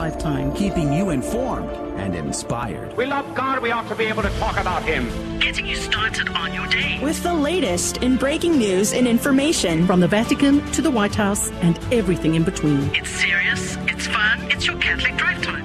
[0.00, 2.96] Lifetime, keeping you informed and inspired.
[2.96, 5.08] We love God, we ought to be able to talk about Him.
[5.40, 7.00] Getting you started on your day.
[7.02, 11.50] With the latest in breaking news and information from the Vatican to the White House
[11.62, 12.94] and everything in between.
[12.94, 15.64] It's serious, it's fun, it's your Catholic Drive Time.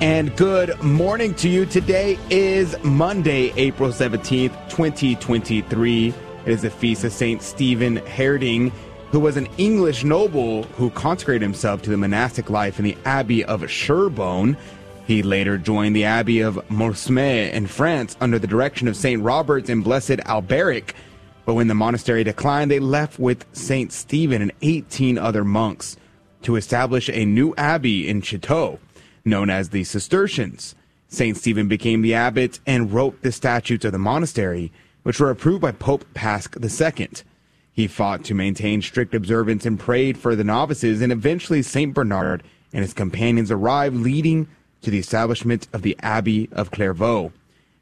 [0.00, 1.66] And good morning to you.
[1.66, 6.08] Today is Monday, April 17th, 2023.
[6.10, 6.14] It
[6.46, 7.42] is the feast of St.
[7.42, 8.70] Stephen Harding
[9.10, 13.44] who was an English noble who consecrated himself to the monastic life in the Abbey
[13.44, 14.56] of Sherborne.
[15.06, 19.20] He later joined the Abbey of Molesme in France under the direction of St.
[19.20, 20.94] Roberts and Blessed Alberic.
[21.44, 23.90] But when the monastery declined, they left with St.
[23.90, 25.96] Stephen and 18 other monks
[26.42, 28.78] to establish a new abbey in Cîteaux,
[29.24, 30.76] known as the Cistercians.
[31.08, 31.36] St.
[31.36, 34.70] Stephen became the abbot and wrote the statutes of the monastery,
[35.02, 37.08] which were approved by Pope Paschal II.
[37.72, 41.94] He fought to maintain strict observance and prayed for the novices, and eventually St.
[41.94, 44.48] Bernard and his companions arrived, leading
[44.82, 47.32] to the establishment of the Abbey of Clairvaux.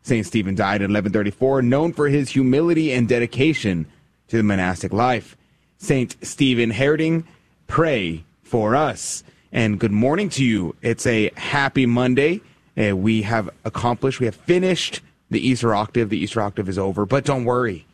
[0.02, 0.26] St.
[0.26, 3.86] Stephen died in 1134, known for his humility and dedication
[4.28, 5.36] to the monastic life.
[5.78, 6.16] St.
[6.22, 7.26] Stephen Harding,
[7.66, 9.22] pray for us.
[9.52, 10.74] And good morning to you.
[10.82, 12.40] It's a happy Monday.
[12.76, 16.10] Uh, we have accomplished, we have finished the Easter octave.
[16.10, 17.86] The Easter octave is over, but don't worry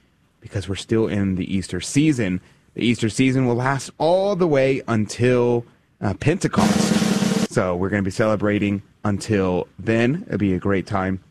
[0.45, 2.39] because we're still in the Easter season.
[2.75, 5.65] The Easter season will last all the way until
[6.03, 7.51] uh, Pentecost.
[7.51, 10.25] So we're going to be celebrating until then.
[10.27, 11.25] It'll be a great time.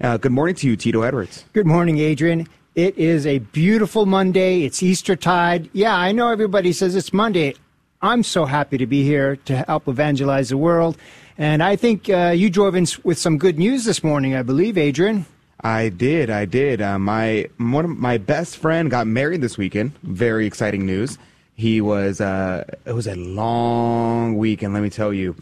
[0.00, 1.44] Uh, good morning to you, Tito Edwards.
[1.54, 2.46] Good morning, Adrian.
[2.76, 4.62] It is a beautiful Monday.
[4.62, 5.68] It's Easter tide.
[5.72, 7.56] Yeah, I know everybody says it's Monday.
[8.00, 10.96] I'm so happy to be here to help evangelize the world.
[11.36, 14.78] And I think uh, you drove in with some good news this morning, I believe,
[14.78, 15.26] Adrian.
[15.64, 16.28] I did.
[16.28, 16.82] I did.
[16.82, 19.92] Uh, my one of my best friend got married this weekend.
[20.02, 21.16] Very exciting news.
[21.54, 22.20] He was.
[22.20, 24.74] Uh, it was a long weekend.
[24.74, 25.34] Let me tell you.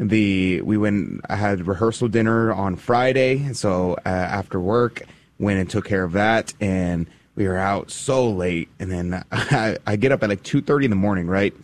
[0.00, 1.20] The we went.
[1.28, 3.52] I had rehearsal dinner on Friday.
[3.52, 5.02] So uh, after work,
[5.38, 7.06] went and took care of that, and
[7.36, 8.68] we were out so late.
[8.80, 11.28] And then I, I get up at like two thirty in the morning.
[11.28, 11.54] Right.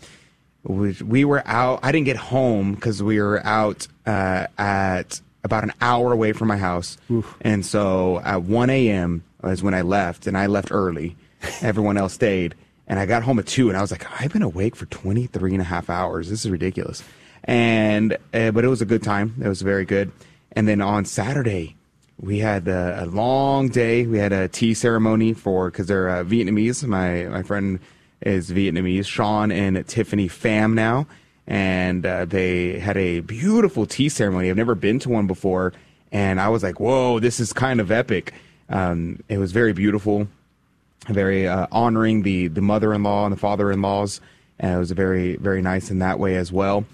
[0.62, 1.80] We, we were out.
[1.82, 6.49] I didn't get home because we were out uh, at about an hour away from
[6.49, 6.97] my house.
[7.10, 7.37] Oof.
[7.43, 9.22] And so at 1 a.m.
[9.44, 11.16] is when I left, and I left early.
[11.62, 12.55] Everyone else stayed.
[12.87, 15.53] And I got home at 2, and I was like, I've been awake for 23
[15.53, 16.28] and a half hours.
[16.28, 17.03] This is ridiculous.
[17.44, 19.34] And, uh, but it was a good time.
[19.43, 20.10] It was very good.
[20.53, 21.77] And then on Saturday,
[22.19, 24.06] we had a, a long day.
[24.06, 26.87] We had a tea ceremony for, because they're uh, Vietnamese.
[26.87, 27.81] My, my friend
[28.22, 31.06] is Vietnamese, Shawn and Tiffany Pham now
[31.47, 34.50] and uh, they had a beautiful tea ceremony.
[34.50, 35.72] I've never been to one before,
[36.12, 38.32] and I was like, "Whoa, this is kind of epic."
[38.69, 40.28] Um, it was very beautiful,
[41.09, 44.21] very uh, honoring the the mother-in-law and the father-in-laws.
[44.59, 46.84] And it was very very nice in that way as well.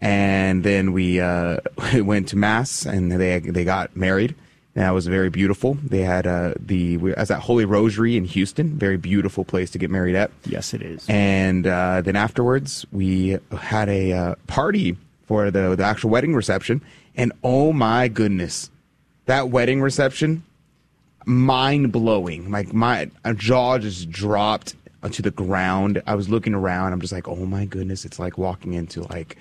[0.00, 1.58] And then we uh,
[1.94, 4.34] went to mass, and they they got married.
[4.78, 5.76] That was very beautiful.
[5.82, 9.90] They had uh, the as at Holy Rosary in Houston, very beautiful place to get
[9.90, 10.30] married at.
[10.46, 11.04] Yes, it is.
[11.08, 14.96] And uh, then afterwards, we had a uh, party
[15.26, 16.80] for the the actual wedding reception,
[17.16, 18.70] and oh my goodness,
[19.26, 20.44] that wedding reception,
[21.26, 22.52] mind blowing.
[22.52, 26.00] Like my jaw just dropped onto the ground.
[26.06, 26.92] I was looking around.
[26.92, 29.38] I'm just like, oh my goodness, it's like walking into like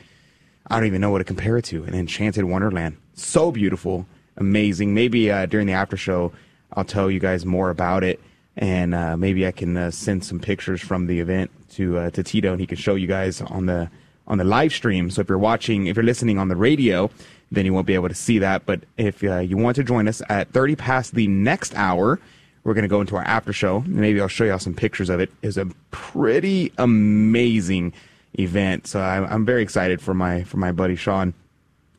[0.65, 2.97] I don't even know what to compare it to an enchanted wonderland.
[3.13, 4.93] So beautiful amazing.
[4.93, 6.31] Maybe uh, during the after show,
[6.73, 8.19] I'll tell you guys more about it,
[8.55, 12.23] and uh, maybe I can uh, send some pictures from the event to uh, to
[12.23, 13.89] Tito, and he can show you guys on the
[14.27, 15.09] on the live stream.
[15.09, 17.09] So if you're watching, if you're listening on the radio,
[17.51, 18.65] then you won't be able to see that.
[18.65, 22.19] But if uh, you want to join us at 30 past the next hour,
[22.63, 23.83] we're going to go into our after show.
[23.87, 25.31] Maybe I'll show you all some pictures of it.
[25.41, 27.93] It's a pretty amazing
[28.37, 28.87] event.
[28.87, 31.33] So I'm, I'm very excited for my for my buddy Shawn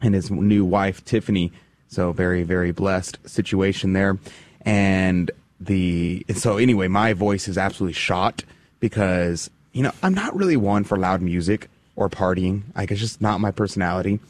[0.02, 1.52] and his new wife Tiffany
[1.88, 4.18] so very, very blessed situation there.
[4.62, 8.44] And the so anyway, my voice is absolutely shot
[8.80, 12.62] because you know I'm not really one for loud music or partying.
[12.76, 14.20] Like it's just not my personality.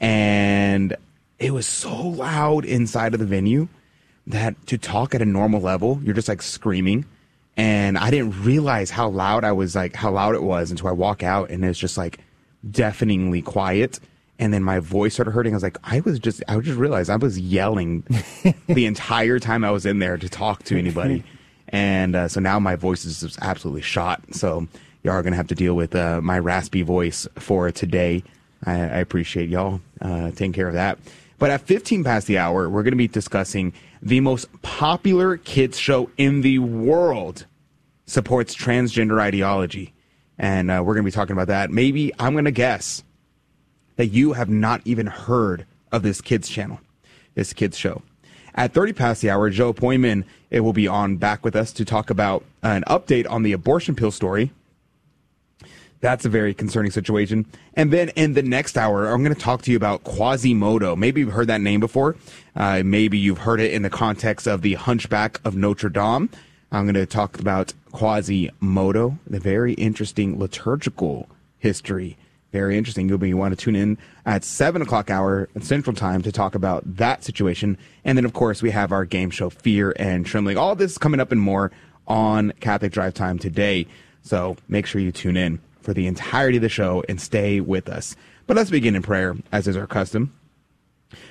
[0.00, 0.96] And
[1.38, 3.68] it was so loud inside of the venue
[4.26, 7.04] that to talk at a normal level, you're just like screaming.
[7.56, 10.92] And I didn't realize how loud I was like how loud it was until I
[10.92, 12.18] walk out and it's just like
[12.68, 14.00] deafeningly quiet
[14.42, 15.52] and then my voice started hurting.
[15.52, 18.02] I was like, I was just, I just realized I was yelling
[18.66, 21.22] the entire time I was in there to talk to anybody.
[21.68, 24.20] and uh, so now my voice is just absolutely shot.
[24.32, 24.66] So
[25.04, 28.24] y'all are going to have to deal with uh, my raspy voice for today.
[28.66, 30.98] I, I appreciate y'all uh, taking care of that.
[31.38, 33.72] But at 15 past the hour, we're going to be discussing
[34.02, 37.46] the most popular kids show in the world
[38.06, 39.92] supports transgender ideology.
[40.36, 41.70] And uh, we're going to be talking about that.
[41.70, 43.04] Maybe I'm going to guess
[43.96, 46.80] that you have not even heard of this kids channel,
[47.34, 48.02] this kids show.
[48.54, 51.84] At 30 past the hour, Joe Pojman it will be on back with us to
[51.84, 54.52] talk about an update on the abortion pill story.
[56.00, 57.46] That's a very concerning situation.
[57.72, 60.94] And then in the next hour, I'm going to talk to you about Quasimodo.
[60.94, 62.16] Maybe you've heard that name before.
[62.54, 66.28] Uh, maybe you've heard it in the context of the Hunchback of Notre Dame.
[66.70, 71.28] I'm going to talk about Quasimodo, the very interesting liturgical
[71.58, 72.18] history.
[72.52, 73.08] Very interesting.
[73.08, 73.96] You'll be want to tune in
[74.26, 77.78] at seven o'clock hour Central Time to talk about that situation.
[78.04, 80.58] And then, of course, we have our game show Fear and Trembling.
[80.58, 81.72] All this is coming up and more
[82.06, 83.86] on Catholic Drive Time today.
[84.22, 87.88] So make sure you tune in for the entirety of the show and stay with
[87.88, 88.14] us.
[88.46, 90.32] But let's begin in prayer, as is our custom.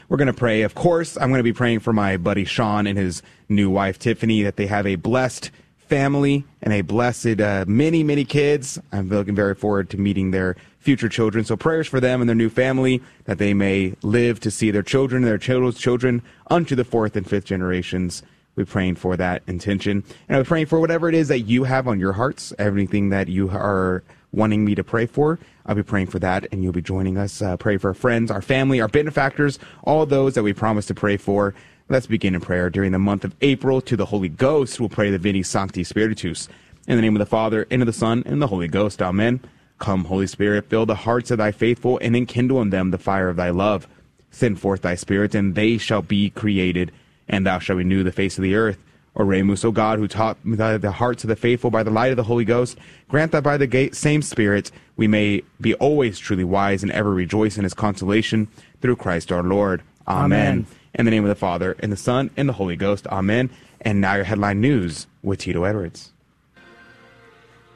[0.10, 0.64] We're going to pray.
[0.64, 4.00] Of course, I'm going to be praying for my buddy Shawn and his new wife
[4.00, 5.52] Tiffany that they have a blessed
[5.92, 8.80] family and a blessed uh, many, many kids.
[8.94, 11.44] I'm looking very forward to meeting their future children.
[11.44, 14.84] So prayers for them and their new family that they may live to see their
[14.84, 18.24] children, their children's children unto the fourth and fifth generations.
[18.56, 20.06] We're praying for that intention.
[20.30, 23.28] And I'm praying for whatever it is that you have on your hearts, everything that
[23.28, 24.02] you are
[24.32, 25.40] wanting me to pray for.
[25.66, 27.42] I'll be praying for that, and you'll be joining us.
[27.42, 30.94] Uh, pray for our friends, our family, our benefactors, all those that we promise to
[30.94, 31.54] pray for.
[31.92, 32.70] Let's begin in prayer.
[32.70, 36.48] During the month of April, to the Holy Ghost, we'll pray the Veni Sancte Spiritus.
[36.88, 39.02] In the name of the Father, and of the Son, and the Holy Ghost.
[39.02, 39.42] Amen.
[39.78, 43.28] Come, Holy Spirit, fill the hearts of thy faithful, and enkindle in them the fire
[43.28, 43.90] of thy love.
[44.30, 46.94] Send forth thy Spirit, and they shall be created,
[47.28, 48.82] and thou shalt renew the face of the earth.
[49.18, 52.24] Oremus, O God, who taught the hearts of the faithful by the light of the
[52.24, 52.78] Holy Ghost,
[53.10, 57.58] grant that by the same Spirit we may be always truly wise and ever rejoice
[57.58, 58.48] in his consolation
[58.80, 59.84] through Christ our Lord.
[60.08, 60.50] Amen.
[60.50, 60.68] Amen.
[60.94, 63.08] In the name of the Father, and the Son, and the Holy Ghost.
[63.08, 63.50] Amen.
[63.80, 66.12] And now your headline news with Tito Edwards.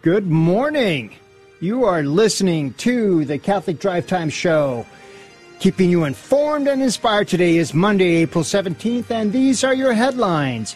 [0.01, 1.15] Good morning.
[1.61, 4.85] You are listening to the Catholic Drive Time Show.
[5.59, 10.75] Keeping you informed and inspired today is Monday, April 17th, and these are your headlines.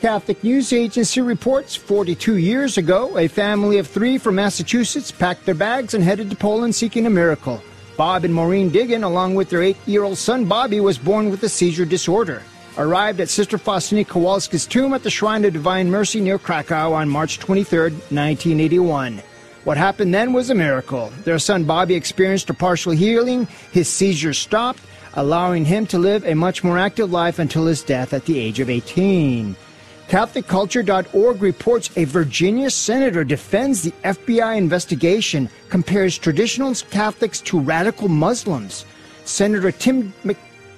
[0.00, 5.54] Catholic News Agency reports 42 years ago, a family of three from Massachusetts packed their
[5.54, 7.62] bags and headed to Poland seeking a miracle.
[7.96, 11.42] Bob and Maureen Digan, along with their eight year old son Bobby, was born with
[11.42, 12.42] a seizure disorder.
[12.76, 17.08] Arrived at Sister Faustina Kowalska's tomb at the Shrine of Divine Mercy near Krakow on
[17.08, 19.22] March 23, 1981.
[19.62, 21.12] What happened then was a miracle.
[21.22, 24.80] Their son Bobby experienced a partial healing, his seizures stopped,
[25.14, 28.58] allowing him to live a much more active life until his death at the age
[28.58, 29.54] of 18.
[30.08, 38.84] CatholicCulture.org reports a Virginia senator defends the FBI investigation, compares traditional Catholics to radical Muslims.
[39.24, 40.12] Senator Tim,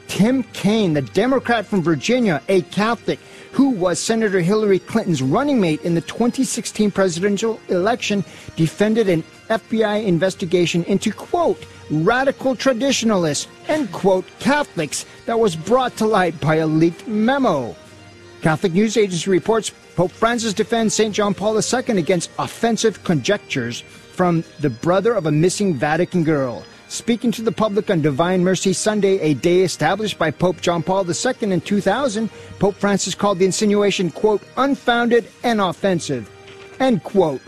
[0.06, 3.18] Tim Kaine, the Democrat from Virginia, a Catholic,
[3.50, 8.24] who was Senator Hillary Clinton's running mate in the 2016 presidential election,
[8.54, 16.06] defended an FBI investigation into, quote, radical traditionalists, end quote, Catholics that was brought to
[16.06, 17.74] light by a leaked memo.
[18.46, 21.12] Catholic News Agency reports Pope Francis defends St.
[21.12, 26.64] John Paul II against offensive conjectures from the brother of a missing Vatican girl.
[26.86, 31.04] Speaking to the public on Divine Mercy Sunday, a day established by Pope John Paul
[31.10, 36.30] II in 2000, Pope Francis called the insinuation, quote, unfounded and offensive,
[36.78, 37.40] end quote.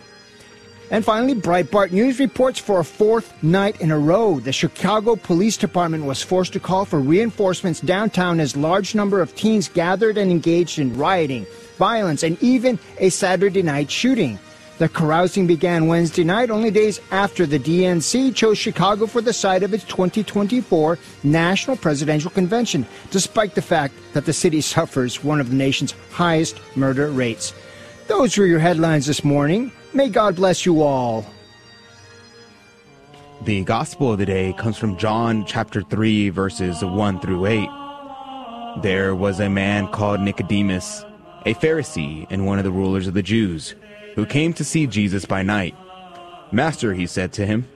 [0.90, 5.58] And finally, Breitbart News reports for a fourth night in a row, the Chicago Police
[5.58, 10.30] Department was forced to call for reinforcements downtown as large number of teens gathered and
[10.30, 14.38] engaged in rioting, violence, and even a Saturday night shooting.
[14.78, 19.64] The carousing began Wednesday night, only days after the DNC chose Chicago for the site
[19.64, 25.50] of its 2024 National Presidential Convention, despite the fact that the city suffers one of
[25.50, 27.52] the nation's highest murder rates.
[28.06, 29.70] Those were your headlines this morning.
[29.98, 31.26] May God bless you all.
[33.42, 37.68] The gospel of the day comes from John chapter 3, verses 1 through 8.
[38.80, 41.04] There was a man called Nicodemus,
[41.46, 43.74] a Pharisee and one of the rulers of the Jews,
[44.14, 45.74] who came to see Jesus by night.
[46.52, 47.66] Master, he said to him,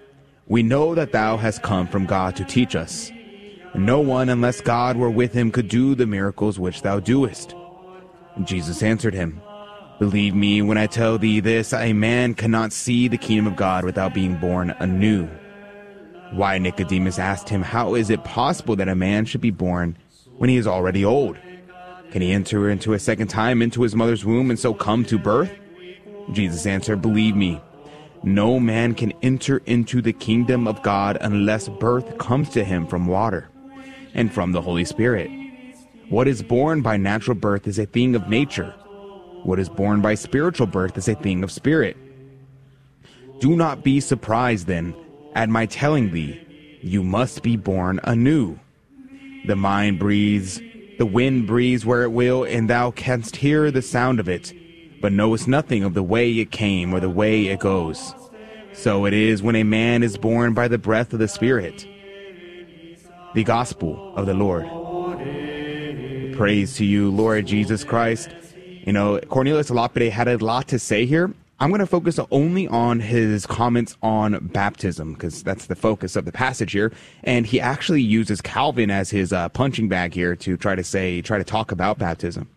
[0.47, 3.11] we know that thou hast come from God to teach us.
[3.75, 7.57] No one, unless God were with him, could do the miracles which thou doest.
[8.45, 9.43] Jesus answered him,
[10.02, 13.85] Believe me when I tell thee this, a man cannot see the kingdom of God
[13.85, 15.28] without being born anew.
[16.32, 19.97] Why Nicodemus asked him, How is it possible that a man should be born
[20.38, 21.38] when he is already old?
[22.11, 25.21] Can he enter into a second time into his mother's womb and so come to
[25.21, 25.52] birth?
[26.32, 27.61] Jesus answered, Believe me,
[28.25, 33.06] no man can enter into the kingdom of God unless birth comes to him from
[33.06, 33.50] water
[34.14, 35.30] and from the Holy Spirit.
[36.09, 38.75] What is born by natural birth is a thing of nature
[39.44, 41.96] what is born by spiritual birth is a thing of spirit.
[43.40, 44.94] Do not be surprised, then,
[45.34, 46.40] at my telling thee,
[46.80, 48.58] you must be born anew.
[49.46, 50.61] The mind breathes,
[50.99, 54.52] the wind breathes where it will, and thou canst hear the sound of it,
[55.00, 58.14] but knowest nothing of the way it came or the way it goes.
[58.72, 61.87] So it is when a man is born by the breath of the Spirit.
[63.34, 64.66] The Gospel of the Lord.
[66.37, 68.30] Praise to you, Lord Jesus Christ.
[68.85, 71.33] You know, Cornelius Lapide had a lot to say here.
[71.61, 76.25] I'm going to focus only on his comments on baptism because that's the focus of
[76.25, 76.93] the passage here.
[77.23, 81.23] And he actually uses Calvin as his uh, punching bag here to try to say,
[81.23, 82.49] try to talk about baptism.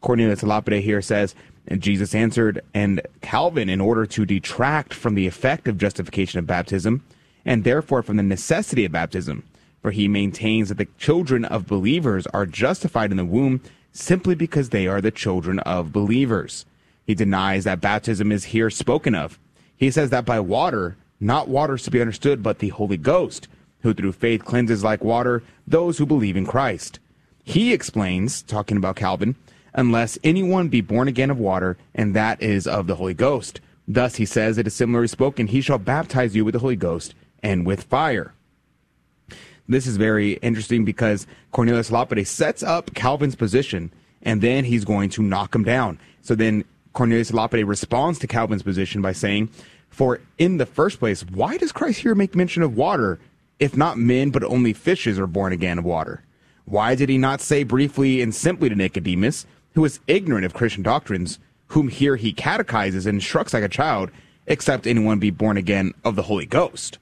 [0.00, 1.34] Cornelius Lapide here says,
[1.68, 6.46] and Jesus answered, and Calvin, in order to detract from the effect of justification of
[6.46, 7.04] baptism,
[7.44, 9.44] and therefore from the necessity of baptism,
[9.82, 13.60] for he maintains that the children of believers are justified in the womb
[13.92, 16.64] simply because they are the children of believers.
[17.06, 19.38] He denies that baptism is here spoken of.
[19.76, 23.48] He says that by water, not water to be understood, but the Holy Ghost,
[23.82, 26.98] who through faith cleanses like water those who believe in Christ.
[27.42, 29.36] He explains, talking about Calvin,
[29.74, 33.60] unless anyone be born again of water, and that is of the Holy Ghost.
[33.88, 37.14] Thus, he says, it is similarly spoken, he shall baptize you with the Holy Ghost
[37.42, 38.34] and with fire.
[39.70, 45.10] This is very interesting because Cornelius Lapide sets up Calvin's position, and then he's going
[45.10, 46.00] to knock him down.
[46.22, 49.48] So then Cornelius Lapide responds to Calvin's position by saying,
[49.88, 53.20] For in the first place, why does Christ here make mention of water,
[53.60, 56.24] if not men, but only fishes are born again of water?
[56.64, 60.82] Why did he not say briefly and simply to Nicodemus, who is ignorant of Christian
[60.82, 64.10] doctrines, whom here he catechizes and instructs like a child,
[64.48, 66.98] except anyone be born again of the Holy Ghost?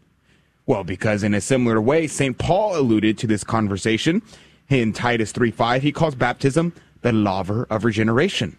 [0.69, 2.37] Well, because in a similar way, St.
[2.37, 4.21] Paul alluded to this conversation
[4.69, 5.81] in Titus 3.5.
[5.81, 8.59] He calls baptism the laver of regeneration.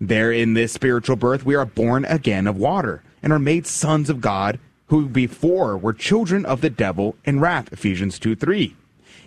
[0.00, 4.08] There in this spiritual birth, we are born again of water and are made sons
[4.08, 7.72] of God who before were children of the devil and wrath.
[7.72, 8.76] Ephesians 2 3.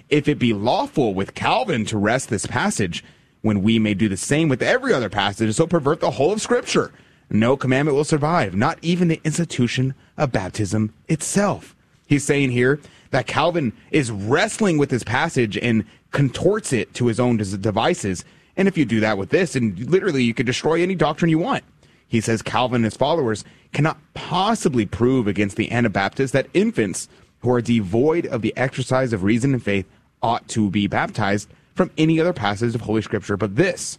[0.07, 3.03] If it be lawful with Calvin to rest this passage,
[3.41, 6.41] when we may do the same with every other passage, so pervert the whole of
[6.41, 6.93] Scripture,
[7.29, 11.75] no commandment will survive, not even the institution of baptism itself.
[12.07, 12.79] He's saying here
[13.12, 18.67] that Calvin is wrestling with this passage and contorts it to his own devices and
[18.67, 21.63] if you do that with this, and literally you could destroy any doctrine you want.
[22.07, 27.07] He says Calvin and his followers cannot possibly prove against the Anabaptists that infants
[27.39, 29.88] who are devoid of the exercise of reason and faith
[30.22, 33.98] ought to be baptized from any other passage of Holy Scripture but this.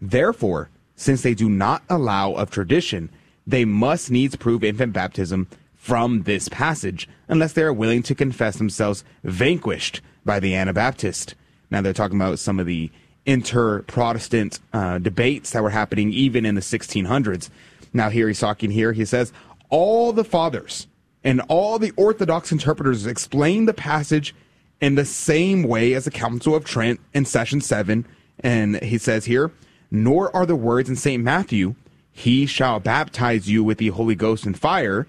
[0.00, 3.08] Therefore, since they do not allow of tradition,
[3.46, 5.48] they must needs prove infant baptism
[5.80, 11.34] from this passage, unless they are willing to confess themselves vanquished by the Anabaptist.
[11.70, 12.90] Now they're talking about some of the
[13.24, 17.48] inter Protestant uh, debates that were happening even in the 1600s.
[17.94, 18.92] Now, here he's talking here.
[18.92, 19.32] He says,
[19.70, 20.86] All the fathers
[21.24, 24.34] and all the Orthodox interpreters explain the passage
[24.82, 28.06] in the same way as the Council of Trent in Session 7.
[28.40, 29.50] And he says here,
[29.90, 31.24] Nor are the words in St.
[31.24, 31.74] Matthew,
[32.12, 35.06] He shall baptize you with the Holy Ghost and fire,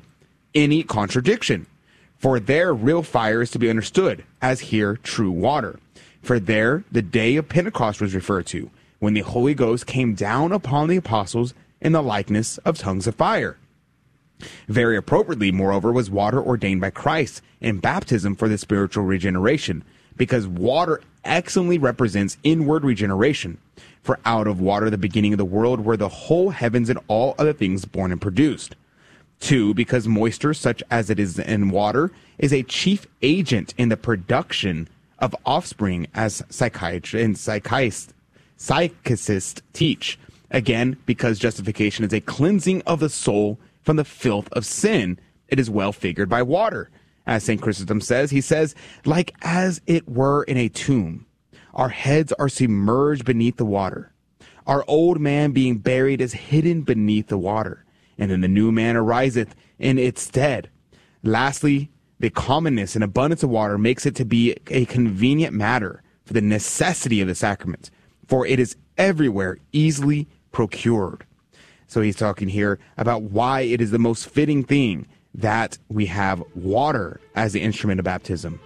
[0.53, 1.65] any contradiction.
[2.17, 5.79] For there, real fire is to be understood, as here, true water.
[6.21, 10.51] For there, the day of Pentecost was referred to, when the Holy Ghost came down
[10.51, 13.57] upon the apostles in the likeness of tongues of fire.
[14.67, 19.83] Very appropriately, moreover, was water ordained by Christ in baptism for the spiritual regeneration,
[20.15, 23.57] because water excellently represents inward regeneration.
[24.03, 27.35] For out of water, the beginning of the world, were the whole heavens and all
[27.37, 28.75] other things born and produced.
[29.41, 33.97] Two, because moisture, such as it is in water, is a chief agent in the
[33.97, 34.87] production
[35.19, 37.37] of offspring as psychiatrists and
[38.57, 40.17] psychiatrists, teach.
[40.51, 45.59] Again, because justification is a cleansing of the soul from the filth of sin, it
[45.59, 46.89] is well figured by water.
[47.25, 47.61] As St.
[47.61, 51.25] Chrysostom says, he says, like as it were in a tomb,
[51.73, 54.11] our heads are submerged beneath the water.
[54.67, 57.85] Our old man being buried is hidden beneath the water,
[58.21, 60.69] and then the new man ariseth in its stead.
[61.23, 66.33] Lastly, the commonness and abundance of water makes it to be a convenient matter for
[66.33, 67.89] the necessity of the sacrament,
[68.27, 71.25] for it is everywhere easily procured.
[71.87, 76.43] So he's talking here about why it is the most fitting thing that we have
[76.53, 78.59] water as the instrument of baptism.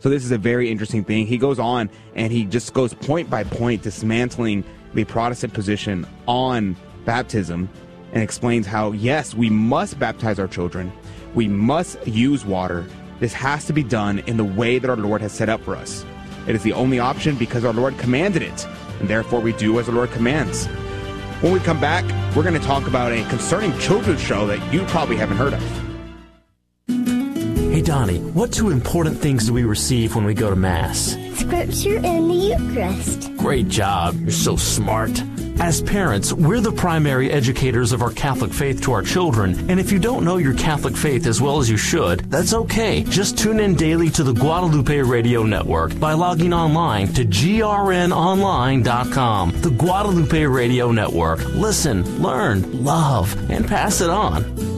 [0.00, 1.28] So this is a very interesting thing.
[1.28, 6.74] He goes on and he just goes point by point dismantling the Protestant position on
[7.04, 7.68] baptism
[8.12, 10.92] and explains how yes, we must baptize our children,
[11.34, 12.86] we must use water.
[13.20, 15.76] This has to be done in the way that our Lord has set up for
[15.76, 16.04] us.
[16.46, 18.66] It is the only option because our Lord commanded it,
[18.98, 20.66] and therefore we do as the Lord commands.
[21.42, 24.84] When we come back, we're going to talk about a concerning children's show that you
[24.86, 25.62] probably haven't heard of.
[27.72, 31.16] Hey, Donnie, what two important things do we receive when we go to Mass?
[31.34, 33.34] Scripture and the Eucharist.
[33.36, 34.14] Great job.
[34.20, 35.22] You're so smart.
[35.60, 39.92] As parents, we're the primary educators of our Catholic faith to our children, and if
[39.92, 43.04] you don't know your Catholic faith as well as you should, that's okay.
[43.04, 49.60] Just tune in daily to the Guadalupe Radio Network by logging online to grnonline.com.
[49.60, 51.44] The Guadalupe Radio Network.
[51.44, 54.69] Listen, learn, love, and pass it on.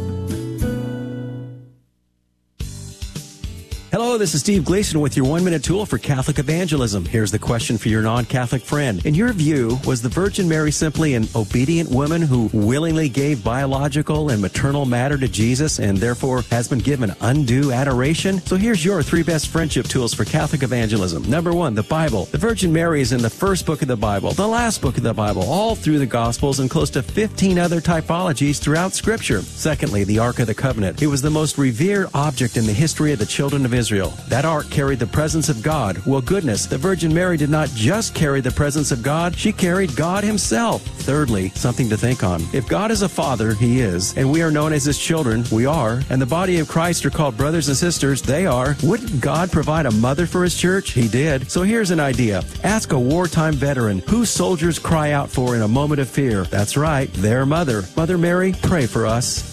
[4.13, 7.07] Hello, this is Steve Gleason with your one minute tool for Catholic evangelism.
[7.07, 9.03] Here's the question for your non Catholic friend.
[9.07, 14.29] In your view, was the Virgin Mary simply an obedient woman who willingly gave biological
[14.29, 18.39] and maternal matter to Jesus and therefore has been given undue adoration?
[18.41, 21.23] So here's your three best friendship tools for Catholic evangelism.
[21.23, 22.27] Number one, the Bible.
[22.27, 25.05] The Virgin Mary is in the first book of the Bible, the last book of
[25.05, 29.41] the Bible, all through the Gospels, and close to 15 other typologies throughout Scripture.
[29.41, 31.01] Secondly, the Ark of the Covenant.
[31.01, 34.02] It was the most revered object in the history of the children of Israel.
[34.03, 34.29] Israel.
[34.29, 35.99] That ark carried the presence of God.
[36.07, 39.95] Well, goodness, the Virgin Mary did not just carry the presence of God, she carried
[39.97, 40.83] God Himself.
[40.83, 42.43] Thirdly, something to think on.
[42.53, 45.67] If God is a father, He is, and we are known as His children, we
[45.67, 49.51] are, and the body of Christ are called brothers and sisters, they are, wouldn't God
[49.51, 50.91] provide a mother for His church?
[50.91, 51.51] He did.
[51.51, 52.43] So here's an idea.
[52.63, 56.45] Ask a wartime veteran who soldiers cry out for in a moment of fear.
[56.45, 57.85] That's right, their mother.
[57.97, 59.52] Mother Mary, pray for us.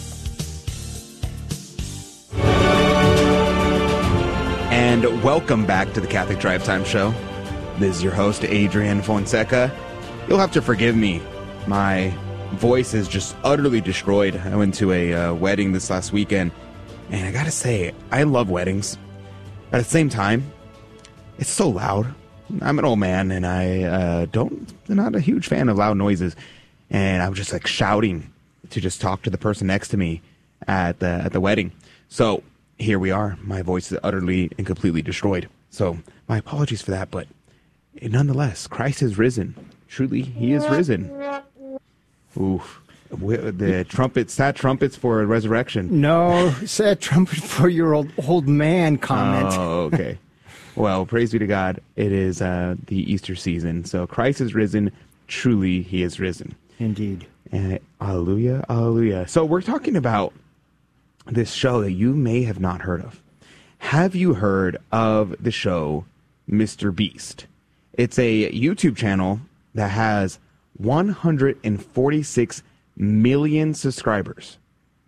[4.90, 7.14] And welcome back to the Catholic Drive Time Show.
[7.78, 9.72] This is your host, Adrian Fonseca.
[10.28, 11.22] You'll have to forgive me.
[11.68, 12.12] My
[12.54, 14.36] voice is just utterly destroyed.
[14.36, 16.52] I went to a uh, wedding this last weekend,
[17.12, 18.98] and I gotta say, I love weddings.
[19.70, 20.52] But at the same time,
[21.38, 22.12] it's so loud.
[22.60, 25.98] I'm an old man, and I uh, don't, I'm not a huge fan of loud
[25.98, 26.36] noises.
[26.90, 28.34] And I was just like shouting
[28.72, 30.24] to just talk to the person next to me
[30.68, 31.74] at the at the wedding.
[32.08, 32.42] So
[32.80, 33.38] here we are.
[33.44, 35.50] My voice is utterly and completely destroyed.
[35.70, 37.28] So my apologies for that, but
[38.02, 39.54] nonetheless, Christ has risen.
[39.88, 41.12] Truly, He is risen.
[42.40, 42.82] Oof.
[43.12, 46.00] The trumpets, sad trumpets for a resurrection.
[46.00, 49.48] No, sad trumpet for your old old man comment.
[49.58, 50.20] Oh, okay.
[50.76, 51.82] well, praise be to God.
[51.96, 54.92] It is uh, the Easter season, so Christ is risen.
[55.28, 56.56] Truly, He is risen.
[56.78, 57.26] Indeed.
[57.52, 59.28] And hallelujah, hallelujah.
[59.28, 60.32] So we're talking about
[61.32, 63.22] this show that you may have not heard of.
[63.80, 66.06] Have you heard of the show
[66.50, 66.94] Mr.
[66.94, 67.46] Beast?
[67.94, 69.40] It's a YouTube channel
[69.74, 70.40] that has
[70.78, 72.64] 146
[72.96, 74.58] million subscribers.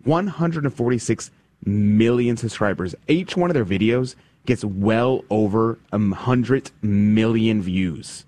[0.04, 1.30] 146
[1.64, 2.94] million subscribers.
[3.08, 4.14] Each one of their videos
[4.46, 8.24] gets well over a 100 million views.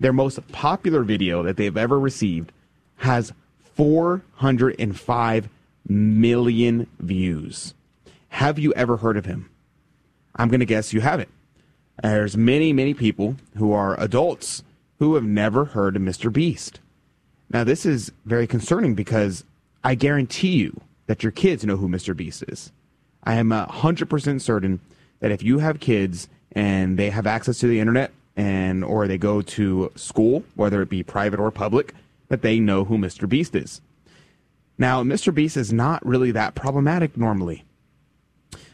[0.00, 2.52] Their most popular video that they've ever received
[2.96, 3.32] has
[3.74, 5.48] 405
[5.86, 7.74] million views.
[8.28, 9.50] Have you ever heard of him?
[10.36, 11.30] I'm going to guess you haven't.
[12.02, 14.64] There's many, many people who are adults
[14.98, 16.32] who have never heard of Mr.
[16.32, 16.80] Beast.
[17.50, 19.44] Now, this is very concerning because
[19.84, 22.16] I guarantee you that your kids know who Mr.
[22.16, 22.72] Beast is.
[23.22, 24.80] I am 100% certain
[25.20, 29.18] that if you have kids and they have access to the internet and or they
[29.18, 31.94] go to school, whether it be private or public,
[32.28, 33.28] that they know who Mr.
[33.28, 33.80] Beast is.
[34.76, 35.32] Now, Mr.
[35.32, 37.64] Beast is not really that problematic normally.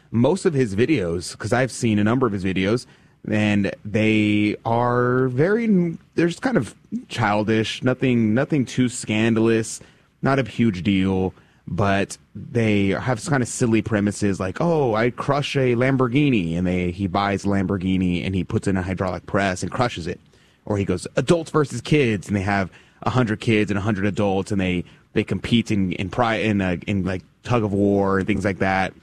[0.09, 2.85] Most of his videos, because I've seen a number of his videos,
[3.29, 6.75] and they are very they're just kind of
[7.07, 9.79] childish, nothing nothing too scandalous,
[10.21, 11.33] not a huge deal,
[11.67, 16.91] but they have kind of silly premises like, "Oh, I crush a Lamborghini." And they
[16.91, 20.19] he buys a Lamborghini and he puts in a hydraulic press and crushes it.
[20.65, 22.71] Or he goes, "Adults versus kids." And they have
[23.03, 26.61] a 100 kids and a 100 adults and they they compete in in pri- in
[26.61, 28.93] uh, in like tug of war and things like that,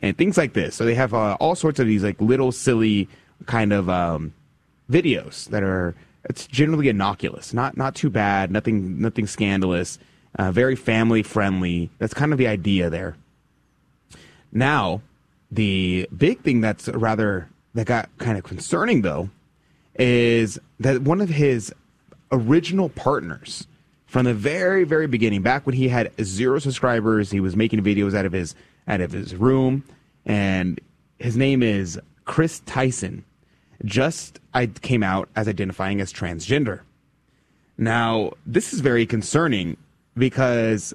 [0.00, 0.74] and things like this.
[0.74, 3.08] So they have uh, all sorts of these like little silly
[3.46, 4.32] kind of um,
[4.90, 5.94] videos that are
[6.24, 9.98] it's generally innocuous, not not too bad, nothing nothing scandalous,
[10.38, 11.90] uh, very family friendly.
[11.98, 13.16] That's kind of the idea there.
[14.52, 15.00] Now,
[15.50, 19.30] the big thing that's rather that got kind of concerning though
[19.98, 21.72] is that one of his
[22.30, 23.66] original partners
[24.12, 25.40] from the very very beginning.
[25.40, 28.54] Back when he had zero subscribers he was making videos out of his
[28.86, 29.84] out of his room.
[30.26, 30.78] And
[31.18, 33.24] his name is chris tyson.
[33.86, 36.80] Just i came out as identifying as transgender.
[37.78, 39.78] Now this is very concerning
[40.14, 40.92] because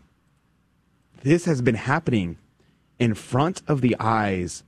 [1.24, 2.38] this has been happening
[3.00, 4.62] in front of the eyes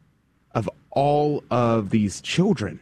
[0.56, 2.80] of all of these children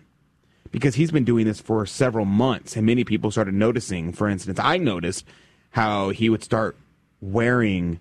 [0.71, 4.13] because he's been doing this for several months and many people started noticing.
[4.13, 5.25] For instance i noticed
[5.71, 6.77] how he would start
[7.21, 7.99] wearing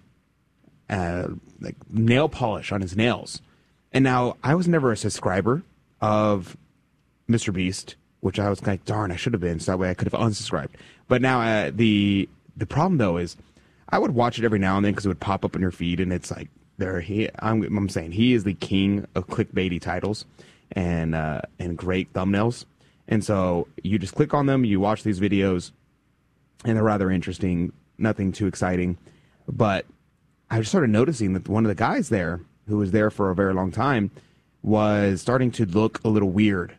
[0.88, 1.28] uh,
[1.60, 3.40] like nail polish on his nails
[3.92, 5.62] And now I was never a subscriber
[6.00, 6.56] of
[7.28, 7.52] Mr.
[7.52, 10.10] Beast, which I was like, darn, I should have been, so that way I could
[10.10, 10.70] have unsubscribed.
[11.08, 13.36] But now uh, the the problem though is,
[13.88, 15.70] I would watch it every now and then because it would pop up on your
[15.70, 16.48] feed, and it's like
[16.78, 17.28] there he.
[17.38, 20.24] I'm, I'm saying he is the king of clickbaity titles
[20.72, 22.64] and uh, and great thumbnails.
[23.08, 25.70] And so you just click on them, you watch these videos,
[26.64, 27.72] and they're rather interesting.
[27.98, 28.98] Nothing too exciting,
[29.48, 29.86] but
[30.50, 33.34] I just started noticing that one of the guys there, who was there for a
[33.34, 34.10] very long time,
[34.62, 36.74] was starting to look a little weird.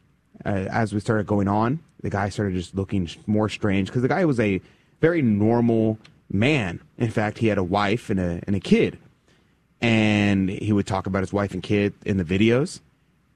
[0.46, 4.08] Uh, as we started going on, the guy started just looking more strange because the
[4.08, 4.62] guy was a
[5.02, 5.98] very normal
[6.32, 6.82] man.
[6.98, 9.00] In fact, he had a wife and a and a kid,
[9.82, 12.82] and he would talk about his wife and kid in the videos.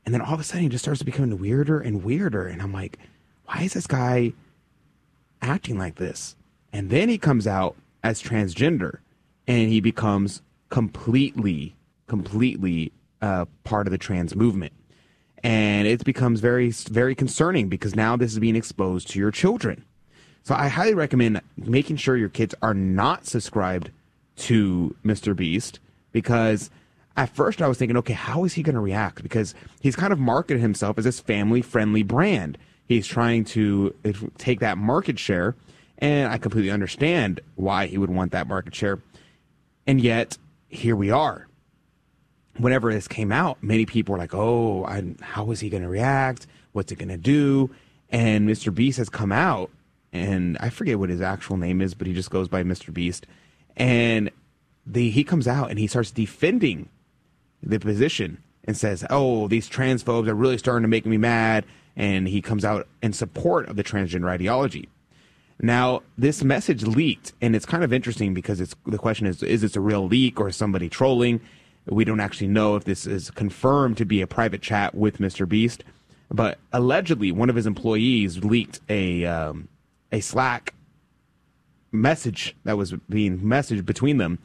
[0.05, 2.47] And then all of a sudden, he just starts becoming weirder and weirder.
[2.47, 2.97] And I'm like,
[3.45, 4.33] why is this guy
[5.41, 6.35] acting like this?
[6.73, 8.99] And then he comes out as transgender
[9.47, 11.75] and he becomes completely,
[12.07, 14.73] completely uh, part of the trans movement.
[15.43, 19.83] And it becomes very, very concerning because now this is being exposed to your children.
[20.43, 23.91] So I highly recommend making sure your kids are not subscribed
[24.37, 25.35] to Mr.
[25.35, 25.79] Beast
[26.11, 26.69] because
[27.15, 29.21] at first I was thinking, okay, how is he going to react?
[29.21, 32.57] Because he's kind of marketed himself as this family friendly brand.
[32.91, 33.95] He's trying to
[34.37, 35.55] take that market share,
[35.97, 38.99] and I completely understand why he would want that market share.
[39.87, 41.47] And yet, here we are.
[42.57, 45.87] Whenever this came out, many people were like, oh, I, how is he going to
[45.87, 46.47] react?
[46.73, 47.73] What's it going to do?
[48.09, 48.75] And Mr.
[48.75, 49.71] Beast has come out,
[50.11, 52.93] and I forget what his actual name is, but he just goes by Mr.
[52.93, 53.25] Beast.
[53.77, 54.31] And
[54.85, 56.89] the, he comes out and he starts defending
[57.63, 61.63] the position and says, "Oh, these transphobes are really starting to make me mad,"
[61.95, 64.89] and he comes out in support of the transgender ideology.
[65.61, 69.61] Now, this message leaked, and it's kind of interesting because it's the question is: is
[69.61, 71.39] this a real leak or somebody trolling?
[71.85, 75.47] We don't actually know if this is confirmed to be a private chat with Mr.
[75.47, 75.83] Beast,
[76.29, 79.67] but allegedly, one of his employees leaked a um,
[80.11, 80.73] a Slack
[81.91, 84.39] message that was being messaged between them.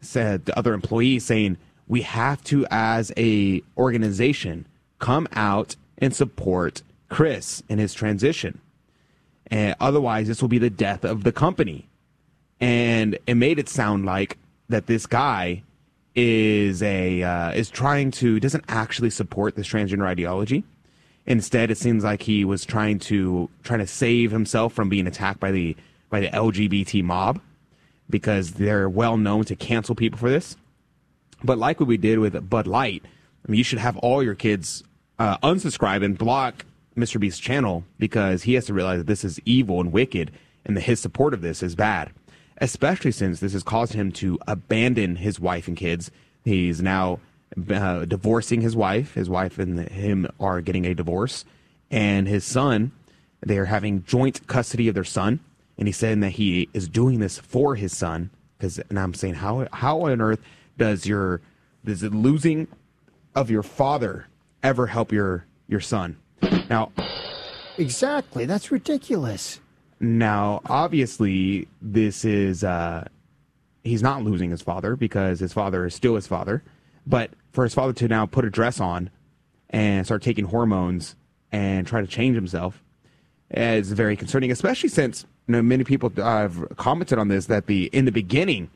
[0.00, 1.56] Said the other employee saying,
[1.88, 4.66] we have to, as a organization,
[4.98, 8.60] come out and support Chris in his transition.
[9.50, 11.88] Otherwise, this will be the death of the company.
[12.60, 15.62] And it made it sound like that this guy
[16.14, 20.64] is a uh, is trying to doesn't actually support this transgender ideology.
[21.26, 25.38] Instead, it seems like he was trying to trying to save himself from being attacked
[25.38, 25.76] by the
[26.08, 27.40] by the LGBT mob
[28.08, 30.56] because they're well known to cancel people for this.
[31.44, 34.34] But like what we did with Bud Light, I mean, you should have all your
[34.34, 34.82] kids
[35.18, 36.64] uh, unsubscribe and block
[36.96, 37.20] Mr.
[37.20, 40.32] Beast's channel because he has to realize that this is evil and wicked,
[40.64, 42.10] and that his support of this is bad.
[42.58, 46.10] Especially since this has caused him to abandon his wife and kids.
[46.44, 47.20] He's now
[47.70, 49.14] uh, divorcing his wife.
[49.14, 51.44] His wife and him are getting a divorce,
[51.90, 52.92] and his son.
[53.44, 55.40] They are having joint custody of their son,
[55.76, 58.30] and he's saying that he is doing this for his son.
[58.58, 60.40] Because, and I'm saying, how how on earth
[60.78, 61.42] does your
[61.84, 62.68] does the losing
[63.34, 64.26] of your father
[64.66, 66.16] ever help your your son?
[66.68, 66.92] Now,
[67.78, 68.44] exactly.
[68.44, 69.60] That's ridiculous.
[70.00, 73.06] Now, obviously, this is uh,
[73.84, 76.62] he's not losing his father because his father is still his father.
[77.06, 79.10] But for his father to now put a dress on
[79.70, 81.14] and start taking hormones
[81.52, 82.82] and try to change himself
[83.50, 87.84] is very concerning, especially since you know, many people have commented on this that the
[87.92, 88.70] in the beginning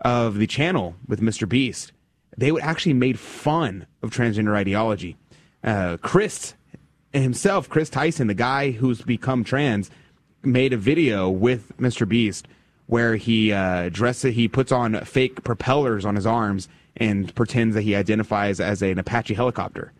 [0.00, 1.48] of the channel with Mr.
[1.48, 1.92] Beast,
[2.38, 5.16] they would actually made fun of transgender ideology.
[5.64, 6.54] Uh, Chris
[7.12, 9.90] himself, Chris Tyson, the guy who's become trans,
[10.42, 12.08] made a video with Mr.
[12.08, 12.46] Beast
[12.86, 17.82] where he uh, dresses, he puts on fake propellers on his arms and pretends that
[17.82, 19.92] he identifies as an Apache helicopter.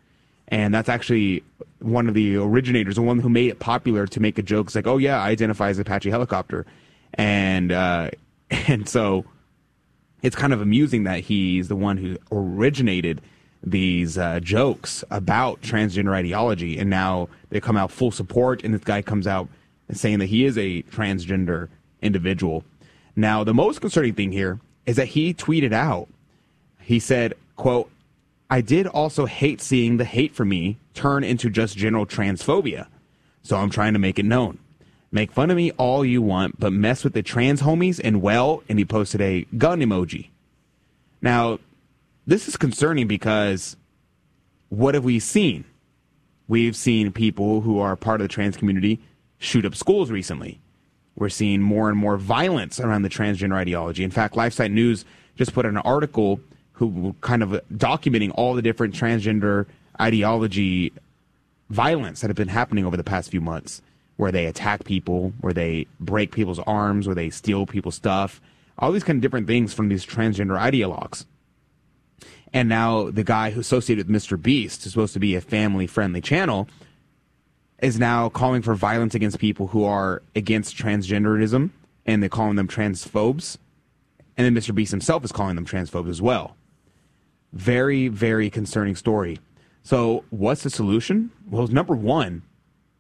[0.49, 1.43] And that's actually
[1.81, 4.69] one of the originators, the one who made it popular to make a joke.
[4.69, 6.65] It's like, oh yeah, I identify as Apache helicopter,
[7.15, 8.11] and uh,
[8.51, 9.25] and so
[10.27, 13.23] it's kind of amusing that he's the one who originated
[13.63, 18.83] these uh, jokes about transgender ideology, and now they come out full support, and this
[18.83, 19.49] guy comes out
[19.93, 21.69] saying that he is a transgender
[22.03, 22.65] individual.
[23.15, 26.09] Now, the most concerning thing here is that he tweeted out,
[26.81, 27.89] he said, quote,
[28.51, 32.89] I did also hate seeing the hate for me turn into just general transphobia.
[33.45, 34.59] So I'm trying to make it known.
[35.17, 38.63] Make fun of me all you want, but mess with the trans homies and well,
[38.69, 40.29] and he posted a gun emoji.
[41.23, 41.59] Now,
[42.27, 43.79] this is concerning because
[44.69, 45.65] what have we seen?
[46.49, 49.01] We've seen people who are part of the trans community
[49.39, 50.61] shoot up schools recently.
[51.15, 54.05] We're seeing more and more violence around the transgender ideology.
[54.05, 56.41] In fact, LifeSite News just put an article
[56.73, 59.65] who kind of documenting all the different transgender
[59.99, 60.93] ideology
[61.71, 63.81] violence that have been happening over the past few months,
[64.17, 68.41] where they attack people, where they break people's arms, where they steal people's stuff,
[68.79, 71.27] all these kind of different things from these transgender ideologues.
[72.53, 74.41] And now the guy who associated with Mr.
[74.41, 76.69] Beast, who's supposed to be a family friendly channel,
[77.81, 81.71] is now calling for violence against people who are against transgenderism,
[82.07, 83.59] and they're calling them transphobes.
[84.37, 84.75] And then Mr.
[84.75, 86.57] Beast himself is calling them transphobes as well.
[87.53, 89.39] Very, very concerning story.
[89.83, 91.31] So, what's the solution?
[91.49, 92.43] Well, number one,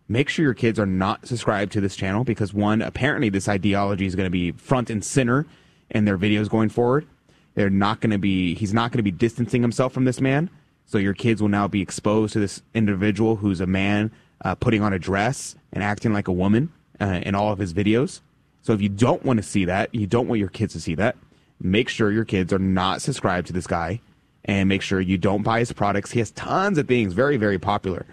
[0.08, 4.06] make sure your kids are not subscribed to this channel because, one, apparently this ideology
[4.06, 5.46] is going to be front and center
[5.90, 7.06] in their videos going forward.
[7.54, 10.50] They're not going to be, he's not going to be distancing himself from this man.
[10.84, 14.12] So, your kids will now be exposed to this individual who's a man
[14.44, 17.74] uh, putting on a dress and acting like a woman uh, in all of his
[17.74, 18.20] videos.
[18.62, 20.94] So, if you don't want to see that, you don't want your kids to see
[20.94, 21.16] that,
[21.60, 24.00] make sure your kids are not subscribed to this guy
[24.44, 26.12] and make sure you don't buy his products.
[26.12, 28.06] He has tons of things, very, very popular.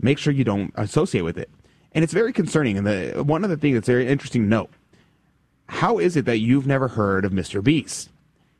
[0.00, 1.50] Make sure you don't associate with it.
[1.92, 2.78] And it's very concerning.
[2.78, 4.70] And the, one other thing that's very interesting to note
[5.66, 7.64] how is it that you've never heard of Mr.
[7.64, 8.10] Beast?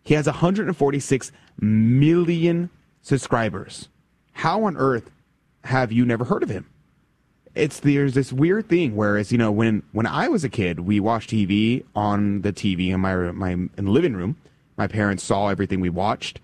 [0.03, 2.71] He has 146 million
[3.03, 3.89] subscribers.
[4.33, 5.11] How on earth
[5.65, 6.67] have you never heard of him?
[7.55, 8.97] It's there's this weird thing.
[8.97, 12.89] Whereas you know when when I was a kid, we watched TV on the TV
[12.89, 14.37] in my my in the living room.
[14.79, 16.41] My parents saw everything we watched,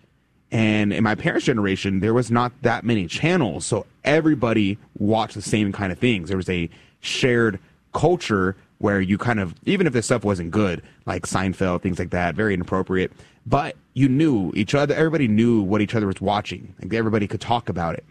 [0.51, 5.43] and in my parents' generation, there was not that many channels, so everybody watched the
[5.43, 6.29] same kind of things.
[6.29, 7.59] There was a shared
[7.93, 12.11] culture where you kind of even if the stuff wasn't good, like Seinfeld, things like
[12.11, 13.13] that, very inappropriate,
[13.47, 14.95] but you knew each other.
[14.95, 16.75] Everybody knew what each other was watching.
[16.81, 18.05] Like everybody could talk about it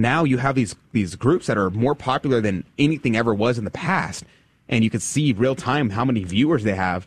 [0.00, 3.64] now you have these these groups that are more popular than anything ever was in
[3.64, 4.24] the past
[4.68, 7.06] and you can see real time how many viewers they have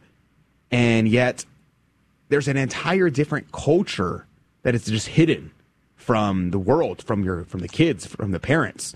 [0.72, 1.46] and yet
[2.30, 4.26] there's an entire different culture
[4.64, 5.52] that is just hidden
[5.96, 8.94] from the world from your from the kids from the parents.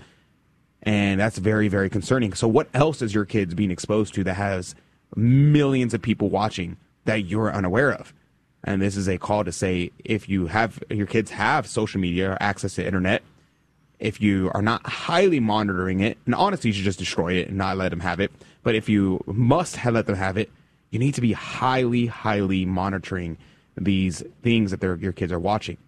[0.82, 2.34] And that's very very concerning.
[2.34, 4.74] So what else is your kids being exposed to that has
[5.16, 8.12] millions of people watching that you're unaware of?
[8.64, 12.32] And this is a call to say if you have your kids have social media
[12.32, 13.22] or access to internet
[13.98, 17.58] if you are not highly monitoring it, and honestly, you should just destroy it and
[17.58, 18.30] not let them have it.
[18.62, 20.50] But if you must have let them have it,
[20.90, 23.36] you need to be highly, highly monitoring
[23.76, 25.78] these things that your kids are watching.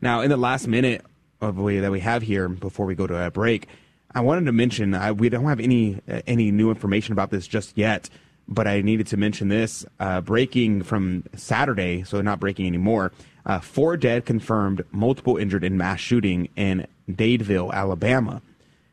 [0.00, 1.04] Now, in the last minute
[1.40, 3.68] of way that we have here before we go to a break,
[4.14, 7.76] I wanted to mention I, we don't have any any new information about this just
[7.76, 8.08] yet,
[8.48, 13.12] but I needed to mention this uh, breaking from Saturday, so not breaking anymore.
[13.44, 18.40] Uh, four dead confirmed, multiple injured in mass shooting in Dadeville, Alabama.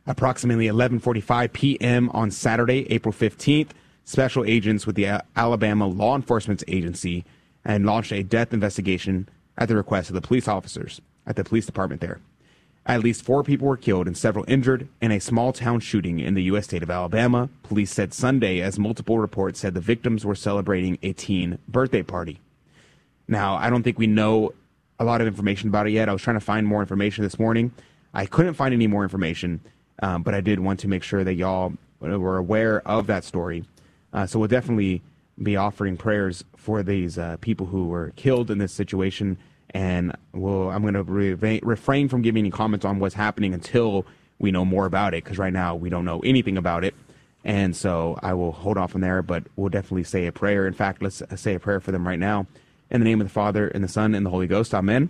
[0.05, 2.09] Approximately 11:45 p.m.
[2.09, 3.69] on Saturday, April 15th,
[4.05, 7.25] special agents with the Alabama Law Enforcement Agency
[7.65, 11.65] and launched a death investigation at the request of the police officers at the police
[11.65, 12.19] department there.
[12.85, 16.33] At least four people were killed and several injured in a small town shooting in
[16.33, 16.65] the U.S.
[16.65, 21.13] state of Alabama, police said Sunday, as multiple reports said the victims were celebrating a
[21.13, 22.41] teen birthday party.
[23.25, 24.53] Now, I don't think we know
[24.99, 26.09] a lot of information about it yet.
[26.09, 27.71] I was trying to find more information this morning.
[28.13, 29.61] I couldn't find any more information,
[30.01, 33.63] um, but I did want to make sure that y'all were aware of that story.
[34.13, 35.01] Uh, so we'll definitely
[35.41, 39.37] be offering prayers for these uh, people who were killed in this situation.
[39.71, 44.05] And we'll, I'm going to re- refrain from giving any comments on what's happening until
[44.37, 46.93] we know more about it, because right now we don't know anything about it.
[47.43, 50.67] And so I will hold off from there, but we'll definitely say a prayer.
[50.67, 52.45] In fact, let's say a prayer for them right now.
[52.91, 54.73] In the name of the Father, and the Son, and the Holy Ghost.
[54.73, 55.09] Amen.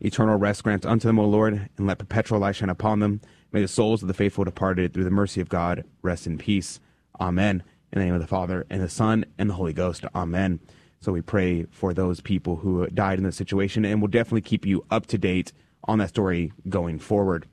[0.00, 3.22] Eternal rest grant unto them, O Lord, and let perpetual light shine upon them.
[3.50, 6.78] May the souls of the faithful departed, through the mercy of God, rest in peace.
[7.18, 7.62] Amen.
[7.96, 10.04] In the name of the Father, and the Son, and the Holy Ghost.
[10.14, 10.60] Amen.
[11.00, 14.66] So we pray for those people who died in this situation, and we'll definitely keep
[14.66, 15.54] you up to date
[15.84, 17.46] on that story going forward.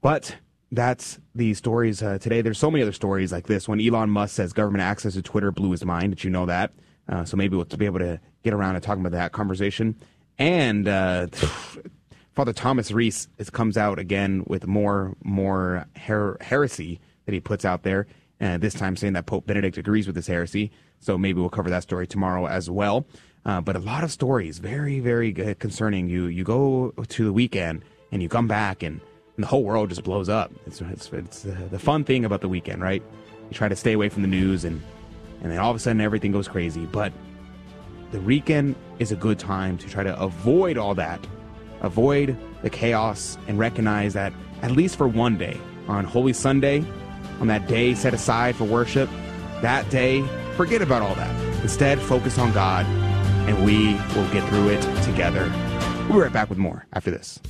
[0.00, 0.34] But
[0.72, 2.40] that's the stories uh, today.
[2.40, 3.68] There's so many other stories like this.
[3.68, 6.72] When Elon Musk says government access to Twitter blew his mind, did you know that?
[7.08, 9.94] Uh, so maybe we'll be able to get around to talking about that conversation.
[10.40, 11.28] And uh,
[12.32, 17.84] Father Thomas Reese comes out again with more more her- heresy that he puts out
[17.84, 18.08] there.
[18.42, 20.72] Uh, this time saying that Pope Benedict agrees with this heresy.
[20.98, 23.06] So maybe we'll cover that story tomorrow as well.
[23.44, 26.08] Uh, but a lot of stories, very, very concerning.
[26.08, 29.00] You you go to the weekend and you come back and,
[29.36, 30.50] and the whole world just blows up.
[30.66, 33.02] It's it's, it's uh, the fun thing about the weekend, right?
[33.48, 34.82] You try to stay away from the news and
[35.42, 36.84] and then all of a sudden everything goes crazy.
[36.86, 37.12] But
[38.10, 41.24] the weekend is a good time to try to avoid all that,
[41.80, 46.84] avoid the chaos, and recognize that at least for one day, on Holy Sunday,
[47.40, 49.08] on that day set aside for worship,
[49.62, 50.22] that day,
[50.56, 51.62] forget about all that.
[51.62, 52.84] Instead, focus on God,
[53.48, 55.50] and we will get through it together.
[56.08, 57.40] We'll be right back with more after this.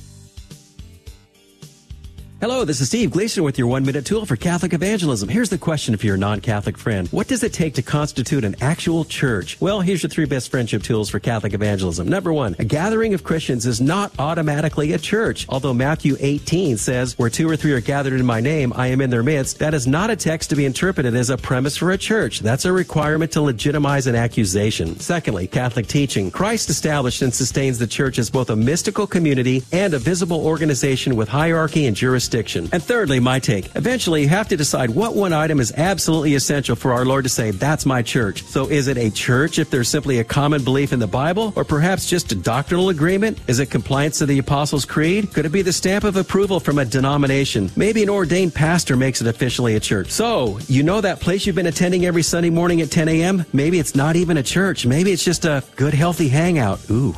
[2.43, 5.29] Hello, this is Steve Gleason with your one minute tool for Catholic evangelism.
[5.29, 8.57] Here's the question for your non Catholic friend What does it take to constitute an
[8.59, 9.55] actual church?
[9.61, 12.05] Well, here's your three best friendship tools for Catholic evangelism.
[12.05, 15.45] Number one, a gathering of Christians is not automatically a church.
[15.47, 18.99] Although Matthew 18 says, Where two or three are gathered in my name, I am
[18.99, 21.91] in their midst, that is not a text to be interpreted as a premise for
[21.91, 22.41] a church.
[22.41, 24.99] That's a requirement to legitimize an accusation.
[24.99, 26.29] Secondly, Catholic teaching.
[26.29, 31.15] Christ established and sustains the church as both a mystical community and a visible organization
[31.15, 32.69] with hierarchy and jurisdiction jurisdiction.
[32.71, 33.75] And thirdly, my take.
[33.75, 37.29] Eventually, you have to decide what one item is absolutely essential for our Lord to
[37.29, 38.43] say, that's my church.
[38.43, 41.53] So is it a church if there's simply a common belief in the Bible?
[41.55, 43.39] Or perhaps just a doctrinal agreement?
[43.47, 45.33] Is it compliance to the Apostles' Creed?
[45.33, 47.69] Could it be the stamp of approval from a denomination?
[47.75, 50.09] Maybe an ordained pastor makes it officially a church.
[50.11, 53.45] So, you know that place you've been attending every Sunday morning at 10 a.m.?
[53.53, 54.85] Maybe it's not even a church.
[54.85, 56.79] Maybe it's just a good, healthy hangout.
[56.89, 57.15] Ooh.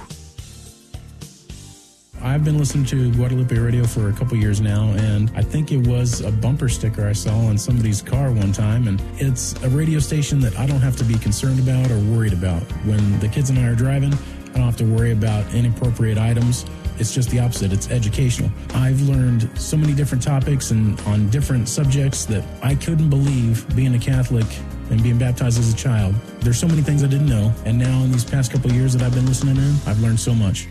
[2.25, 5.85] I've been listening to Guadalupe Radio for a couple years now, and I think it
[5.85, 8.88] was a bumper sticker I saw on somebody's car one time.
[8.88, 12.33] And it's a radio station that I don't have to be concerned about or worried
[12.33, 12.63] about.
[12.83, 16.65] When the kids and I are driving, I don't have to worry about inappropriate items.
[16.97, 17.71] It's just the opposite.
[17.71, 18.49] It's educational.
[18.73, 23.93] I've learned so many different topics and on different subjects that I couldn't believe being
[23.93, 24.47] a Catholic
[24.89, 26.15] and being baptized as a child.
[26.39, 27.53] There's so many things I didn't know.
[27.65, 30.33] And now in these past couple years that I've been listening in, I've learned so
[30.33, 30.67] much.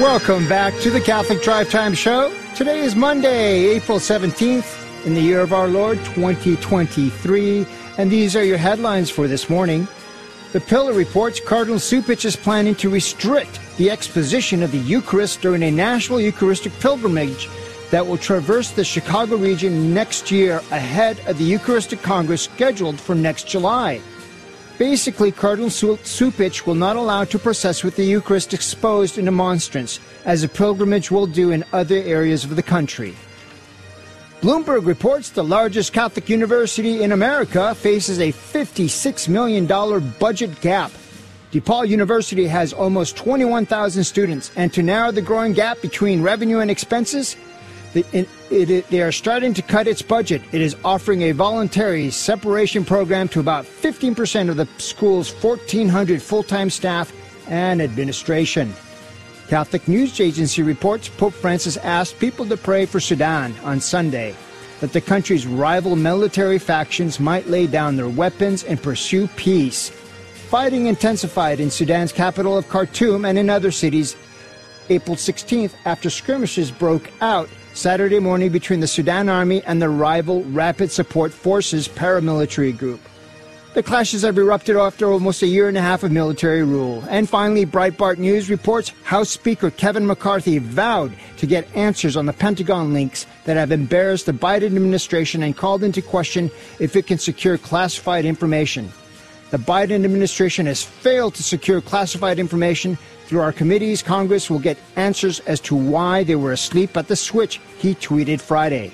[0.00, 2.32] Welcome back to the Catholic Drive Time Show.
[2.54, 7.66] Today is Monday, April 17th, in the year of our Lord 2023,
[7.98, 9.86] and these are your headlines for this morning.
[10.52, 15.62] The Pillar reports Cardinal Cupich is planning to restrict the exposition of the Eucharist during
[15.62, 17.48] a national Eucharistic pilgrimage
[17.90, 23.14] that will traverse the Chicago region next year ahead of the Eucharistic Congress scheduled for
[23.14, 24.00] next July.
[24.80, 30.00] Basically, Cardinal Cupich will not allow to process with the Eucharist exposed in a monstrance,
[30.24, 33.14] as a pilgrimage will do in other areas of the country.
[34.40, 39.66] Bloomberg reports the largest Catholic university in America faces a $56 million
[40.18, 40.92] budget gap.
[41.52, 46.70] DePaul University has almost 21,000 students, and to narrow the growing gap between revenue and
[46.70, 47.36] expenses,
[47.94, 50.42] it, it, they are starting to cut its budget.
[50.52, 56.42] It is offering a voluntary separation program to about 15% of the school's 1,400 full
[56.42, 57.12] time staff
[57.48, 58.72] and administration.
[59.48, 64.36] Catholic News Agency reports Pope Francis asked people to pray for Sudan on Sunday,
[64.78, 69.90] that the country's rival military factions might lay down their weapons and pursue peace.
[69.90, 74.14] Fighting intensified in Sudan's capital of Khartoum and in other cities
[74.88, 80.42] April 16th after skirmishes broke out Saturday morning between the Sudan Army and the rival
[80.44, 83.00] Rapid Support Forces paramilitary group.
[83.72, 87.04] The clashes have erupted after almost a year and a half of military rule.
[87.08, 92.32] And finally, Breitbart News reports House Speaker Kevin McCarthy vowed to get answers on the
[92.32, 97.18] Pentagon links that have embarrassed the Biden administration and called into question if it can
[97.18, 98.92] secure classified information.
[99.52, 102.98] The Biden administration has failed to secure classified information
[103.30, 107.14] through our committees, Congress will get answers as to why they were asleep at the
[107.14, 108.90] switch, he tweeted Friday.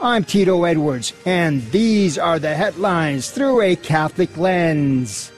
[0.00, 5.30] I'm Tito Edwards, and these are the headlines through a Catholic lens.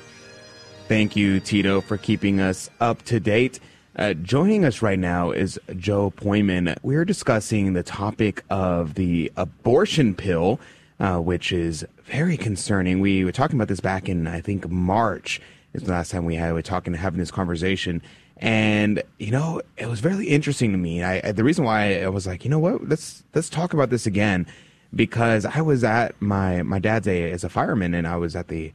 [0.88, 3.60] Thank you, Tito, for keeping us up to date.
[3.94, 6.78] Uh, joining us right now is Joe Pojman.
[6.82, 10.58] We're discussing the topic of the abortion pill,
[10.98, 13.00] uh, which is very concerning.
[13.00, 15.42] We were talking about this back in, I think, March.
[15.72, 18.02] Is the last time we had we were talking, having this conversation,
[18.38, 21.04] and you know it was very interesting to me.
[21.04, 23.88] I, I, the reason why I was like, you know what, let's let's talk about
[23.88, 24.46] this again,
[24.94, 28.48] because I was at my my dad's a as a fireman, and I was at
[28.48, 28.72] the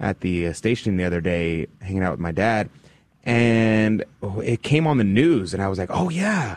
[0.00, 2.70] at the station the other day hanging out with my dad,
[3.24, 6.56] and it came on the news, and I was like, oh yeah.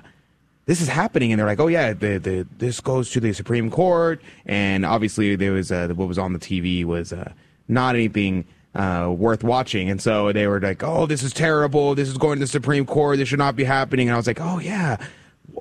[0.68, 3.72] This is happening, and they're like, "Oh yeah, the, the this goes to the Supreme
[3.72, 7.34] Court." And obviously, there was uh, what was on the TV was uh,
[7.68, 9.89] not anything uh, worth watching.
[9.89, 11.95] And so they were like, "Oh, this is terrible.
[11.95, 13.17] This is going to the Supreme Court.
[13.17, 14.97] This should not be happening." And I was like, "Oh yeah."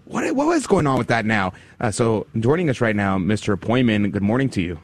[0.05, 1.53] What what is going on with that now?
[1.81, 3.57] Uh, so joining us right now, Mr.
[3.57, 4.13] Pojman.
[4.13, 4.79] Good morning to you.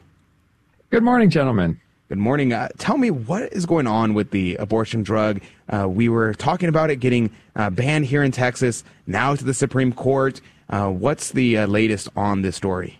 [0.89, 1.79] Good morning, gentlemen.
[2.09, 2.53] Good morning.
[2.53, 5.41] Uh, tell me what is going on with the abortion drug.
[5.67, 9.53] Uh, we were talking about it getting uh, banned here in Texas, now to the
[9.53, 10.39] Supreme Court.
[10.69, 12.99] Uh, what's the uh, latest on this story?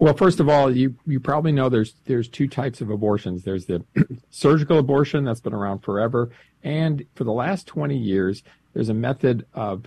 [0.00, 3.44] Well, first of all, you you probably know there's there's two types of abortions.
[3.44, 3.84] There's the
[4.30, 6.30] surgical abortion that's been around forever,
[6.62, 8.42] and for the last 20 years,
[8.72, 9.84] there's a method of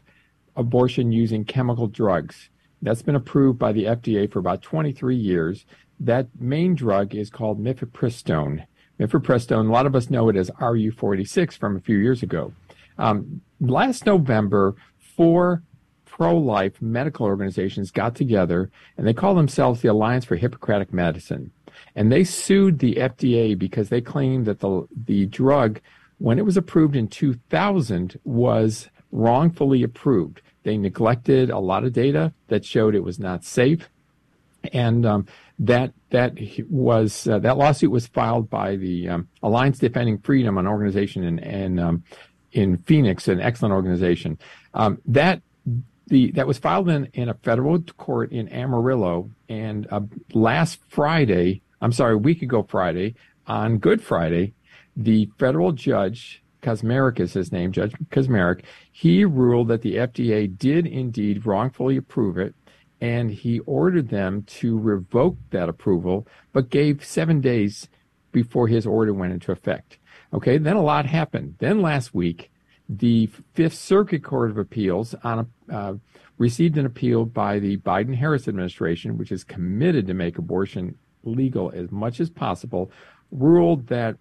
[0.56, 2.52] abortion using chemical drugs.
[2.84, 5.66] That's been approved by the FDA for about 23 years.
[6.00, 8.66] that main drug is called mifepristone.
[9.00, 12.54] Mifepristone, a lot of us know it as RU46 from a few years ago.
[13.00, 14.76] Um, last November,
[15.16, 15.64] four
[16.24, 21.52] pro-life medical organizations got together and they call themselves the Alliance for Hippocratic Medicine.
[21.96, 25.82] And they sued the FDA because they claimed that the, the drug,
[26.20, 30.42] when it was approved in 2000, was wrongfully approved.
[30.64, 33.90] They neglected a lot of data that showed it was not safe.
[34.72, 35.28] And um,
[35.60, 36.38] that that
[36.70, 41.40] was uh, that lawsuit was filed by the um, Alliance Defending Freedom, an organization in
[41.40, 42.04] in, um,
[42.54, 44.40] in Phoenix, an excellent organization.
[44.74, 45.42] Um, that
[46.08, 50.02] the that was filed in, in a federal court in Amarillo, and uh,
[50.34, 53.16] last Friday, I'm sorry, a week ago Friday,
[53.48, 54.54] on Good Friday,
[54.96, 58.62] the federal judge Kacsmaryk is his name, Judge Kacsmaryk.
[58.92, 62.56] He ruled that the FDA did indeed wrongfully approve it,
[63.02, 67.90] and he ordered them to revoke that approval, but gave seven days
[68.32, 69.98] before his order went into effect.
[70.34, 71.56] Okay, then a lot happened.
[71.60, 72.50] Then last week,
[72.98, 75.94] the Fifth Circuit Court of Appeals on a, uh,
[76.38, 81.72] received an appeal by the Biden Harris administration, which is committed to make abortion legal
[81.74, 82.92] as much as possible,
[83.32, 84.18] ruled that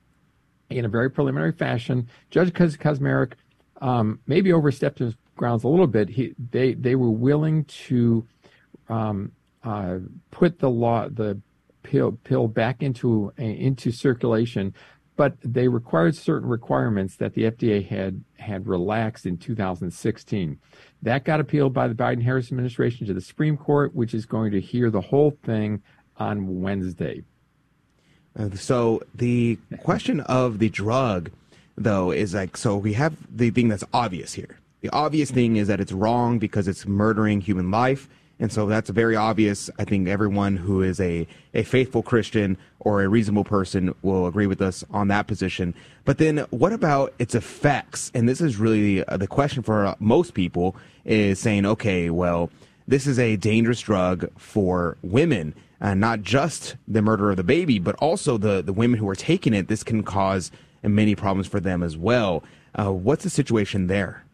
[0.71, 3.33] in a very preliminary fashion, Judge Kacsmaryk
[3.81, 6.09] um, maybe overstepped his grounds a little bit.
[6.09, 8.27] He, they, they were willing to
[8.89, 9.33] um,
[9.65, 9.99] uh,
[10.31, 11.39] put the law, the
[11.83, 14.75] pill, pill back into into circulation
[15.23, 20.59] but they required certain requirements that the FDA had had relaxed in 2016.
[21.01, 24.51] That got appealed by the Biden Harris administration to the Supreme Court, which is going
[24.51, 25.81] to hear the whole thing
[26.17, 27.23] on Wednesday.
[28.37, 31.31] Uh, so the question of the drug,
[31.77, 34.59] though, is like so we have the thing that's obvious here.
[34.81, 38.09] The obvious thing is that it's wrong because it's murdering human life
[38.43, 39.71] and so that's very obvious.
[39.79, 44.49] I think everyone who is a, a faithful Christian or a reasonable person will agree
[44.49, 45.77] with us on that position.
[46.05, 48.11] But then what about its effects?
[48.15, 50.75] And this is really uh, the question for uh, most people
[51.05, 52.51] is saying, okay, well,
[52.89, 57.79] this is a dangerous drug for women, and not just the murder of the baby,
[57.79, 59.69] but also the, the women who are taking it.
[59.69, 60.51] This can cause
[60.83, 62.43] many problems for them as well.
[62.75, 64.25] Uh, what's the situation there?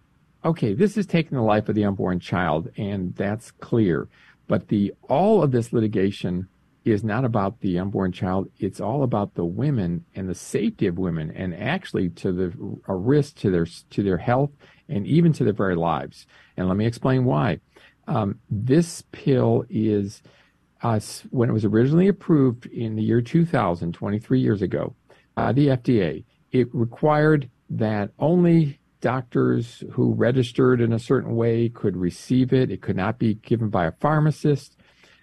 [0.48, 4.08] Okay, this is taking the life of the unborn child, and that's clear.
[4.46, 6.48] But the all of this litigation
[6.84, 8.48] is not about the unborn child.
[8.58, 12.94] It's all about the women and the safety of women, and actually to the a
[12.94, 14.50] risk to their to their health
[14.88, 16.26] and even to their very lives.
[16.56, 17.60] And let me explain why.
[18.06, 20.22] Um, this pill is
[20.82, 24.94] uh, when it was originally approved in the year 2000, 23 years ago,
[25.34, 26.24] by the FDA.
[26.52, 32.70] It required that only doctors who registered in a certain way could receive it.
[32.70, 34.76] It could not be given by a pharmacist.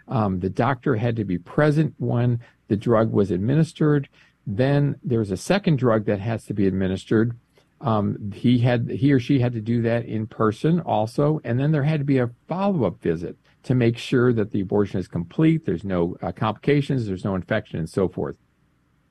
[0.08, 4.08] Um, the doctor had to be present when the drug was administered.
[4.48, 7.38] Then there's a second drug that has to be administered.
[7.82, 11.72] Um, he had he or she had to do that in person also, and then
[11.72, 15.66] there had to be a follow-up visit to make sure that the abortion is complete.
[15.66, 17.06] There's no uh, complications.
[17.06, 18.38] There's no infection, and so forth.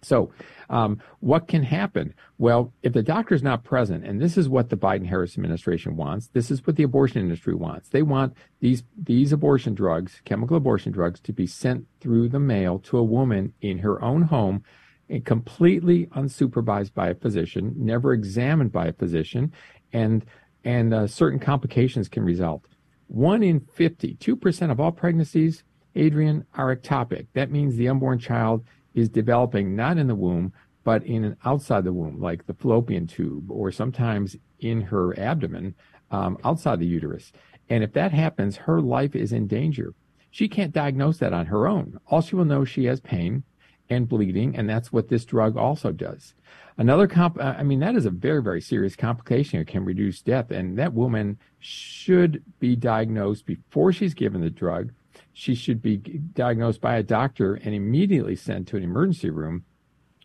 [0.04, 0.30] So,
[0.70, 2.14] um, what can happen?
[2.38, 5.96] Well, if the doctor is not present, and this is what the Biden Harris administration
[5.96, 7.88] wants, this is what the abortion industry wants.
[7.88, 12.78] They want these these abortion drugs, chemical abortion drugs, to be sent through the mail
[12.80, 14.62] to a woman in her own home,
[15.08, 19.52] and completely unsupervised by a physician, never examined by a physician,
[19.92, 20.24] and
[20.64, 22.64] and uh, certain complications can result.
[23.06, 25.62] One in 50, 2% of all pregnancies,
[25.94, 27.26] Adrian, are ectopic.
[27.34, 30.52] That means the unborn child is developing not in the womb,
[30.84, 35.74] but in an outside the womb, like the fallopian tube, or sometimes in her abdomen,
[36.10, 37.32] um, outside the uterus.
[37.68, 39.94] And if that happens, her life is in danger.
[40.30, 41.98] She can't diagnose that on her own.
[42.08, 43.44] All she will know is she has pain
[43.88, 46.34] and bleeding, and that's what this drug also does.
[46.76, 49.60] Another comp, I mean, that is a very, very serious complication.
[49.60, 54.92] It can reduce death, and that woman should be diagnosed before she's given the drug
[55.34, 59.64] she should be diagnosed by a doctor and immediately sent to an emergency room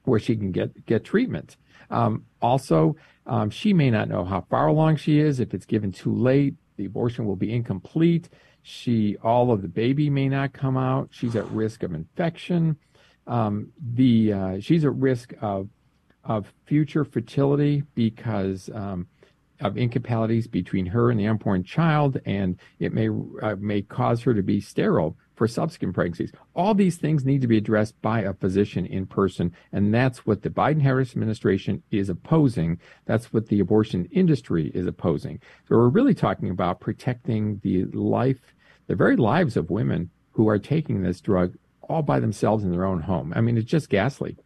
[0.05, 1.57] where she can get get treatment.
[1.89, 2.95] Um, also,
[3.26, 5.39] um, she may not know how far along she is.
[5.39, 8.30] If it's given too late, the abortion will be incomplete.
[8.62, 11.10] She, all of the baby may not come out.
[11.12, 12.78] She's at risk of infection.
[13.26, 15.70] Um, the uh, she's at risk of
[16.24, 19.07] of future fertility because um,
[19.62, 23.10] of incompatibilities between her and the unborn child, and it may
[23.41, 26.32] uh, may cause her to be sterile for subsequent pregnancies.
[26.53, 30.41] All these things need to be addressed by a physician in person, and that's what
[30.41, 32.80] the Biden-Harris administration is opposing.
[33.05, 35.39] That's what the abortion industry is opposing.
[35.68, 38.53] So we're really talking about protecting the life,
[38.88, 42.86] the very lives of women who are taking this drug all by themselves in their
[42.86, 43.34] own home.
[43.36, 44.38] I mean, it's just ghastly.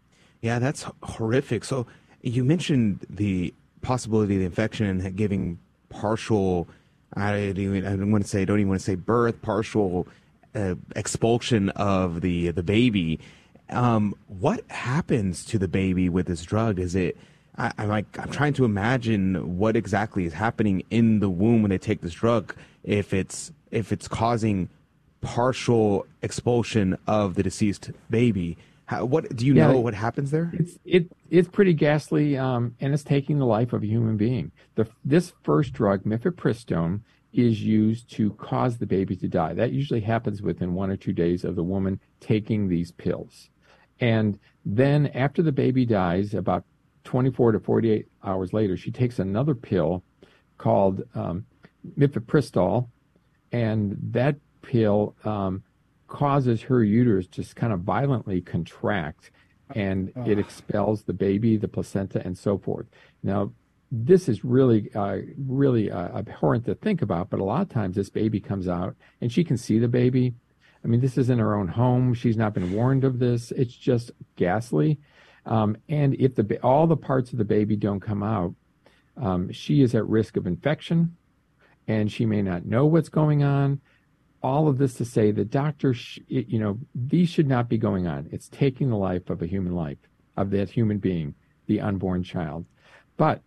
[0.42, 1.64] Yeah, that's horrific.
[1.64, 1.88] So
[2.22, 3.54] you mentioned the
[3.84, 5.60] possibility of the infection and giving
[5.90, 6.68] partial.
[7.16, 8.42] I don't, even, I want to say.
[8.42, 9.42] I don't even want to say birth.
[9.42, 10.08] Partial
[10.56, 13.20] uh, expulsion of the the baby.
[13.70, 16.80] Um, what happens to the baby with this drug?
[16.80, 17.18] Is it?
[17.56, 21.70] I, am like I'm trying to imagine what exactly is happening in the womb when
[21.70, 22.56] they take this drug.
[22.84, 24.70] If it's if it's causing
[25.22, 28.58] partial expulsion of the deceased baby.
[28.86, 29.80] How, what do you yeah, know?
[29.80, 30.52] What happens there?
[30.54, 34.52] It's it it's pretty ghastly, um, and it's taking the life of a human being.
[34.76, 39.54] The this first drug, mifepristone, is used to cause the baby to die.
[39.54, 43.50] That usually happens within one or two days of the woman taking these pills.
[44.00, 46.66] And then after the baby dies, about
[47.06, 50.04] 24 to 48 hours later, she takes another pill
[50.58, 51.46] called um,
[51.98, 52.88] mifepristol,
[53.52, 55.64] and that pill um,
[56.14, 59.32] causes her uterus just kind of violently contract,
[59.76, 62.86] and it expels the baby, the placenta, and so forth.
[63.24, 63.52] Now,
[63.92, 67.96] this is really, uh, really uh, abhorrent to think about, but a lot of times
[67.96, 70.36] this baby comes out and she can see the baby.
[70.84, 72.14] I mean, this is in her own home.
[72.14, 73.52] She's not been warned of this.
[73.52, 75.00] It's just ghastly.
[75.48, 78.54] Um, and if the all the parts of the baby don't come out,
[79.18, 81.16] um, she is at risk of infection,
[81.88, 83.82] and she may not know what's going on.
[84.44, 88.08] All of this to say that doctors, sh- you know, these should not be going
[88.08, 88.28] on.
[88.32, 89.98] It's taking the life of a human life,
[90.36, 91.34] of that human being,
[91.66, 92.66] the unborn child.
[93.18, 93.42] But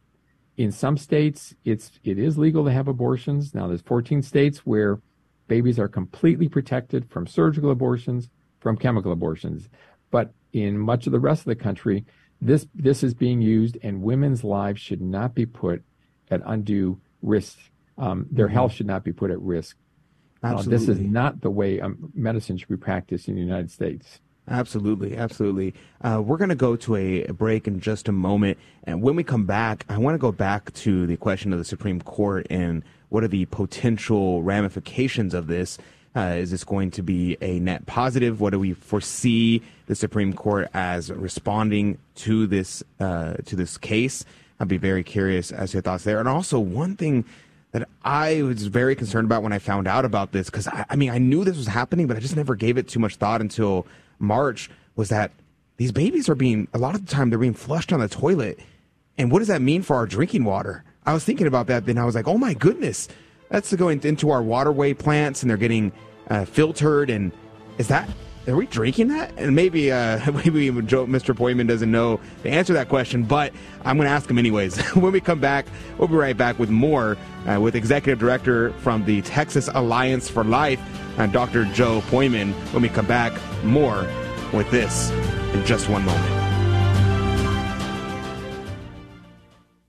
[0.57, 3.55] in some states, it's it is legal to have abortions.
[3.55, 5.01] Now, there's 14 states where
[5.49, 8.31] babies are completely protected from surgical abortions,
[8.61, 9.69] from chemical abortions.
[10.11, 12.05] But in much of the rest of the country,
[12.41, 15.83] this this is being used, and women's lives should not be put
[16.31, 17.59] at undue risk.
[17.99, 18.55] Um, their mm-hmm.
[18.55, 19.77] health should not be put at risk.
[20.43, 24.21] Uh, this is not the way um, medicine should be practiced in the United States.
[24.49, 25.75] Absolutely, absolutely.
[26.03, 29.25] Uh, we're going to go to a break in just a moment, and when we
[29.25, 32.85] come back, I want to go back to the question of the Supreme Court and
[33.09, 35.79] what are the potential ramifications of this.
[36.15, 38.41] Uh, is this going to be a net positive?
[38.41, 44.25] What do we foresee the Supreme Court as responding to this uh, to this case?
[44.59, 46.19] I'd be very curious as to your thoughts there.
[46.19, 47.27] And also, one thing
[47.77, 50.97] that I was very concerned about when I found out about this, because I, I
[50.97, 53.43] mean, I knew this was happening, but I just never gave it too much thought
[53.43, 53.87] until
[54.19, 55.31] March was that
[55.77, 58.59] these babies are being, a lot of the time, they're being flushed on the toilet.
[59.19, 60.85] And what does that mean for our drinking water?
[61.05, 63.09] I was thinking about that, then I was like, oh my goodness,
[63.51, 65.93] that's going into our waterway plants and they're getting
[66.31, 67.11] uh, filtered.
[67.11, 67.31] And
[67.77, 68.09] is that,
[68.47, 69.33] are we drinking that?
[69.37, 71.35] And maybe, uh, maybe Mr.
[71.35, 73.53] Pojman doesn't know the answer to that question, but
[73.85, 74.79] I'm going to ask him anyways.
[74.95, 75.67] when we come back,
[75.99, 77.17] we'll be right back with more
[77.49, 80.81] uh, with Executive Director from the Texas Alliance for Life,
[81.19, 81.65] uh, Dr.
[81.67, 82.53] Joe Pojman.
[82.73, 83.33] When we come back,
[83.65, 84.09] more
[84.53, 85.11] with this
[85.53, 86.46] in just one moment.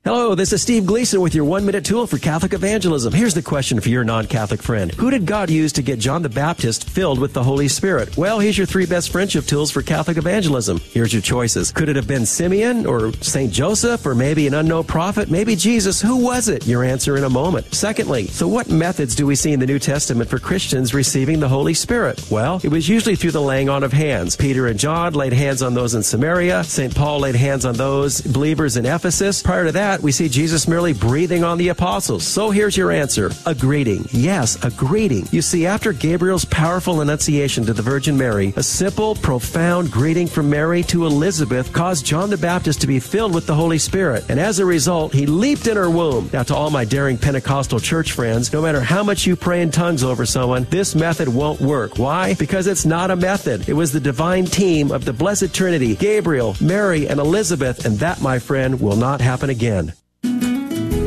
[0.08, 3.12] Hello, this is Steve Gleason with your one minute tool for Catholic evangelism.
[3.12, 6.22] Here's the question for your non Catholic friend Who did God use to get John
[6.22, 8.16] the Baptist filled with the Holy Spirit?
[8.16, 10.78] Well, here's your three best friendship tools for Catholic evangelism.
[10.78, 11.70] Here's your choices.
[11.70, 13.52] Could it have been Simeon or St.
[13.52, 15.30] Joseph or maybe an unknown prophet?
[15.30, 16.00] Maybe Jesus?
[16.00, 16.66] Who was it?
[16.66, 17.74] Your answer in a moment.
[17.74, 21.50] Secondly, so what methods do we see in the New Testament for Christians receiving the
[21.50, 22.24] Holy Spirit?
[22.30, 24.36] Well, it was usually through the laying on of hands.
[24.36, 26.64] Peter and John laid hands on those in Samaria.
[26.64, 26.94] St.
[26.94, 29.42] Paul laid hands on those believers in Ephesus.
[29.42, 32.26] Prior to that, we see Jesus merely breathing on the apostles.
[32.26, 33.30] So here's your answer.
[33.46, 34.06] A greeting.
[34.10, 35.26] Yes, a greeting.
[35.30, 40.50] You see, after Gabriel's powerful annunciation to the Virgin Mary, a simple, profound greeting from
[40.50, 44.24] Mary to Elizabeth caused John the Baptist to be filled with the Holy Spirit.
[44.28, 46.30] And as a result, he leaped in her womb.
[46.32, 49.70] Now, to all my daring Pentecostal church friends, no matter how much you pray in
[49.70, 51.98] tongues over someone, this method won't work.
[51.98, 52.34] Why?
[52.34, 53.68] Because it's not a method.
[53.68, 58.20] It was the divine team of the Blessed Trinity, Gabriel, Mary, and Elizabeth, and that,
[58.20, 59.87] my friend, will not happen again.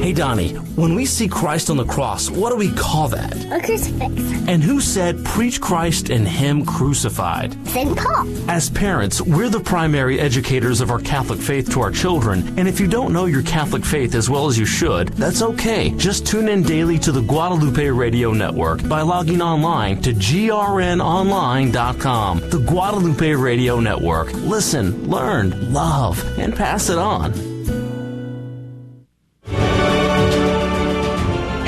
[0.02, 3.36] Hey, Donnie, when we see Christ on the cross, what do we call that?
[3.52, 4.12] A crucifix.
[4.48, 7.56] And who said, preach Christ and Him crucified?
[7.68, 7.96] St.
[7.96, 8.28] Paul.
[8.50, 12.80] As parents, we're the primary educators of our Catholic faith to our children, and if
[12.80, 15.92] you don't know your Catholic faith as well as you should, that's okay.
[15.92, 22.40] Just tune in daily to the Guadalupe Radio Network by logging online to grnonline.com.
[22.50, 24.34] The Guadalupe Radio Network.
[24.34, 27.51] Listen, learn, love, and pass it on.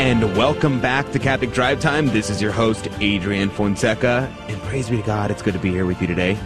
[0.03, 2.07] And welcome back to Catholic Drive Time.
[2.07, 5.69] This is your host, Adrian Fonseca, and praise be to God, it's good to be
[5.69, 6.37] here with you today.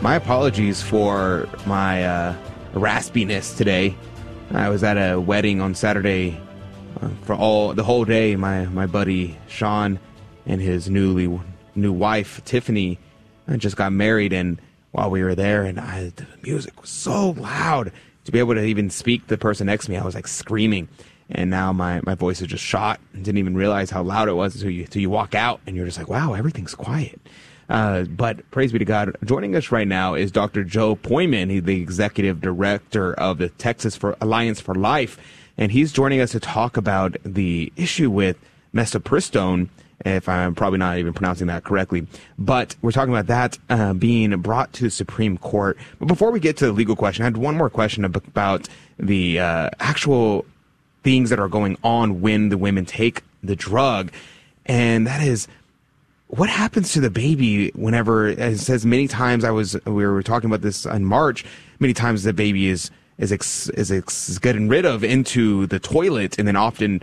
[0.00, 2.36] My apologies for my uh,
[2.74, 3.96] raspiness today.
[4.52, 6.40] I was at a wedding on Saturday
[7.02, 8.36] uh, for all the whole day.
[8.36, 9.98] My my buddy Sean
[10.46, 11.40] and his newly
[11.74, 13.00] new wife Tiffany
[13.48, 14.60] I just got married, and
[14.92, 17.90] while we were there, and I, the music was so loud
[18.26, 20.28] to be able to even speak to the person next to me, I was like
[20.28, 20.88] screaming.
[21.32, 24.32] And now my, my voice is just shot and didn't even realize how loud it
[24.32, 27.20] was until you, until you walk out and you're just like, wow, everything's quiet.
[27.68, 29.16] Uh, but praise be to God.
[29.24, 30.64] Joining us right now is Dr.
[30.64, 31.50] Joe Pojman.
[31.50, 35.18] He's the executive director of the Texas for Alliance for Life.
[35.56, 38.36] And he's joining us to talk about the issue with
[38.74, 39.68] misoprostol
[40.04, 42.06] if I'm probably not even pronouncing that correctly.
[42.38, 45.76] But we're talking about that uh, being brought to the Supreme Court.
[45.98, 48.68] But before we get to the legal question, I had one more question about
[48.98, 50.46] the uh, actual
[51.02, 54.12] things that are going on when the women take the drug.
[54.66, 55.48] And that is,
[56.28, 60.48] what happens to the baby whenever, it says many times, I was, we were talking
[60.48, 61.44] about this in March,
[61.80, 65.78] many times the baby is, is, ex, is, ex, is getting rid of into the
[65.78, 67.02] toilet and then often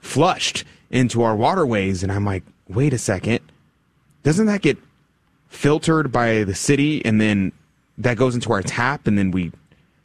[0.00, 2.02] flushed into our waterways.
[2.02, 3.40] And I'm like, wait a second.
[4.22, 4.78] Doesn't that get
[5.48, 7.52] filtered by the city and then
[7.96, 9.50] that goes into our tap and then we,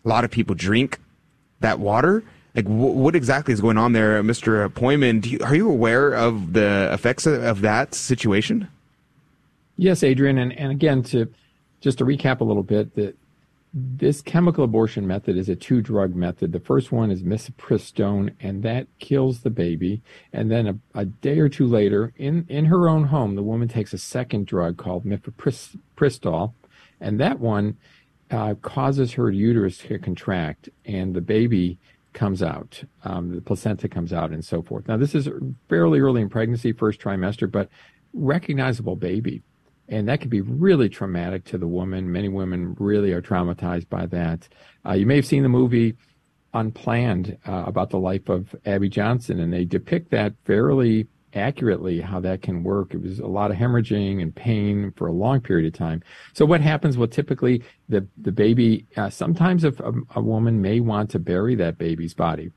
[0.04, 1.00] a lot of people drink
[1.60, 2.24] that water?
[2.56, 4.68] Like, wh- what exactly is going on there, Mr.
[4.70, 5.26] Pojman?
[5.26, 8.68] You, are you aware of the effects of, of that situation?
[9.78, 10.38] Yes, Adrian.
[10.38, 11.28] And, and again, to
[11.82, 13.18] just to recap a little bit, that
[13.74, 16.52] this chemical abortion method is a two drug method.
[16.52, 20.02] The first one is misoprostol, and that kills the baby.
[20.32, 23.68] And then a, a, day or two later, in, in her own home, the woman
[23.68, 26.54] takes a second drug called mifepristol,
[27.02, 27.78] and that one
[28.30, 31.80] uh, causes her uterus to contract, and the baby
[32.14, 34.88] comes out, um, the placenta comes out, and so forth.
[34.88, 35.28] Now, this is
[35.70, 37.70] fairly early in pregnancy, first trimester, but
[38.14, 39.42] recognizable baby
[39.90, 42.12] and that can be really traumatic to the woman.
[42.12, 44.48] Many women really are traumatized by that.
[44.86, 45.96] Uh, you may have seen the movie
[46.56, 52.20] Unplanned uh, about the life of Abby Johnson, and they depict that fairly accurately how
[52.20, 52.94] that can work.
[52.94, 56.04] It was a lot of hemorrhaging and pain for a long period of time.
[56.34, 56.98] So what happens?
[56.98, 58.86] Well, typically the the baby.
[58.96, 62.52] Uh, sometimes if a, a, woman may want to bury that baby's body,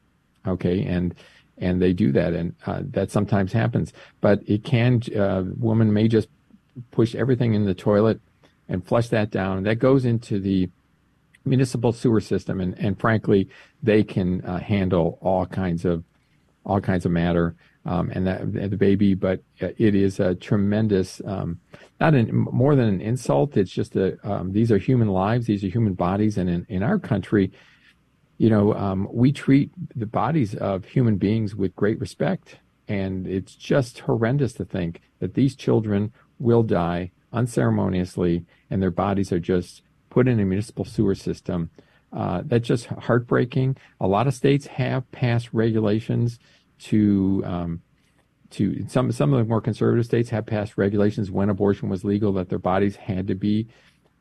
[0.46, 1.14] okay, and
[1.58, 3.92] and they do that, and uh, that sometimes happens.
[4.20, 5.02] But it can.
[5.16, 6.28] Uh, woman may just
[6.90, 8.20] push everything in the toilet
[8.68, 9.62] and flush that down.
[9.62, 10.68] That goes into the
[11.44, 13.48] municipal sewer system, and, and frankly,
[13.82, 16.04] they can uh, handle all kinds of
[16.64, 17.54] all kinds of matter
[17.86, 19.14] um, and that the baby.
[19.14, 21.60] But it is a tremendous, um,
[22.00, 23.56] not an, more than an insult.
[23.56, 26.82] It's just a um, these are human lives, these are human bodies, and in, in
[26.82, 27.52] our country,
[28.38, 32.58] you know, um, we treat the bodies of human beings with great respect.
[32.88, 39.32] And it's just horrendous to think that these children will die unceremoniously and their bodies
[39.32, 41.70] are just put in a municipal sewer system.
[42.12, 43.76] Uh, that's just heartbreaking.
[44.00, 46.38] A lot of states have passed regulations
[46.78, 47.82] to um,
[48.50, 52.32] to some some of the more conservative states have passed regulations when abortion was legal
[52.34, 53.66] that their bodies had to be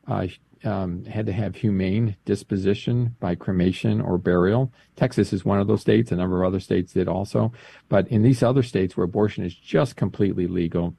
[0.08, 0.26] uh,
[0.64, 4.72] um, had to have humane disposition by cremation or burial.
[4.96, 6.10] Texas is one of those states.
[6.10, 7.52] A number of other states did also.
[7.88, 10.94] But in these other states where abortion is just completely legal,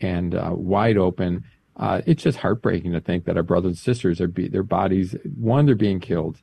[0.00, 1.44] and uh, wide open.
[1.76, 5.14] Uh, it's just heartbreaking to think that our brothers and sisters are be, their bodies
[5.38, 6.40] one they're being killed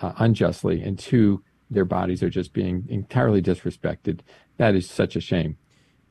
[0.00, 1.42] uh, unjustly, and two
[1.74, 4.20] their bodies are just being entirely disrespected.
[4.56, 5.56] That is such a shame.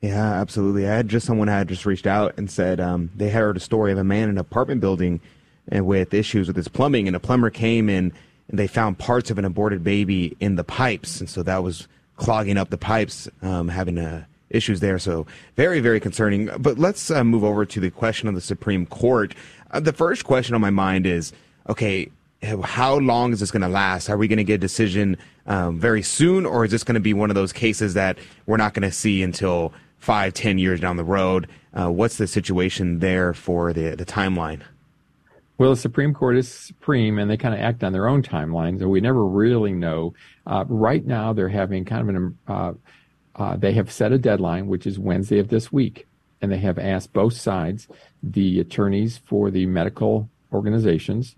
[0.00, 0.86] Yeah, absolutely.
[0.86, 3.90] I had just someone had just reached out and said um, they heard a story
[3.90, 5.20] of a man in an apartment building
[5.68, 8.12] and uh, with issues with his plumbing, and a plumber came in
[8.48, 11.88] and they found parts of an aborted baby in the pipes, and so that was
[12.16, 14.98] clogging up the pipes, um, having a issues there.
[14.98, 16.50] So very, very concerning.
[16.58, 19.34] But let's uh, move over to the question of the Supreme Court.
[19.70, 21.32] Uh, the first question on my mind is,
[21.68, 22.10] okay,
[22.62, 24.08] how long is this going to last?
[24.08, 25.16] Are we going to get a decision
[25.46, 28.56] um, very soon, or is this going to be one of those cases that we're
[28.56, 31.48] not going to see until five, ten years down the road?
[31.72, 34.62] Uh, what's the situation there for the the timeline?
[35.56, 38.80] Well, the Supreme Court is supreme, and they kind of act on their own timelines,
[38.80, 40.14] and we never really know.
[40.46, 42.72] Uh, right now, they're having kind of an uh,
[43.36, 46.06] uh, they have set a deadline, which is Wednesday of this week,
[46.40, 47.88] and they have asked both sides,
[48.22, 51.36] the attorneys for the medical organizations,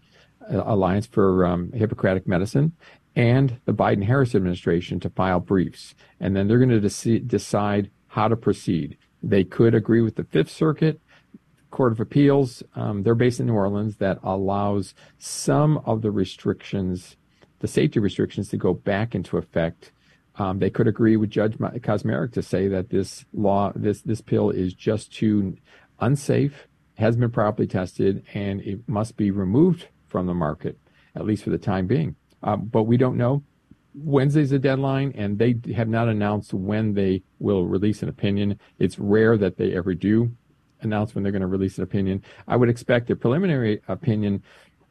[0.53, 2.73] uh, Alliance for um, Hippocratic Medicine,
[3.17, 5.95] and the Biden Harris administration to file briefs.
[6.21, 8.97] And then they're going to dec- decide how to proceed.
[9.23, 11.01] They could agree with the Fifth Circuit
[11.71, 12.63] Court of Appeals.
[12.77, 17.17] Um, they're based in New Orleans that allows some of the restrictions,
[17.59, 19.91] the safety restrictions, to go back into effect
[20.39, 24.51] um, they could agree with Judge Kacsmaryk to say that this law, this this pill
[24.51, 25.57] is just too
[26.01, 30.79] unsafe, has been properly tested, and it must be removed from the market,
[31.15, 32.17] at least for the time being.
[32.43, 33.43] Um, but we don't know.
[33.95, 38.59] Wednesday's the deadline, and they have not announced when they will release an opinion.
[38.79, 40.31] It's rare that they ever do.
[40.83, 42.23] announce when they're going to release an opinion.
[42.47, 44.43] I would expect a preliminary opinion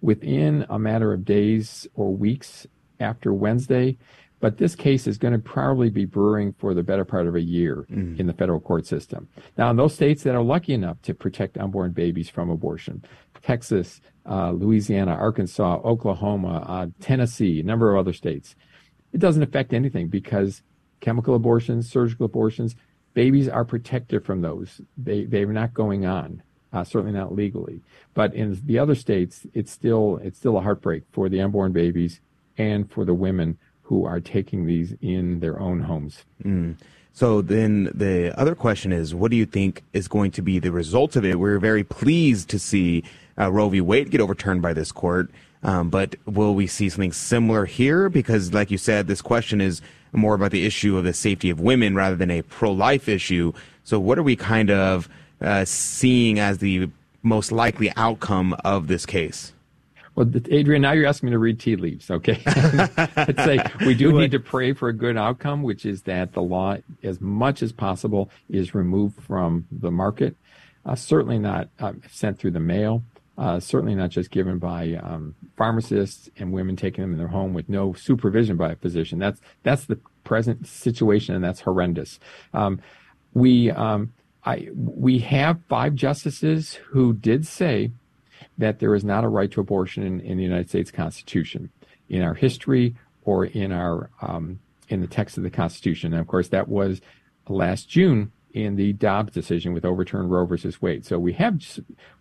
[0.02, 2.66] within a matter of days or weeks
[3.00, 3.96] after Wednesday.
[4.40, 7.42] But this case is going to probably be brewing for the better part of a
[7.42, 8.20] year Mm.
[8.20, 9.28] in the federal court system.
[9.58, 13.04] Now, in those states that are lucky enough to protect unborn babies from abortion,
[13.44, 18.56] Texas, uh, Louisiana, Arkansas, Oklahoma, uh, Tennessee, a number of other states,
[19.14, 20.62] it doesn't affect anything because
[21.00, 22.76] chemical abortions, surgical abortions,
[23.14, 24.82] babies are protected from those.
[24.98, 27.82] They they're not going on, uh, certainly not legally.
[28.14, 32.20] But in the other states, it's still it's still a heartbreak for the unborn babies
[32.58, 36.26] and for the women who are taking these in their own homes.
[36.44, 36.78] Mm.
[37.14, 40.72] So then the other question is, what do you think is going to be the
[40.72, 41.40] result of it?
[41.40, 43.06] We're very pleased to see
[43.38, 43.82] uh, Roe v.
[43.82, 45.30] Wade get overturned by this court.
[45.64, 48.08] Um, but will we see something similar here?
[48.08, 49.82] Because, like you said, this question is
[50.14, 53.52] more about the issue of the safety of women rather than a pro-life issue.
[53.84, 55.10] So, what are we kind of
[55.42, 56.90] uh, seeing as the
[57.24, 59.54] most likely outcome of this case?
[60.16, 62.42] Well, Adrian, now you're asking me to read tea leaves, okay?
[62.46, 66.42] I'd say we do need to pray for a good outcome, which is that the
[66.42, 70.38] law, as much as possible, is removed from the market.
[70.86, 73.04] Uh, certainly not uh, sent through the mail.
[73.38, 77.54] Uh, certainly not just given by um, pharmacists and women taking them in their home
[77.54, 79.20] with no supervision by a physician.
[79.20, 82.18] That's that's the present situation, and that's horrendous.
[82.54, 82.80] Um,
[83.34, 84.14] we um,
[84.46, 87.92] I we have five justices who did say
[88.58, 91.70] that there is not a right to abortion in, in the United States Constitution,
[92.08, 96.14] in our history or in our um, in the text of the Constitution.
[96.14, 97.02] And of course, that was
[97.50, 101.06] last June in the Dobbs decision with overturned Roe versus Wade.
[101.06, 101.62] So we have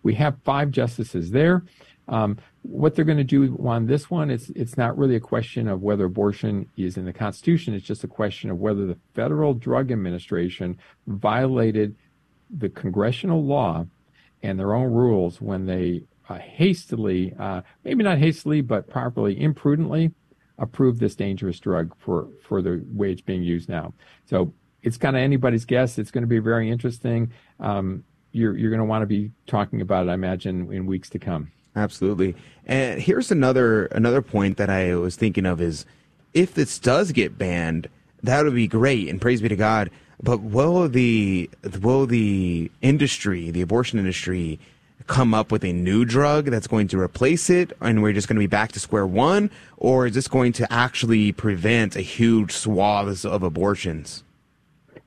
[0.03, 1.63] we have five justices there.
[2.09, 5.69] Um, what they're going to do on this one, it's it's not really a question
[5.69, 7.73] of whether abortion is in the Constitution.
[7.73, 10.77] It's just a question of whether the Federal Drug Administration
[11.07, 11.95] violated
[12.49, 13.85] the congressional law
[14.43, 20.11] and their own rules when they uh, hastily, uh, maybe not hastily, but properly, imprudently
[20.57, 23.93] approved this dangerous drug for, for the way it's being used now.
[24.25, 24.53] So
[24.85, 25.97] it's kind of anybody's guess.
[25.97, 27.31] It's going to be very interesting.
[27.59, 31.09] Um, you're you're going to want to be talking about it, I imagine, in weeks
[31.09, 31.51] to come.
[31.75, 32.35] Absolutely.
[32.65, 35.85] And here's another another point that I was thinking of is
[36.33, 37.89] if this does get banned,
[38.23, 39.89] that would be great and praise be to God.
[40.21, 41.49] But will the
[41.81, 44.59] will the industry, the abortion industry,
[45.07, 48.35] come up with a new drug that's going to replace it and we're just going
[48.35, 52.51] to be back to square one or is this going to actually prevent a huge
[52.51, 54.23] swaths of abortions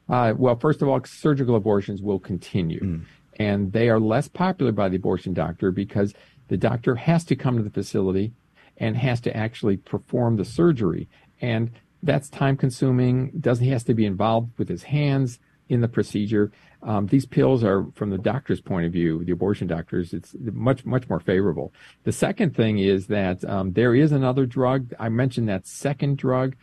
[0.09, 3.05] uh, well first of all surgical abortions will continue mm.
[3.39, 6.15] and they are less popular by the abortion doctor because
[6.49, 8.33] the doctor has to come to the facility
[8.79, 11.09] and has to actually perform the surgery
[11.41, 11.71] and
[12.03, 15.39] that's time consuming doesn't he has to be involved with his hands
[15.69, 16.51] in the procedure
[16.83, 20.85] um, these pills are, from the doctor's point of view, the abortion doctors, it's much,
[20.85, 21.73] much more favorable.
[22.05, 24.95] The second thing is that um, there is another drug.
[24.99, 26.55] I mentioned that second drug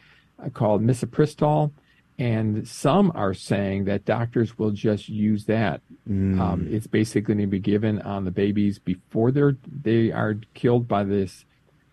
[0.43, 1.71] uh, called misoprostol,
[2.17, 5.81] and some are saying that doctors will just use that.
[6.09, 6.39] Mm.
[6.39, 10.87] Um, it's basically going to be given on the babies before they're they are killed
[10.87, 11.45] by this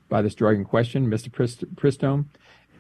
[0.09, 2.27] by this drug in question, misoprostol,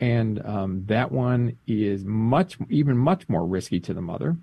[0.00, 4.36] and um, that one is much even much more risky to the mother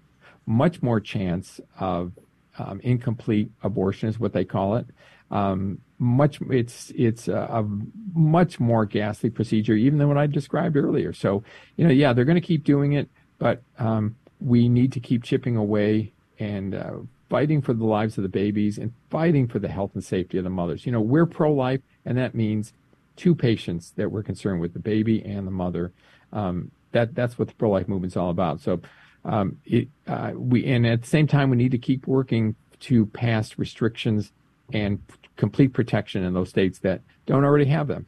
[0.50, 2.12] much more chance of
[2.58, 4.88] um, incomplete abortion is what they call it.
[5.32, 7.66] Um, much it's it's a, a,
[8.14, 11.14] much more ghastly procedure even than what I described earlier.
[11.14, 11.44] So
[11.76, 15.24] you know, yeah, they're going to keep doing it, but um, we need to keep
[15.24, 16.94] chipping away and uh,
[17.30, 20.46] fighting for the lives of the babies and fighting for the health and safety of
[20.46, 20.86] the mothers.
[20.86, 22.74] You know, we're pro-life, and that means
[23.16, 25.92] two patients that we're concerned with: the baby and the mother.
[26.32, 28.62] Um, that that's what the pro-life movement's all about.
[28.62, 28.82] So
[29.26, 33.06] um, it, uh, we and at the same time we need to keep working to
[33.08, 34.32] pass restrictions
[34.74, 35.00] and
[35.38, 38.06] complete protection in those states that don't already have them.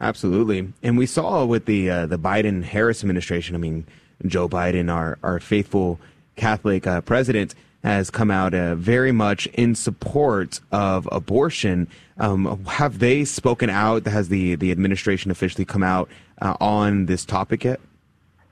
[0.00, 3.54] Absolutely, and we saw with the uh, the Biden Harris administration.
[3.54, 3.86] I mean,
[4.26, 6.00] Joe Biden, our our faithful
[6.34, 7.54] Catholic uh, president,
[7.84, 11.88] has come out uh, very much in support of abortion.
[12.18, 14.06] Um, have they spoken out?
[14.06, 16.08] Has the the administration officially come out
[16.40, 17.80] uh, on this topic yet?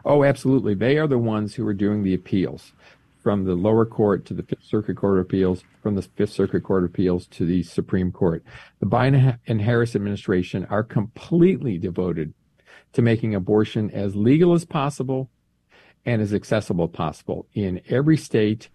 [0.04, 0.74] Oh, absolutely.
[0.74, 2.72] They are the ones who are doing the appeals
[3.22, 6.62] from the lower court to the Fifth Circuit Court of Appeals, from the Fifth Circuit
[6.62, 8.42] Court of Appeals to the Supreme Court.
[8.80, 12.32] The Biden and Harris administration are completely devoted
[12.92, 15.30] to making abortion as legal as possible
[16.04, 18.68] and as accessible as possible in every state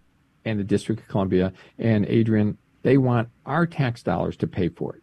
[0.44, 1.52] and the District of Columbia.
[1.78, 5.02] And Adrian, they want our tax dollars to pay for it.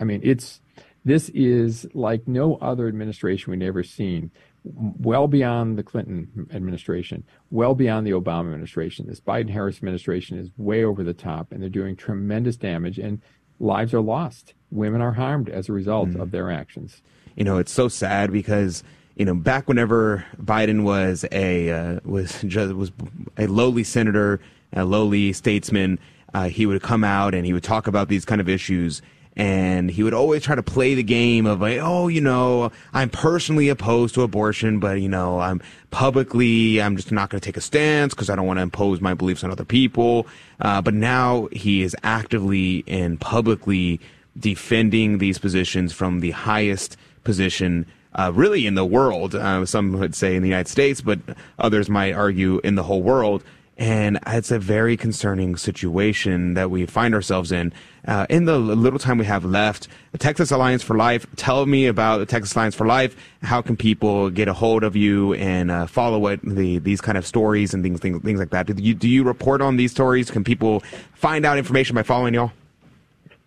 [0.00, 0.60] I mean, it's
[1.04, 4.30] this is like no other administration we've ever seen
[4.74, 9.06] well beyond the Clinton administration, well beyond the Obama administration.
[9.06, 13.20] This Biden Harris administration is way over the top and they're doing tremendous damage and
[13.60, 14.54] lives are lost.
[14.70, 16.20] Women are harmed as a result mm.
[16.20, 17.02] of their actions.
[17.36, 18.82] You know, it's so sad because
[19.16, 22.92] you know, back whenever Biden was a uh, was just was
[23.36, 24.40] a lowly senator,
[24.72, 25.98] a lowly statesman,
[26.34, 29.02] uh, he would come out and he would talk about these kind of issues
[29.38, 33.08] and he would always try to play the game of like, oh, you know, I'm
[33.08, 35.62] personally opposed to abortion, but you know, I'm
[35.92, 39.00] publicly, I'm just not going to take a stance because I don't want to impose
[39.00, 40.26] my beliefs on other people.
[40.60, 44.00] Uh, but now he is actively and publicly
[44.36, 47.86] defending these positions from the highest position.
[48.14, 51.20] Uh, really in the world, uh, some would say in the United States, but
[51.60, 53.44] others might argue in the whole world.
[53.78, 57.72] And it's a very concerning situation that we find ourselves in.
[58.06, 59.86] Uh, in the little time we have left,
[60.18, 63.14] Texas Alliance for Life, tell me about Texas Alliance for Life.
[63.42, 67.16] How can people get a hold of you and uh, follow what the, these kind
[67.16, 68.66] of stories and things, things, things like that?
[68.66, 70.28] Do you, do you report on these stories?
[70.28, 70.80] Can people
[71.14, 72.50] find out information by following y'all?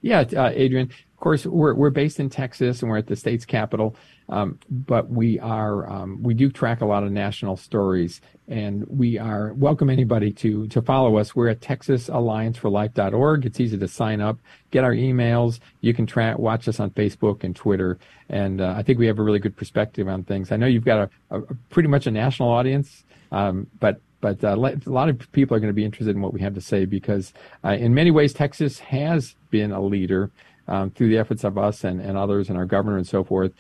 [0.01, 0.87] Yeah, uh, Adrian.
[0.87, 3.95] Of course, we're, we're based in Texas and we're at the state's capital.
[4.31, 9.19] Um, but we are um, we do track a lot of national stories, and we
[9.19, 11.35] are welcome anybody to to follow us.
[11.35, 13.45] We're at TexasAllianceForLife.org.
[13.45, 14.39] It's easy to sign up,
[14.71, 15.59] get our emails.
[15.81, 16.07] You can
[16.37, 19.57] watch us on Facebook and Twitter, and uh, I think we have a really good
[19.57, 20.53] perspective on things.
[20.53, 23.03] I know you've got a, a pretty much a national audience,
[23.33, 26.31] um, but but uh, a lot of people are going to be interested in what
[26.33, 27.33] we have to say because
[27.65, 30.31] uh, in many ways Texas has been a leader
[30.67, 33.51] um, through the efforts of us and, and others and our governor and so forth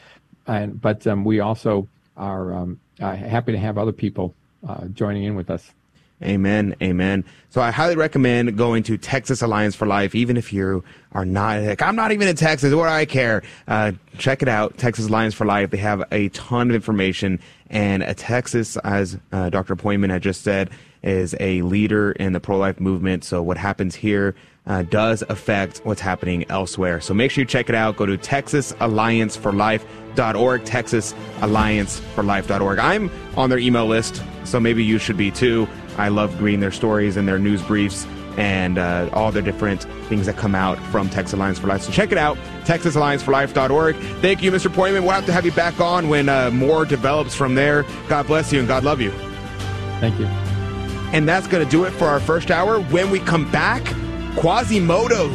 [0.47, 1.87] and but um, we also
[2.17, 4.33] are um, uh, happy to have other people
[4.67, 5.71] uh, joining in with us.
[6.23, 6.75] Amen.
[6.83, 7.25] Amen.
[7.49, 10.83] So I highly recommend going to Texas Alliance for Life, even if you
[11.13, 12.73] are not, like, I'm not even in Texas.
[12.75, 13.41] What do I care?
[13.67, 14.77] Uh, check it out.
[14.77, 15.71] Texas Alliance for Life.
[15.71, 17.39] They have a ton of information
[17.71, 19.75] and a Texas, as uh, Dr.
[19.75, 20.69] Pojman had just said,
[21.01, 23.23] is a leader in the pro-life movement.
[23.23, 24.35] So what happens here
[24.67, 27.01] uh, does affect what's happening elsewhere.
[27.01, 27.97] So make sure you check it out.
[27.97, 32.79] Go to texasallianceforlife.org, texasallianceforlife.org.
[32.79, 35.67] I'm on their email list, so maybe you should be too.
[35.97, 38.05] I love reading their stories and their news briefs
[38.37, 41.81] and uh, all the different things that come out from Texas Alliance for Life.
[41.81, 43.97] So check it out, texasallianceforlife.org.
[44.21, 44.73] Thank you, Mr.
[44.73, 45.01] Pojman.
[45.01, 47.85] We'll have to have you back on when uh, more develops from there.
[48.07, 49.11] God bless you and God love you.
[49.99, 50.27] Thank you.
[51.13, 52.79] And that's going to do it for our first hour.
[52.79, 53.83] When we come back,
[54.37, 55.27] Quasimodo.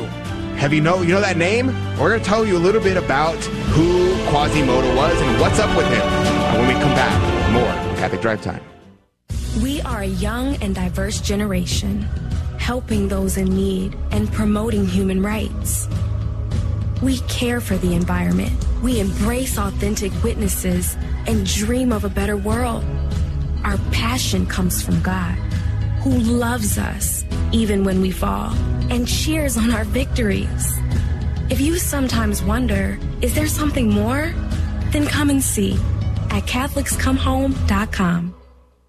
[0.56, 1.66] Have you know you know that name?
[1.98, 3.36] We're going to tell you a little bit about
[3.74, 6.00] who Quasimodo was and what's up with him
[6.58, 7.52] when we come back.
[7.52, 8.62] More Catholic Drive Time.
[9.62, 12.02] We are a young and diverse generation,
[12.58, 15.88] helping those in need and promoting human rights.
[17.02, 18.52] We care for the environment.
[18.82, 22.84] We embrace authentic witnesses and dream of a better world.
[23.62, 25.38] Our passion comes from God
[26.06, 28.52] who loves us even when we fall
[28.90, 30.72] and cheers on our victories.
[31.50, 34.32] If you sometimes wonder, is there something more?
[34.92, 35.72] Then come and see
[36.30, 38.34] at CatholicsComeHome.com.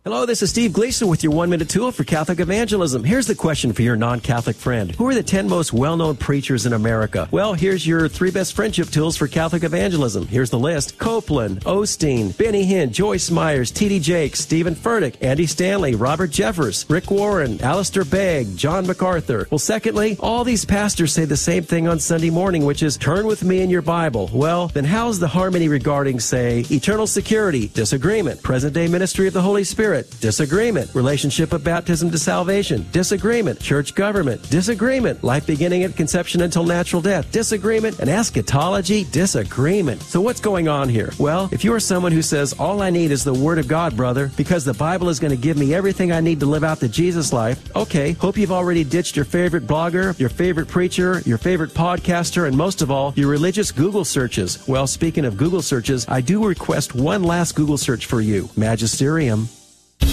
[0.08, 3.03] Hello, this is Steve Gleason with your one minute tool for Catholic evangelism.
[3.03, 6.16] Here's the question for your non Catholic friend Who are the 10 most well known
[6.16, 7.28] preachers in America?
[7.30, 10.26] Well, here's your three best friendship tools for Catholic evangelism.
[10.26, 13.99] Here's the list Copeland, Osteen, Benny Hinn, Joyce Myers, T.D.
[13.99, 19.45] Jakes, Stephen Furtick, Andy Stanley, Robert Jeffers, Rick Warren, Alistair Begg, John MacArthur.
[19.51, 23.28] Well, secondly, all these pastors say the same thing on Sunday morning, which is turn
[23.28, 24.30] with me in your Bible.
[24.32, 29.41] Well, then how's the harmony regarding, say, eternal security, disagreement, present day ministry of the
[29.41, 29.97] Holy Spirit?
[29.98, 30.93] Spirit, disagreement.
[30.93, 33.60] Relationship of baptism to salvation, disagreement.
[33.60, 35.24] Church government, disagreement.
[35.24, 38.00] Life beginning at conception until natural death, disagreement.
[38.00, 40.02] And eschatology, disagreement.
[40.02, 41.12] So what's going on here?
[41.18, 43.95] Well, if you are someone who says, all I need is the Word of God,
[43.98, 46.80] brother, because the Bible is going to give me everything I need to live out
[46.80, 51.38] the Jesus life, okay, hope you've already ditched your favorite blogger, your favorite preacher, your
[51.38, 54.68] favorite podcaster, and most of all, your religious Google searches.
[54.68, 58.50] Well, speaking of Google searches, I do request one last Google search for you.
[58.56, 59.48] Magisterium.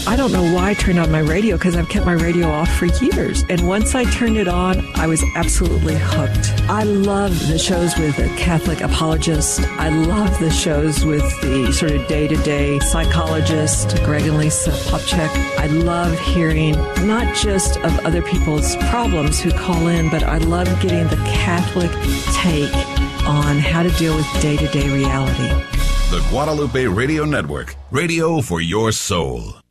[0.06, 2.70] I don't know why I turned on my radio because I've kept my radio off
[2.76, 3.42] for years.
[3.48, 6.52] And once I turned it on, I was absolutely hooked.
[6.68, 9.60] I love the shows with a Catholic apologist.
[9.78, 14.70] I love the shows with the sort of day to day psychologist, Greg and Lisa
[14.70, 15.30] Popcak.
[15.58, 16.72] I love hearing
[17.06, 21.90] not just of other people's problems who call in, but I love getting the Catholic
[22.34, 22.74] take
[23.26, 25.48] on how to deal with day to day reality.
[26.10, 29.63] The Guadalupe Radio Network, radio for your soul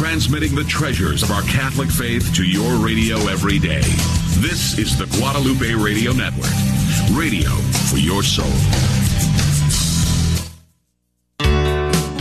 [0.00, 3.82] transmitting the treasures of our Catholic faith to your radio every day.
[4.40, 6.50] This is the Guadalupe Radio Network,
[7.12, 7.50] radio
[7.90, 8.46] for your soul.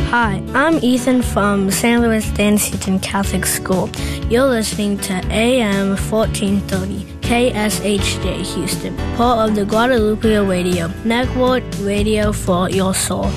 [0.10, 3.90] Hi, I'm Ethan from San Luis Dansington Catholic School.
[4.30, 12.70] You're listening to AM 1430 KSHJ Houston, part of the Guadalupe Radio Network Radio for
[12.70, 13.32] your soul.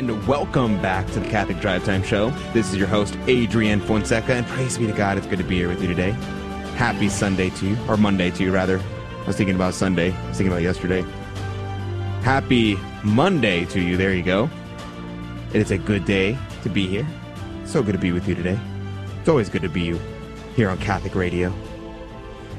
[0.00, 2.30] And welcome back to the Catholic Drive Time Show.
[2.54, 5.56] This is your host, Adrian Fonseca, and praise be to God, it's good to be
[5.56, 6.12] here with you today.
[6.78, 8.78] Happy Sunday to you, or Monday to you, rather.
[8.78, 11.02] I was thinking about Sunday, I was thinking about yesterday.
[12.22, 14.48] Happy Monday to you, there you go.
[15.52, 17.06] It is a good day to be here.
[17.66, 18.58] So good to be with you today.
[19.18, 20.00] It's always good to be you
[20.56, 21.52] here on Catholic Radio.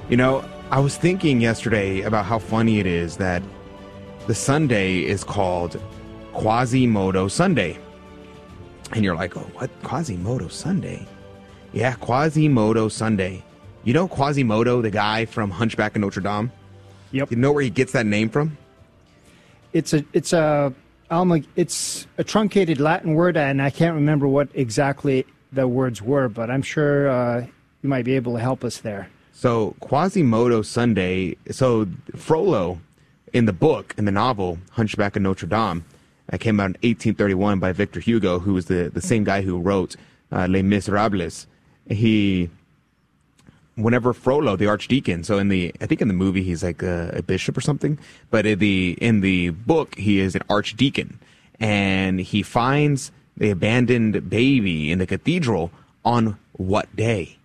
[0.10, 3.42] You know, I was thinking yesterday about how funny it is that
[4.28, 5.82] the Sunday is called
[6.34, 7.78] Quasimodo Sunday.
[8.94, 9.70] And you're like, oh, what?
[9.84, 11.06] Quasimodo Sunday?
[11.74, 13.44] Yeah, Quasimodo Sunday.
[13.84, 16.52] You know Quasimodo, the guy from Hunchback of Notre Dame?
[17.12, 17.32] Yep.
[17.32, 18.58] You know where he gets that name from?
[19.74, 20.74] It's a it's a
[21.10, 26.30] Alma, it's a truncated Latin word, and I can't remember what exactly the words were,
[26.30, 27.46] but I'm sure uh,
[27.82, 29.10] you might be able to help us there.
[29.34, 31.36] So Quasimodo Sunday.
[31.50, 32.80] So Frollo,
[33.34, 35.84] in the book, in the novel Hunchback of Notre Dame,
[36.32, 39.60] that came out in 1831 by Victor Hugo, who was the, the same guy who
[39.60, 39.98] wrote
[40.32, 41.46] uh, Les Miserables.
[41.90, 42.50] He,
[43.76, 47.12] whenever Frollo, the archdeacon, so in the, I think in the movie he's like a,
[47.16, 51.20] a bishop or something, but in the in the book he is an archdeacon,
[51.60, 55.72] and he finds the abandoned baby in the cathedral
[56.06, 57.38] on what day?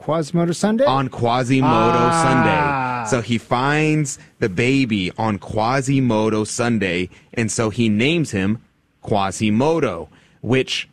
[0.00, 0.84] Quasimodo Sunday?
[0.84, 3.04] On Quasimodo Ah.
[3.04, 3.10] Sunday.
[3.10, 8.58] So he finds the baby on Quasimodo Sunday, and so he names him
[9.02, 10.08] Quasimodo,
[10.40, 10.88] which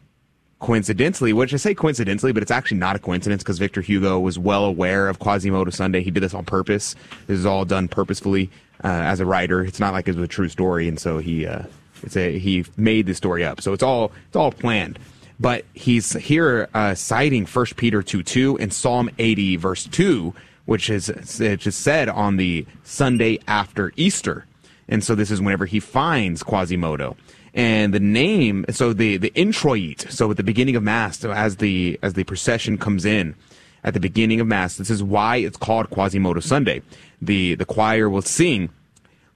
[0.60, 4.38] coincidentally, which I say coincidentally, but it's actually not a coincidence because Victor Hugo was
[4.40, 6.02] well aware of Quasimodo Sunday.
[6.02, 6.96] He did this on purpose.
[7.28, 8.50] This is all done purposefully
[8.84, 9.64] uh, as a writer.
[9.64, 11.64] It's not like it was a true story, and so he uh,
[12.04, 13.62] it's a he made the story up.
[13.62, 15.00] So it's all it's all planned.
[15.40, 20.34] But he's here uh, citing First Peter two two and Psalm eighty verse two,
[20.66, 21.08] which is
[21.40, 24.46] which said on the Sunday after Easter.
[24.88, 27.18] And so this is whenever he finds Quasimodo.
[27.54, 31.58] And the name, so the, the introit, so at the beginning of Mass, so as
[31.58, 33.36] the, as the procession comes in,
[33.84, 36.84] at the beginning of Mass, this is why it's called Quasimodo Sunday.
[37.22, 38.70] The, the choir will sing,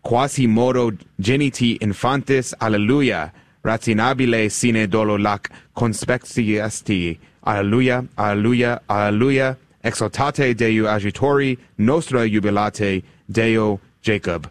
[0.06, 3.32] Quasimodo geniti infantis, alleluia,
[3.64, 13.80] rationabile sine dolo lac conspecti esti, alleluia, alleluia, alleluia, exultate Deo agitori, nostra jubilate Deo
[14.02, 14.50] Jacob.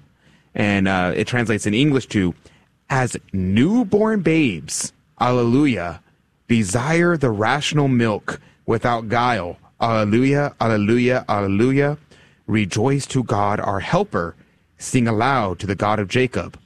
[0.55, 2.35] And uh, it translates in English to,
[2.89, 6.01] as newborn babes, alleluia,
[6.49, 11.99] desire the rational milk without guile, alleluia, alleluia, alleluia,
[12.47, 14.35] rejoice to God our helper,
[14.79, 16.59] sing aloud to the God of Jacob.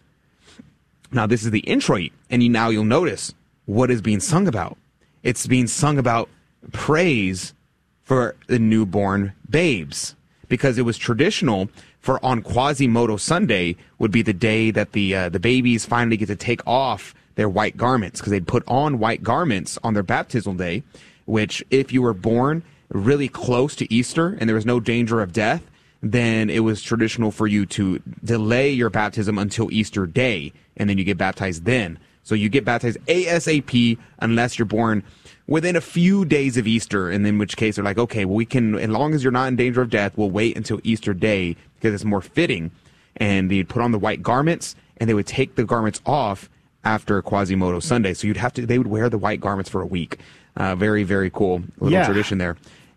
[1.14, 3.32] Now, this is the introit, and you, now you'll notice
[3.66, 4.76] what is being sung about.
[5.22, 6.28] It's being sung about
[6.72, 7.54] praise
[8.02, 10.16] for the newborn babes
[10.48, 15.28] because it was traditional for on Quasimodo Sunday would be the day that the uh,
[15.28, 19.22] the babies finally get to take off their white garments because they'd put on white
[19.22, 20.82] garments on their baptismal day,
[21.24, 25.32] which if you were born really close to Easter and there was no danger of
[25.32, 25.62] death,
[26.02, 30.98] then it was traditional for you to delay your baptism until Easter day and then
[30.98, 31.98] you get baptized then.
[32.22, 35.02] So you get baptized ASAP unless you're born
[35.46, 38.46] within a few days of Easter, and in which case they're like, okay, well, we
[38.46, 41.54] can, as long as you're not in danger of death, we'll wait until Easter day
[41.76, 42.70] because it's more fitting.
[43.18, 46.48] And they'd put on the white garments, and they would take the garments off
[46.82, 48.14] after Quasimodo Sunday.
[48.14, 50.18] So you'd have to, they would wear the white garments for a week.
[50.56, 52.06] Uh, very, very cool little Yeah.
[52.06, 52.56] tradition there.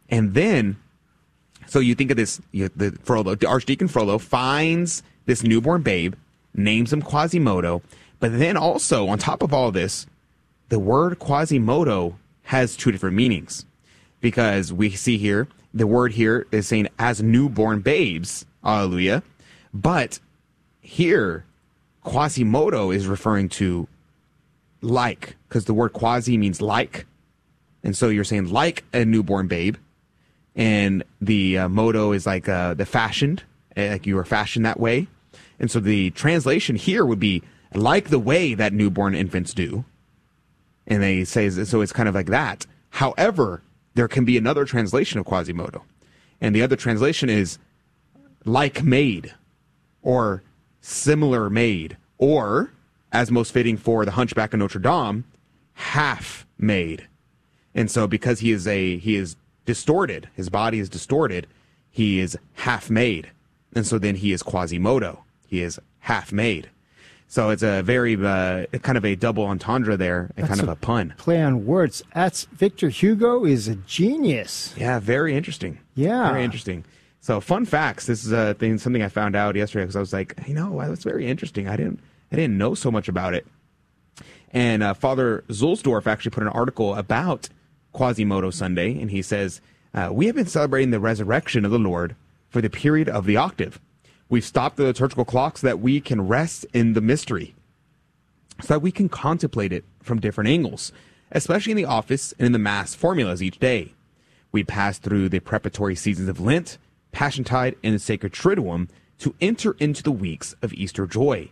[0.10, 0.78] And then,
[1.68, 6.16] so you think of this, you, the Frollo, the Archdeacon Frollo finds this newborn babe,
[6.58, 7.82] names him Quasimodo,
[8.20, 10.06] but then also on top of all this,
[10.70, 13.66] the word Quasimodo has two different meanings.
[14.20, 19.22] Because we see here the word here is saying as newborn babes, hallelujah,
[19.74, 20.20] but
[20.82, 21.46] here
[22.04, 23.88] Quasimodo is referring to
[24.82, 27.06] like because the word quasi means like,
[27.84, 29.76] and so you're saying like a newborn babe,
[30.56, 33.44] and the uh, modo is like uh, the fashioned,
[33.76, 35.08] eh, like you were fashioned that way,
[35.60, 37.44] and so the translation here would be
[37.74, 39.86] like the way that newborn infants do,
[40.86, 42.66] and they say so it's kind of like that.
[42.92, 43.62] However,
[43.96, 45.84] there can be another translation of Quasimodo,
[46.40, 47.58] and the other translation is
[48.46, 49.34] like made,
[50.02, 50.44] or
[50.82, 52.72] similar made, or
[53.12, 55.26] as most fitting for the Hunchback of Notre Dame,
[55.74, 57.08] half made.
[57.74, 59.36] And so because he is a he is
[59.66, 61.48] distorted, his body is distorted,
[61.90, 63.32] he is half made.
[63.76, 65.24] And so then he is Quasimodo.
[65.48, 66.70] He is half made.
[67.30, 70.78] So it's a very uh, kind of a double entendre there, and kind of a
[70.78, 71.14] pun.
[71.18, 72.02] Play on words.
[72.14, 74.74] That's Victor Hugo is a genius.
[74.78, 75.80] Yeah, very interesting.
[75.96, 76.32] Yeah.
[76.32, 76.86] very interesting.
[77.20, 78.06] So, fun facts.
[78.06, 80.80] This is a thing, something I found out yesterday because I was like, you know,
[80.88, 81.68] that's very interesting.
[81.68, 82.00] I didn't,
[82.32, 83.46] I didn't know so much about it.
[84.52, 87.50] And uh, Father Zuhlsdorf actually put an article about
[87.92, 89.60] Quasimodo Sunday, and he says,
[89.94, 92.16] uh, We have been celebrating the resurrection of the Lord
[92.50, 93.82] for the period of the octave.
[94.30, 97.56] We've stopped the liturgical clock so that we can rest in the mystery,
[98.62, 100.92] so that we can contemplate it from different angles,
[101.32, 103.94] especially in the office and in the Mass formulas each day.
[104.52, 106.78] We pass through the preparatory seasons of Lent,
[107.14, 111.50] Passiontide, and the Sacred Triduum to enter into the weeks of Easter joy.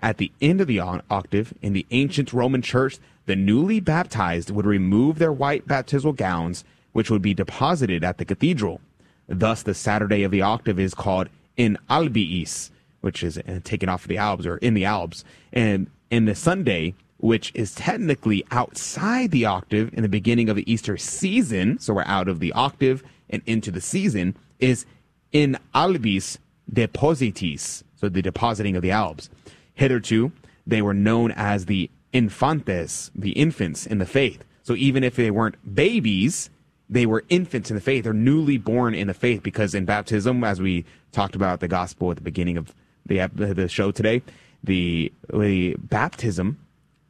[0.00, 4.66] At the end of the octave, in the ancient Roman Church, the newly baptized would
[4.66, 8.80] remove their white baptismal gowns, which would be deposited at the cathedral.
[9.28, 14.04] Thus, the Saturday of the octave is called in albis, which is uh, taken off
[14.04, 19.30] of the albs or in the albs, and in the Sunday, which is technically outside
[19.30, 23.02] the octave in the beginning of the Easter season, so we're out of the octave
[23.30, 24.84] and into the season, is
[25.32, 26.38] in albis
[26.70, 29.30] depositis, so the depositing of the Alps.
[29.74, 30.32] Hitherto,
[30.66, 34.44] they were known as the infantes, the infants in the faith.
[34.62, 36.50] So even if they weren't babies,
[36.92, 38.04] they were infants in the faith.
[38.04, 42.10] They're newly born in the faith because in baptism, as we talked about the gospel
[42.10, 42.74] at the beginning of
[43.06, 44.22] the the show today,
[44.62, 46.58] the the baptism,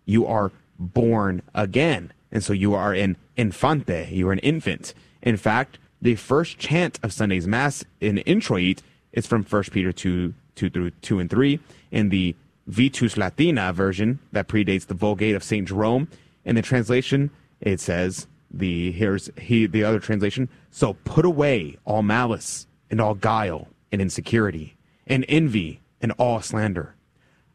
[0.06, 4.08] you are born again, and so you are an infante.
[4.10, 4.94] You are an infant.
[5.20, 10.32] In fact, the first chant of Sunday's Mass in Introit is from 1 Peter 2,
[10.54, 11.60] 2 through 2 and 3.
[11.90, 12.34] In the
[12.66, 15.66] Vetus Latina version that predates the Vulgate of St.
[15.68, 16.08] Jerome,
[16.44, 17.30] in the translation,
[17.60, 23.14] it says, the here's he the other translation, so put away all malice and all
[23.14, 24.76] guile and insecurity
[25.06, 26.94] and envy and all slander.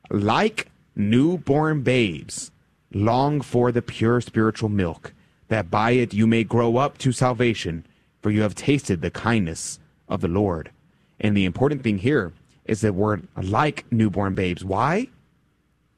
[0.10, 2.52] Like newborn babes,
[2.94, 5.14] long for the pure spiritual milk,
[5.48, 7.86] that by it you may grow up to salvation,
[8.22, 9.80] for you have tasted the kindness
[10.10, 10.72] of the Lord.
[11.20, 12.34] And the important thing here
[12.66, 14.64] is that we're like newborn babes.
[14.64, 15.08] Why?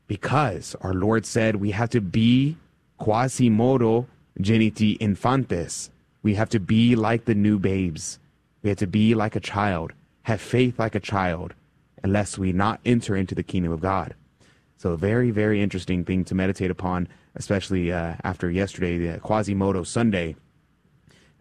[0.07, 2.57] Because our Lord said we have to be
[2.97, 4.07] quasimodo
[4.41, 5.89] geniti infantes.
[6.23, 8.19] We have to be like the new babes.
[8.61, 11.53] We have to be like a child, have faith like a child,
[12.03, 14.15] unless we not enter into the kingdom of God.
[14.77, 20.35] So, very, very interesting thing to meditate upon, especially uh, after yesterday, the Quasimodo Sunday.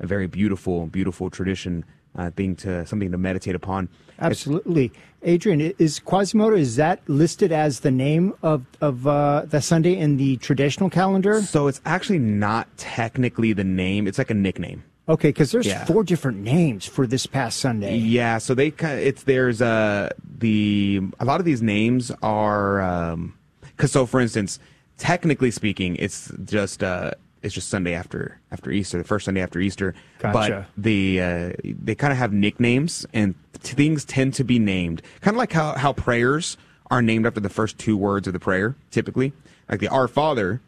[0.01, 1.85] A very beautiful, beautiful tradition
[2.19, 3.89] uh, thing to something to meditate upon.
[4.19, 4.93] Absolutely,
[5.23, 5.61] Adrian.
[5.79, 10.37] Is Quasimodo is that listed as the name of of uh, the Sunday in the
[10.39, 11.41] traditional calendar?
[11.43, 14.83] So it's actually not technically the name; it's like a nickname.
[15.09, 15.87] Okay, because there's Yeah.
[15.87, 17.97] four different names for this past Sunday.
[17.97, 23.33] Yeah, so they kind it's there's uh the a lot of these names are um
[23.79, 24.59] cuz so for instance,
[24.99, 27.13] technically speaking, it's just uh
[27.43, 29.95] it's just Sunday after after Easter, the first Sunday after Easter.
[30.19, 30.67] Gotcha.
[30.77, 35.03] But the uh, they kind of have nicknames and t- things tend to be named.
[35.21, 36.57] Kind of like how how prayers
[36.91, 39.33] are named after the first two words of the prayer, typically.
[39.69, 40.61] Like the Our Father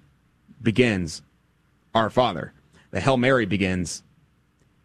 [0.63, 1.23] begins
[1.95, 2.53] Our Father.
[2.91, 4.03] The Hail Mary begins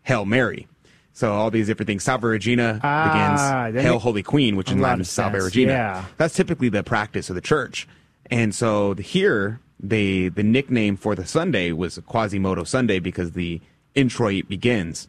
[0.03, 0.67] Hail Mary.
[1.13, 2.03] So all these different things.
[2.03, 5.71] Salve Regina Ah, begins Hail Holy Queen, which in Latin is Salve Regina.
[5.71, 6.05] yeah.
[6.17, 7.87] That's typically the practice of the church.
[8.29, 13.61] And so the- here, they the nickname for the Sunday was Quasimodo Sunday because the
[13.93, 15.07] introit begins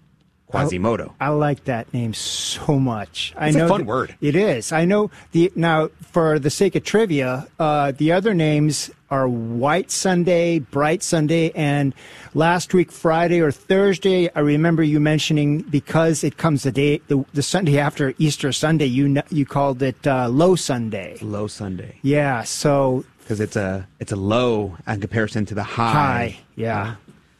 [0.48, 1.12] Quasimodo.
[1.18, 3.34] I, I like that name so much.
[3.36, 4.14] I It's a know fun that- word.
[4.20, 4.70] It is.
[4.70, 9.90] I know the now for the sake of trivia, uh, the other names are White
[9.90, 11.94] Sunday, Bright Sunday, and
[12.34, 14.28] last week Friday or Thursday.
[14.34, 18.86] I remember you mentioning because it comes the day the, the Sunday after Easter Sunday.
[18.86, 21.18] You you called it uh, Low Sunday.
[21.22, 21.98] Low Sunday.
[22.02, 22.42] Yeah.
[22.44, 25.92] So because it's a it's a low in comparison to the high.
[25.92, 26.94] High, yeah.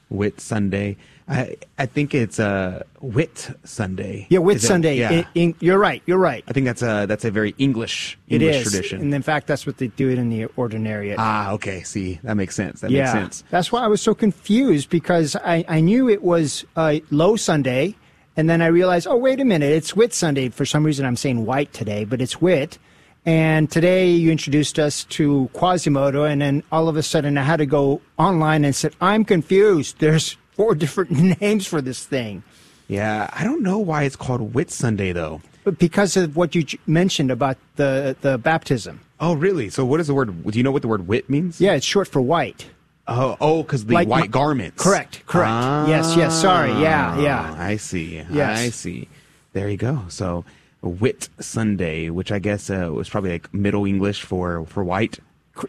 [0.09, 0.97] Whit Sunday.
[1.29, 4.27] I I think it's a Whit Sunday.
[4.29, 4.99] yeah, Whit Is Sunday.
[4.99, 5.11] yeah.
[5.13, 6.03] in- in- you're right.
[6.07, 6.43] You're right.
[6.49, 9.01] I think that's a that's a very English English is, tradition.
[9.01, 11.17] and in fact, that's what they do it in the ordinariate.
[11.19, 11.83] ah, okay.
[11.83, 12.81] See, that makes sense.
[12.81, 13.45] That yeah, makes sense.
[13.51, 17.95] that's why I was so confused because I, I knew it was uh, Low Sunday,
[18.37, 20.49] and then I realized, oh wait a minute, it's Wit Sunday.
[20.51, 22.79] For some reason, I'm saying white today, but it's Wit.
[23.27, 27.57] And today you introduced us to Quasimodo, and then all of a sudden I had
[27.57, 29.99] to go online and said, I'm confused.
[29.99, 32.45] There's four different names for this thing.
[32.87, 35.41] Yeah, I don't know why it's called Whit Sunday though.
[35.65, 39.01] But because of what you mentioned about the the baptism.
[39.19, 39.71] Oh, really?
[39.71, 40.45] So, what is the word?
[40.45, 41.61] Do you know what the word "wit" means?
[41.61, 42.67] Yeah, it's short for white.
[43.09, 44.81] Oh, oh, because the Like white my- garments.
[44.81, 45.89] Correct, correct.
[45.89, 46.71] Yes, yes, sorry.
[46.81, 47.57] Yeah, ah, yeah.
[47.59, 48.23] I see.
[48.31, 48.59] Yes.
[48.61, 49.09] I see.
[49.53, 50.05] There you go.
[50.09, 50.45] So,
[50.89, 55.19] Whit Sunday, which I guess uh, was probably like Middle English for for white.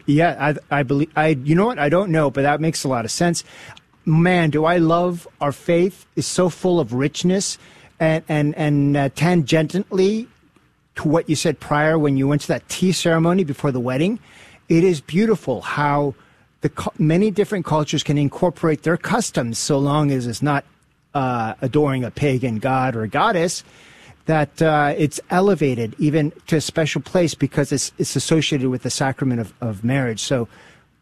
[0.06, 0.36] Yeah,
[0.70, 1.10] I, I believe.
[1.16, 1.78] I you know what?
[1.78, 3.44] I don't know, but that makes a lot of sense.
[4.04, 6.06] Man, do I love our faith?
[6.16, 7.58] is so full of richness,
[8.00, 10.26] and and and uh, tangentially
[10.96, 14.18] to what you said prior when you went to that tea ceremony before the wedding.
[14.68, 16.14] It is beautiful how
[16.60, 20.64] the many different cultures can incorporate their customs so long as it's not
[21.14, 23.64] uh, adoring a pagan god or goddess
[24.28, 28.90] that uh, it's elevated even to a special place because it's, it's associated with the
[28.90, 30.20] sacrament of, of marriage.
[30.20, 30.48] So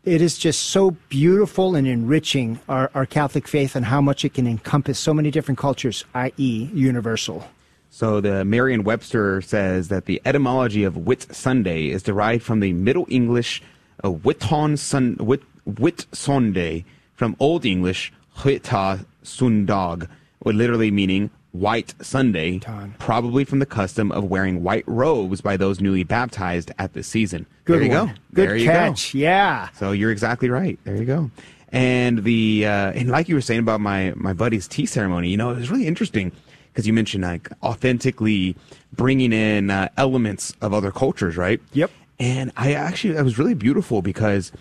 [0.04, 4.34] it is just so beautiful and enriching our, our Catholic faith and how much it
[4.34, 7.44] can encompass so many different cultures, i.e., universal.
[7.90, 13.06] So the Merriam-Webster says that the etymology of Whit Sunday is derived from the Middle
[13.08, 13.60] English
[14.04, 16.84] uh, Whiton sun, Whit, Whit Sunday,
[17.16, 20.08] from Old English Huita Sundag,
[20.44, 21.30] literally meaning
[21.60, 22.60] white Sunday,
[22.98, 27.46] probably from the custom of wearing white robes by those newly baptized at the season.
[27.64, 28.06] Good there you one.
[28.08, 28.12] go.
[28.34, 29.12] Good there catch.
[29.12, 29.18] Go.
[29.18, 29.68] Yeah.
[29.74, 30.78] So you're exactly right.
[30.84, 31.30] There you go.
[31.70, 35.36] And the uh, and like you were saying about my my buddy's tea ceremony, you
[35.36, 36.32] know, it was really interesting
[36.68, 38.56] because you mentioned like authentically
[38.92, 41.60] bringing in uh, elements of other cultures, right?
[41.72, 41.90] Yep.
[42.18, 44.52] And I actually that was really beautiful because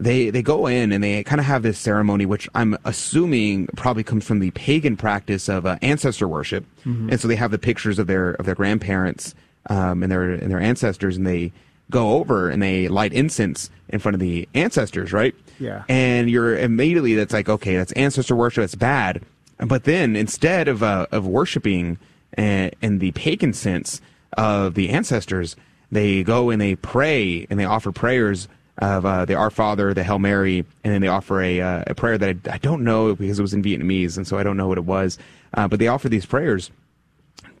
[0.00, 4.04] they they go in and they kind of have this ceremony, which I'm assuming probably
[4.04, 7.10] comes from the pagan practice of uh, ancestor worship, Mhm.
[7.10, 9.34] and so they have the pictures of their of their grandparents
[9.70, 11.52] um, and their and their ancestors, and they
[11.90, 15.34] go over and they light incense in front of the ancestors, right?
[15.58, 15.84] Yeah.
[15.88, 19.22] And you're immediately that's like okay, that's ancestor worship, it's bad,
[19.58, 21.98] but then instead of uh, of worshiping
[22.36, 24.00] uh, in the pagan sense
[24.36, 25.56] of the ancestors,
[25.90, 28.46] they go and they pray and they offer prayers
[28.78, 31.94] of uh, the Our Father, the Hail Mary, and then they offer a, uh, a
[31.94, 34.56] prayer that I, I don't know because it was in Vietnamese, and so I don't
[34.56, 35.18] know what it was.
[35.54, 36.70] Uh, but they offer these prayers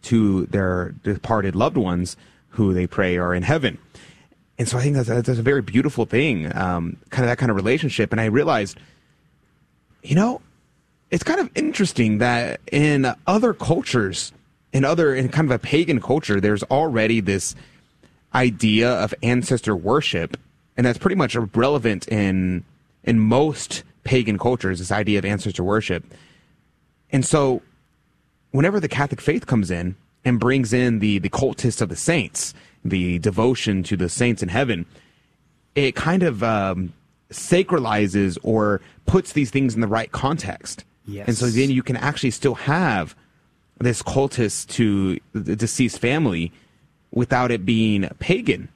[0.02, 2.16] to their departed loved ones
[2.50, 3.78] who they pray are in heaven.
[4.58, 7.50] And so I think that's, that's a very beautiful thing, um, kind of that kind
[7.50, 8.10] of relationship.
[8.12, 8.78] And I realized,
[10.02, 10.40] you know,
[11.10, 14.32] it's kind of interesting that in other cultures,
[14.72, 17.54] in other, in kind of a pagan culture, there's already this
[18.34, 20.36] idea of ancestor worship,
[20.78, 22.64] and that's pretty much relevant in
[23.04, 24.78] in most pagan cultures.
[24.78, 26.04] This idea of ancestor worship,
[27.10, 27.60] and so
[28.52, 32.54] whenever the Catholic faith comes in and brings in the the cultus of the saints,
[32.84, 34.86] the devotion to the saints in heaven,
[35.74, 36.94] it kind of um,
[37.30, 40.84] sacralizes or puts these things in the right context.
[41.06, 41.26] Yes.
[41.26, 43.16] And so then you can actually still have
[43.78, 46.52] this cultus to the deceased family
[47.10, 48.68] without it being pagan.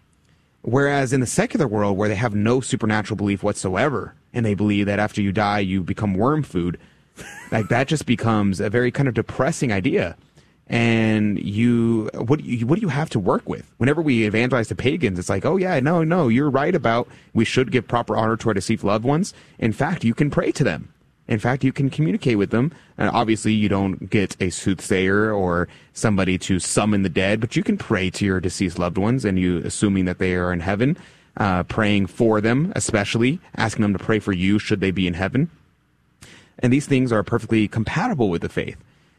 [0.62, 4.86] Whereas in the secular world, where they have no supernatural belief whatsoever, and they believe
[4.86, 6.78] that after you die, you become worm food,
[7.50, 10.16] like that just becomes a very kind of depressing idea.
[10.68, 13.70] And you, what do you, what do you have to work with?
[13.76, 17.44] Whenever we evangelize to pagans, it's like, oh yeah, no, no, you're right about we
[17.44, 19.34] should give proper honor to our deceased loved ones.
[19.58, 20.94] In fact, you can pray to them.
[21.28, 22.72] In fact, you can communicate with them.
[22.98, 27.62] And obviously, you don't get a soothsayer or somebody to summon the dead, but you
[27.62, 30.96] can pray to your deceased loved ones, and you assuming that they are in heaven,
[31.36, 35.14] uh, praying for them, especially asking them to pray for you should they be in
[35.14, 35.50] heaven.
[36.58, 38.76] And these things are perfectly compatible with the faith.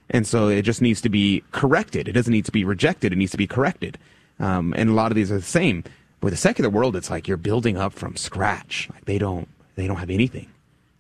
[0.10, 2.08] And so it just needs to be corrected.
[2.08, 3.12] It doesn't need to be rejected.
[3.14, 3.98] It needs to be corrected.
[4.40, 5.84] Um, and a lot of these are the same.
[6.22, 8.90] With the secular world, it's like you're building up from scratch.
[8.94, 10.48] Like they don't, they don't have anything.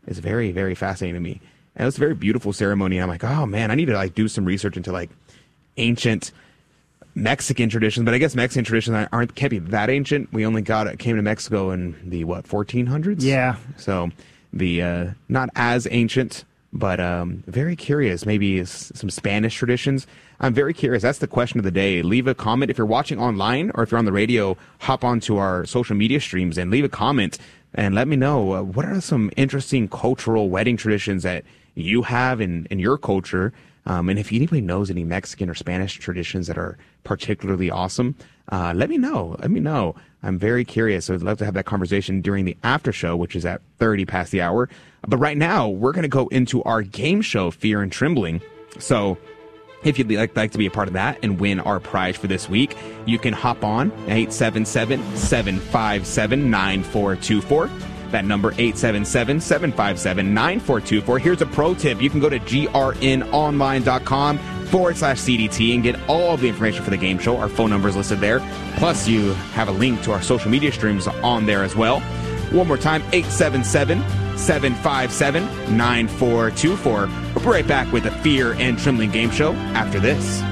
[0.07, 1.41] It's very, very fascinating to me.
[1.75, 2.97] And it's a very beautiful ceremony.
[2.97, 5.09] And I'm like, oh man, I need to like do some research into like
[5.77, 6.31] ancient
[7.15, 8.05] Mexican traditions.
[8.05, 10.31] But I guess Mexican traditions aren't can't be that ancient.
[10.33, 13.21] We only got it came to Mexico in the what 1400s.
[13.21, 13.55] Yeah.
[13.77, 14.11] So
[14.51, 18.25] the uh, not as ancient, but um, very curious.
[18.25, 20.07] Maybe some Spanish traditions.
[20.39, 21.03] I'm very curious.
[21.03, 22.01] That's the question of the day.
[22.01, 24.57] Leave a comment if you're watching online or if you're on the radio.
[24.79, 27.37] Hop onto our social media streams and leave a comment
[27.73, 31.43] and let me know uh, what are some interesting cultural wedding traditions that
[31.75, 33.53] you have in in your culture.
[33.85, 38.15] Um, and if anybody knows any Mexican or Spanish traditions that are particularly awesome,
[38.49, 39.35] uh, let me know.
[39.39, 39.95] Let me know.
[40.21, 41.09] I'm very curious.
[41.09, 44.31] I'd love to have that conversation during the after show, which is at 30 past
[44.31, 44.69] the hour.
[45.05, 48.41] But right now, we're going to go into our game show, Fear and Trembling.
[48.79, 49.17] So
[49.83, 52.27] if you'd like, like to be a part of that and win our prize for
[52.27, 57.69] this week, you can hop on 877 757 9424.
[58.13, 61.19] That number 877-757-9424.
[61.19, 61.99] Here's a pro tip.
[61.99, 64.37] You can go to grnonline.com
[64.67, 67.37] forward slash CDT and get all the information for the game show.
[67.37, 68.39] Our phone number is listed there.
[68.75, 72.03] Plus, you have a link to our social media streams on there as well.
[72.53, 73.99] One more time, 877
[74.37, 75.43] 757
[75.75, 77.07] 9424.
[77.33, 80.43] We'll be right back with the Fear and Trembling Game Show after this.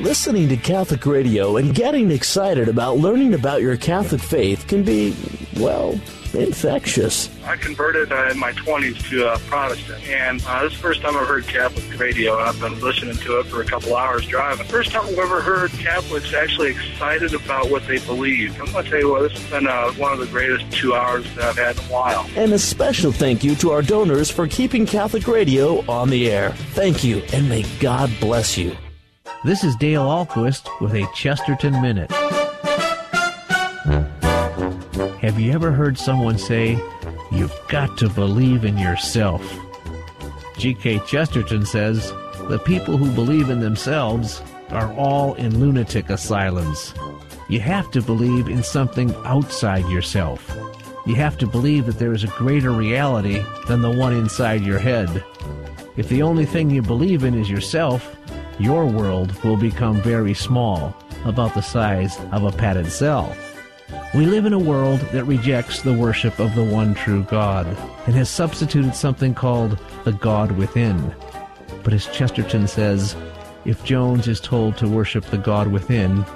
[0.00, 5.16] Listening to Catholic radio and getting excited about learning about your Catholic faith can be,
[5.56, 5.98] well,
[6.34, 7.28] infectious.
[7.44, 11.00] I converted uh, in my 20s to uh, Protestant, and uh, this is the first
[11.02, 14.66] time I've heard Catholic radio, I've been listening to it for a couple hours driving.
[14.66, 18.58] First time I've ever heard Catholics actually excited about what they believe.
[18.60, 20.94] I'm going to tell you what, this has been uh, one of the greatest two
[20.94, 22.26] hours that I've had in a while.
[22.36, 26.50] And a special thank you to our donors for keeping Catholic radio on the air.
[26.74, 28.76] Thank you, and may God bless you.
[29.44, 32.12] This is Dale Ahlquist with a Chesterton Minute.
[35.22, 36.76] Have you ever heard someone say,
[37.30, 39.40] You've got to believe in yourself?
[40.58, 40.98] G.K.
[41.06, 42.10] Chesterton says,
[42.48, 46.92] The people who believe in themselves are all in lunatic asylums.
[47.48, 50.50] You have to believe in something outside yourself.
[51.06, 54.80] You have to believe that there is a greater reality than the one inside your
[54.80, 55.24] head.
[55.96, 58.16] If the only thing you believe in is yourself,
[58.58, 63.36] your world will become very small, about the size of a padded cell.
[64.14, 67.66] We live in a world that rejects the worship of the one true God
[68.06, 71.14] and has substituted something called the God within.
[71.82, 73.16] But as Chesterton says,
[73.64, 76.26] if Jones is told to worship the God within,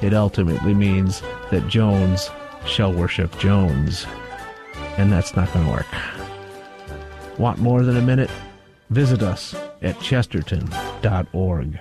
[0.00, 2.30] it ultimately means that Jones
[2.64, 4.06] shall worship Jones.
[4.96, 5.86] And that's not going to work.
[7.38, 8.30] Want more than a minute?
[8.88, 11.78] Visit us at chesterton.org.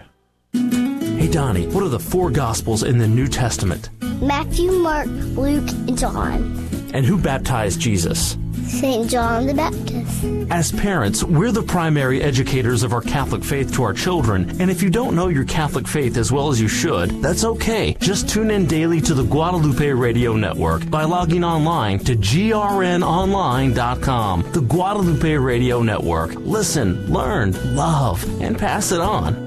[1.27, 3.89] Hey, Donnie, what are the four Gospels in the New Testament?
[4.21, 6.69] Matthew, Mark, Luke, and John.
[6.93, 8.37] And who baptized Jesus?
[8.63, 9.09] St.
[9.09, 10.23] John the Baptist.
[10.49, 14.81] As parents, we're the primary educators of our Catholic faith to our children, and if
[14.81, 17.97] you don't know your Catholic faith as well as you should, that's okay.
[17.99, 24.49] Just tune in daily to the Guadalupe Radio Network by logging online to grnonline.com.
[24.53, 26.35] The Guadalupe Radio Network.
[26.35, 29.46] Listen, learn, love, and pass it on.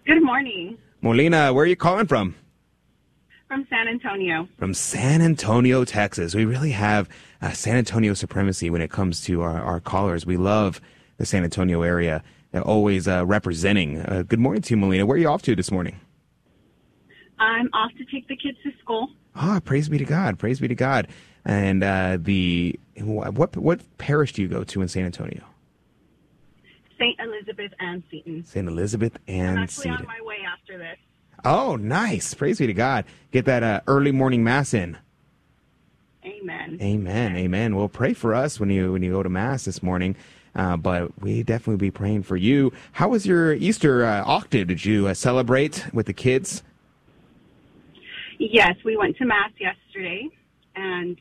[0.05, 2.35] Good morning Molina, where are you calling from?
[3.49, 4.47] from San Antonio.
[4.57, 6.35] From San Antonio, Texas.
[6.35, 7.09] We really have
[7.41, 10.25] uh, San Antonio supremacy when it comes to our, our callers.
[10.25, 10.79] We love
[11.17, 12.23] the San Antonio area.
[12.51, 14.01] They're always uh, representing.
[14.01, 15.05] Uh, good morning to you, Molina.
[15.05, 15.99] Where are you off to this morning?
[17.39, 19.09] I'm off to take the kids to school.
[19.35, 20.37] Ah, praise be to God.
[20.37, 21.07] Praise be to God.
[21.43, 25.43] And uh, the what what parish do you go to in San Antonio?
[26.99, 27.19] St.
[27.19, 28.45] Elizabeth Ann Seton.
[28.45, 28.67] St.
[28.67, 29.97] Elizabeth and I'm actually Seton.
[30.01, 30.97] on my way after this.
[31.45, 32.33] Oh, nice.
[32.33, 33.05] Praise be to God.
[33.31, 34.97] Get that uh, early morning mass in.
[36.25, 36.77] Amen.
[36.81, 37.37] Amen.
[37.37, 37.75] Amen.
[37.75, 40.15] Well, pray for us when you when you go to mass this morning.
[40.55, 42.73] Uh, but we definitely be praying for you.
[42.91, 44.67] How was your Easter uh, octave?
[44.67, 46.63] Did you uh, celebrate with the kids?
[48.39, 50.27] Yes, we went to Mass yesterday,
[50.75, 51.17] and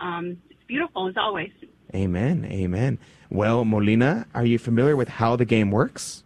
[0.00, 1.50] um, it's beautiful as always.
[1.94, 2.46] Amen.
[2.50, 2.98] Amen.
[3.30, 6.24] Well, Molina, are you familiar with how the game works?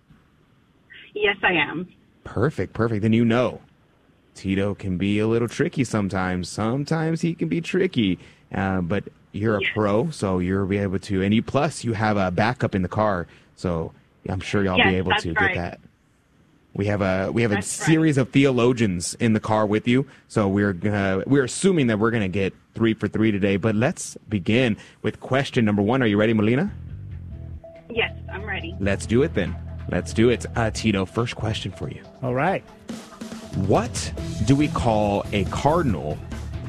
[1.15, 1.89] Yes, I am.
[2.25, 3.03] Perfect, perfect.
[3.03, 3.61] Then you know
[4.35, 6.49] Tito can be a little tricky sometimes.
[6.49, 8.19] Sometimes he can be tricky,
[8.53, 11.23] uh, but you're a pro, so you'll be able to.
[11.23, 13.27] And you plus you have a backup in the car,
[13.57, 13.93] so
[14.29, 15.55] I'm sure y'all Yes, be able to right.
[15.55, 15.81] get that.
[16.75, 17.87] We have a we have a That's right.
[17.87, 22.11] series of theologians in the car with you, so we're gonna we're assuming that we're
[22.11, 23.57] gonna get three for three today.
[23.57, 26.03] But let's begin with question number one.
[26.03, 26.73] Are you ready, Molina?
[27.91, 28.75] Yes, I'm ready.
[28.81, 29.57] Let's do it then.
[29.91, 30.47] Let's do it.
[30.57, 32.03] Uh, Tito, first question for you.
[32.23, 32.63] All right.
[33.67, 34.13] What
[34.47, 36.19] do we call a cardinal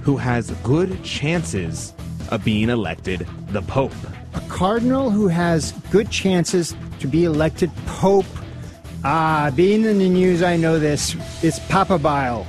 [0.04, 1.94] who has good chances
[2.30, 3.94] of being elected the Pope?
[4.36, 8.26] A cardinal who has good chances to be elected pope.
[9.04, 11.16] Ah, being in the news, I know this.
[11.44, 12.46] It's Papa Bile.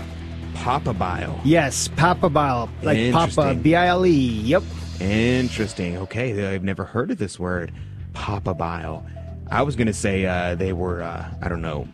[0.66, 1.40] Papa Bile.
[1.44, 2.68] Yes, papabile.
[2.82, 4.10] Like Papa, B I L E.
[4.10, 4.64] Yep.
[4.98, 5.96] Interesting.
[5.98, 7.72] Okay, I've never heard of this word,
[8.14, 9.08] papabile.
[9.48, 11.86] I was going to say uh, they were, uh, I don't know,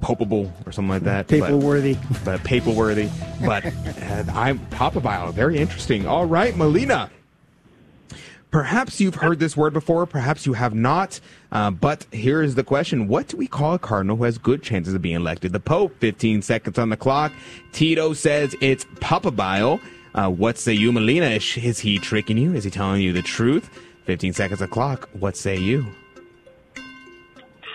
[0.00, 1.28] popeable or something like that.
[1.28, 1.96] Papal worthy.
[2.24, 3.08] but papal worthy.
[3.46, 5.32] But uh, I'm papabile.
[5.32, 6.08] Very interesting.
[6.08, 7.10] All right, Melina.
[8.50, 11.20] Perhaps you've heard this word before, perhaps you have not.
[11.52, 14.62] Uh, but here is the question What do we call a cardinal who has good
[14.62, 15.52] chances of being elected?
[15.52, 17.32] The Pope, 15 seconds on the clock.
[17.72, 19.80] Tito says it's papabile.
[20.14, 21.26] Uh, what say you, Melina?
[21.26, 22.54] Is, is he tricking you?
[22.54, 23.68] Is he telling you the truth?
[24.06, 25.08] 15 seconds on the clock.
[25.12, 25.86] What say you?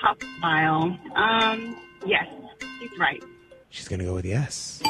[0.02, 0.98] Top file.
[1.16, 2.26] Um, yes,
[2.80, 3.24] he's right.
[3.70, 4.82] She's going to go with yes.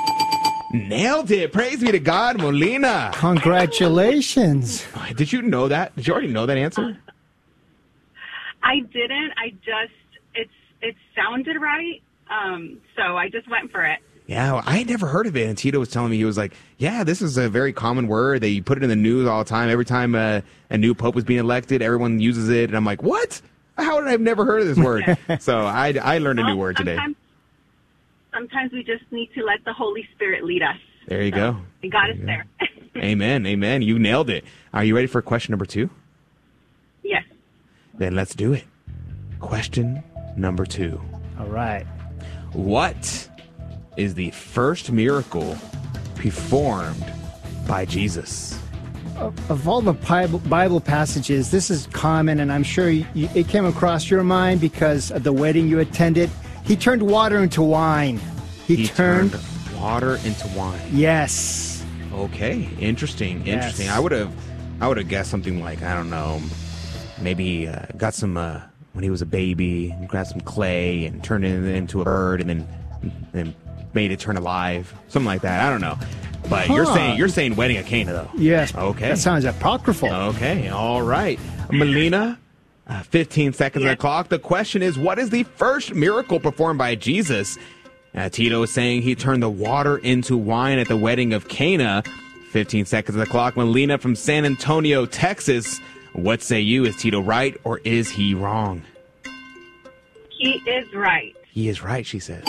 [0.74, 1.54] Nailed it.
[1.54, 3.12] Praise be to God, Molina.
[3.14, 4.84] Congratulations.
[5.16, 5.96] Did you know that?
[5.96, 6.98] Did you already know that answer?
[8.64, 9.34] I didn't.
[9.38, 9.94] I just
[10.34, 10.52] it's
[10.82, 12.02] it sounded right.
[12.28, 14.00] Um, so I just went for it.
[14.26, 15.48] Yeah, well, I had never heard of it.
[15.48, 18.42] And Tito was telling me, he was like, yeah, this is a very common word.
[18.42, 19.70] They put it in the news all the time.
[19.70, 22.70] Every time uh, a new pope was being elected, everyone uses it.
[22.70, 23.42] And I'm like, what?
[23.78, 25.18] How did I have never heard of this word?
[25.40, 26.96] so I, I learned a new word today.
[26.96, 27.18] Sometimes,
[28.34, 30.78] sometimes we just need to let the Holy Spirit lead us.
[31.08, 31.58] There you go.
[31.82, 32.46] He got us there.
[32.98, 33.46] Amen.
[33.46, 33.82] Amen.
[33.82, 34.46] You nailed it.
[34.74, 35.90] Are you ready for question number two?
[37.04, 37.24] yes.
[37.96, 38.64] Then let's do it.
[39.40, 40.04] Question
[40.38, 41.02] number two.
[41.40, 41.86] All right.
[42.54, 43.30] What
[43.98, 45.58] is the first miracle
[46.16, 47.04] performed
[47.68, 48.58] by Jesus?
[49.18, 53.66] Of of all the Bible, Bible passages, this is common, and I'm sure it came
[53.66, 56.32] across your mind because of the wedding you attended.
[56.64, 58.20] He turned water into wine.
[58.66, 59.38] He, turned,
[59.78, 60.80] water into wine.
[60.92, 61.84] Yes.
[62.14, 63.56] Okay, interesting, Yes.
[63.56, 63.90] interesting.
[63.90, 64.32] I would have,
[64.80, 66.42] I would have guessed something like I don't know,
[67.22, 68.62] maybe uh, got some uh,
[68.94, 72.40] when he was a baby, and grabbed some clay and turned it into a bird,
[72.42, 72.68] and then
[73.34, 73.56] then
[73.94, 75.66] made it turn alive, something like that.
[75.66, 75.98] I don't know.
[76.50, 78.30] But you're saying you're saying wedding at Cana though.
[78.38, 78.74] Yes.
[78.76, 79.10] Okay.
[79.10, 80.12] That sounds apocryphal.
[80.14, 80.70] Okay.
[80.70, 81.40] All right,
[81.72, 82.40] Melina.
[82.86, 84.28] Uh, 15 seconds on the clock.
[84.28, 87.58] The question is, what is the first miracle performed by Jesus?
[88.14, 92.04] Uh, Tito is saying he turned the water into wine at the wedding of Cana.
[92.52, 93.56] 15 seconds on the clock.
[93.56, 95.80] Melina from San Antonio, Texas.
[96.12, 96.86] What say you?
[96.86, 98.84] Is Tito right or is he wrong?
[100.30, 101.36] He is right.
[101.50, 102.44] He is right, she says.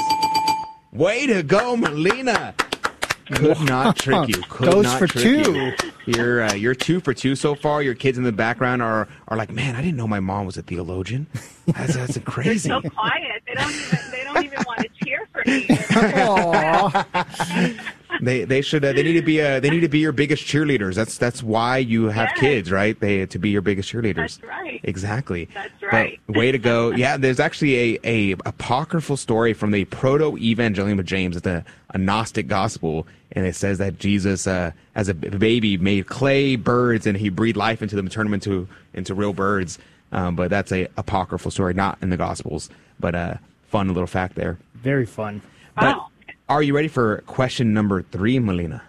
[0.93, 2.55] Way to go, Melina.
[3.26, 4.42] Could not trick you.
[4.48, 5.52] Could Goes not for trick two.
[5.52, 5.72] You.
[6.06, 7.82] You're uh, you're two for two so far.
[7.82, 10.56] Your kids in the background are are like, man, I didn't know my mom was
[10.56, 11.26] a theologian.
[11.66, 12.68] That's that's crazy.
[12.68, 12.88] They're crazy.
[12.88, 13.42] so quiet.
[13.46, 15.66] They don't even they don't even want to cheer for me.
[18.20, 20.44] They they should uh, they need to be uh, they need to be your biggest
[20.44, 20.94] cheerleaders.
[20.94, 22.40] That's that's why you have Yes.
[22.40, 22.98] kids, right?
[22.98, 24.38] They to be your biggest cheerleaders.
[24.40, 24.80] That's right.
[24.84, 25.48] Exactly.
[25.54, 26.20] That's But right.
[26.28, 26.90] way to go.
[26.90, 31.36] Yeah, there's actually a, a apocryphal story from the Protoevangelium of James.
[31.36, 36.06] It's a, a Gnostic gospel, and it says that Jesus, uh, as a baby, made
[36.06, 39.78] clay birds and he breathed life into them and turned them into into real birds.
[40.12, 42.70] Um, but that's a apocryphal story, not in the gospels.
[43.00, 44.58] But a fun little fact there.
[44.74, 45.42] Very fun.
[45.76, 45.98] But
[46.48, 48.82] are you ready for question number three, Melina?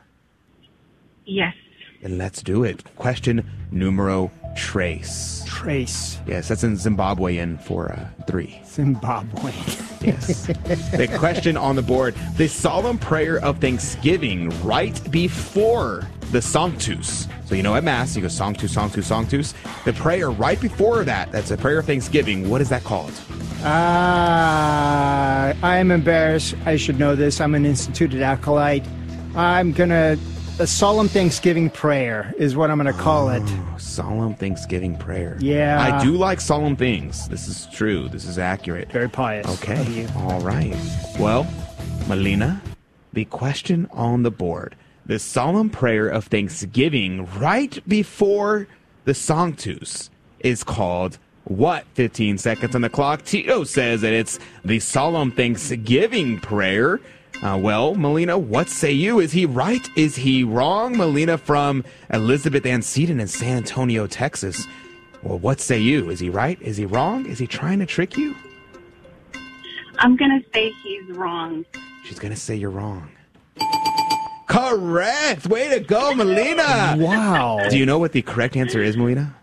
[1.25, 1.55] Yes.
[2.01, 2.83] Then let's do it.
[2.95, 5.43] Question numero trace.
[5.47, 6.19] Trace.
[6.27, 8.61] Yes, that's in Zimbabwean for uh, three.
[8.65, 9.51] Zimbabwe.
[10.01, 10.45] Yes.
[10.47, 17.27] the question on the board the solemn prayer of thanksgiving right before the Sanctus.
[17.45, 19.53] So, you know, at Mass, you go Sanctus, Sanctus, Sanctus.
[19.85, 22.49] The prayer right before that, that's a prayer of thanksgiving.
[22.49, 23.13] What is that called?
[23.61, 26.55] Uh, I am embarrassed.
[26.65, 27.39] I should know this.
[27.39, 28.83] I'm an instituted acolyte.
[29.35, 30.17] I'm gonna
[30.57, 33.43] a solemn Thanksgiving prayer is what I'm gonna call it.
[33.77, 35.37] Solemn Thanksgiving prayer.
[35.41, 35.81] Yeah.
[35.81, 37.27] I do like solemn things.
[37.27, 38.07] This is true.
[38.07, 38.89] This is accurate.
[38.91, 39.45] Very pious.
[39.61, 40.07] Okay.
[40.15, 40.75] All right.
[41.19, 41.45] Well,
[42.07, 42.61] Melina,
[43.11, 44.75] the question on the board.
[45.05, 48.67] The solemn prayer of thanksgiving right before
[49.05, 50.09] the Sanctus
[50.39, 51.85] is called what?
[51.93, 53.23] 15 seconds on the clock.
[53.23, 56.99] Tito says that it's the solemn thanksgiving prayer.
[57.43, 59.19] Uh, well, Melina, what say you?
[59.19, 59.87] Is he right?
[59.95, 60.97] Is he wrong?
[60.97, 64.65] Melina from Elizabeth Ann Seton in San Antonio, Texas.
[65.21, 66.09] Well, what say you?
[66.09, 66.59] Is he right?
[66.61, 67.27] Is he wrong?
[67.27, 68.35] Is he trying to trick you?
[69.99, 71.63] I'm gonna say he's wrong.
[72.03, 73.09] She's gonna say you're wrong.
[74.47, 75.47] Correct.
[75.47, 76.95] Way to go, Melina.
[76.97, 77.59] Wow.
[77.69, 79.35] Do you know what the correct answer is, Melina?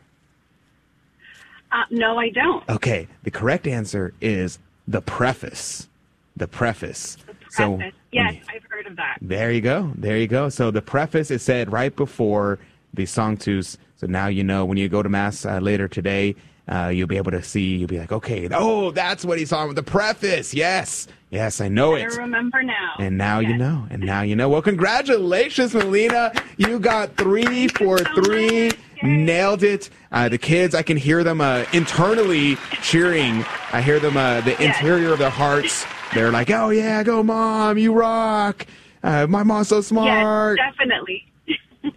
[1.70, 2.69] Uh, no, I don't.
[2.69, 3.09] Okay.
[3.23, 5.89] The correct answer is the preface.
[6.37, 7.16] The preface.
[7.51, 7.95] So Preface.
[8.12, 9.19] yes, I've heard of that.
[9.20, 9.93] there you go.
[9.97, 10.49] There you go.
[10.49, 12.59] So the preface is said right before
[12.95, 13.77] the Sanctus.
[13.97, 16.35] So now you know when you go to mass uh, later today,
[16.69, 17.77] uh, you'll be able to see.
[17.77, 19.85] You'll be like, okay, oh, that's what he's talking about.
[19.85, 20.55] The preface.
[20.55, 22.16] Yes, yes, I know I it.
[22.16, 22.94] remember now.
[23.00, 23.86] And now you know.
[23.90, 24.48] And now you know.
[24.48, 26.32] Well, congratulations, Melina.
[26.56, 28.70] You got three for three.
[29.02, 29.90] Nailed it.
[30.12, 33.44] Uh, the kids, I can hear them uh, internally cheering.
[33.72, 35.84] I hear them, uh, the interior of their hearts.
[36.14, 37.78] They're like, oh, yeah, go, mom.
[37.78, 38.64] You rock.
[39.02, 40.59] Uh, my mom's so smart.
[40.59, 41.26] Yes, definitely.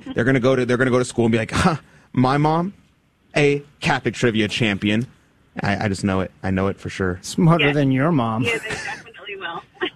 [0.16, 1.76] They're gonna go to they're gonna go to school and be like, huh,
[2.14, 2.74] my mom,
[3.36, 5.06] a Catholic trivia champion.
[5.62, 6.32] I, I just know it.
[6.42, 7.20] I know it for sure.
[7.22, 8.42] Smarter than your mom.
[8.44, 9.05] Yeah, they definitely will.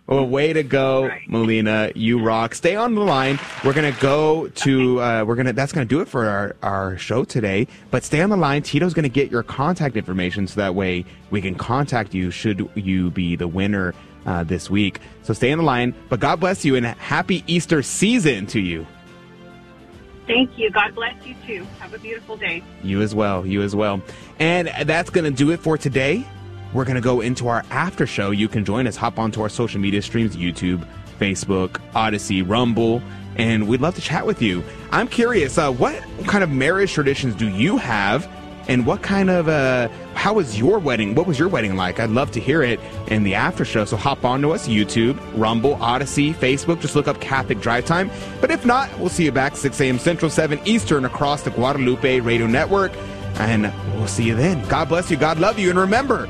[0.08, 1.92] Well, way to go, Melina.
[1.94, 2.56] You rock.
[2.56, 3.40] Stay on the line.
[3.64, 5.02] We're gonna go to.
[5.02, 5.54] Uh, we're gonna.
[5.54, 7.68] That's gonna do it for our our show today.
[7.92, 8.64] But stay on the line.
[8.64, 13.12] Tito's gonna get your contact information so that way we can contact you should you
[13.12, 13.94] be the winner
[14.26, 15.00] uh, this week.
[15.24, 15.94] So stay on the line.
[16.10, 18.86] But God bless you and happy Easter season to you.
[20.28, 20.70] Thank you.
[20.70, 21.66] God bless you too.
[21.80, 22.62] Have a beautiful day.
[22.84, 23.48] You as well.
[23.48, 24.00] You as well.
[24.38, 26.24] And that's going to do it for today.
[26.74, 28.32] We're going to go into our after show.
[28.32, 28.96] You can join us.
[28.96, 30.86] Hop onto our social media streams YouTube,
[31.20, 33.02] Facebook, Odysee, Rumble,
[33.38, 34.64] and we'd love to chat with you.
[34.92, 38.30] I'm curious, uh, what kind of marriage traditions do you have?
[38.68, 41.16] And what kind of, uh, how was your wedding?
[41.16, 42.00] What was your wedding like?
[42.00, 43.84] I'd love to hear it in the after show.
[43.84, 46.80] So hop on to us, YouTube, Rumble, Odysee, Facebook.
[46.80, 48.12] Just look up Catholic Drive Time.
[48.42, 49.98] But if not, we'll see you back 6 a.m.
[49.98, 52.92] Central, 7 Eastern across the Guadalupe Radio Network.
[53.40, 54.64] And we'll see you then.
[54.68, 55.18] God bless you.
[55.18, 55.72] God love you.
[55.72, 56.30] And remember,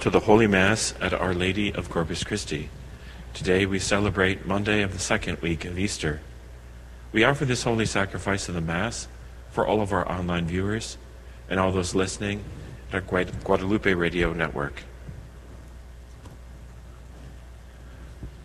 [0.00, 2.70] To the Holy Mass at Our Lady of Corpus Christi.
[3.34, 6.22] Today we celebrate Monday of the second week of Easter.
[7.12, 9.08] We offer this holy sacrifice of the Mass
[9.50, 10.96] for all of our online viewers
[11.50, 12.42] and all those listening
[12.90, 13.02] at our
[13.44, 14.84] Guadalupe Radio Network.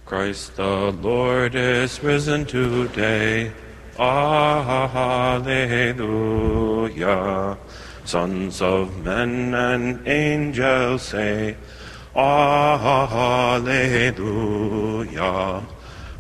[0.06, 3.54] Christ the Lord is risen today.
[3.98, 6.38] Ah, Alleluia.
[8.06, 11.58] Sons of men and angels say,
[12.16, 12.86] Alleluia.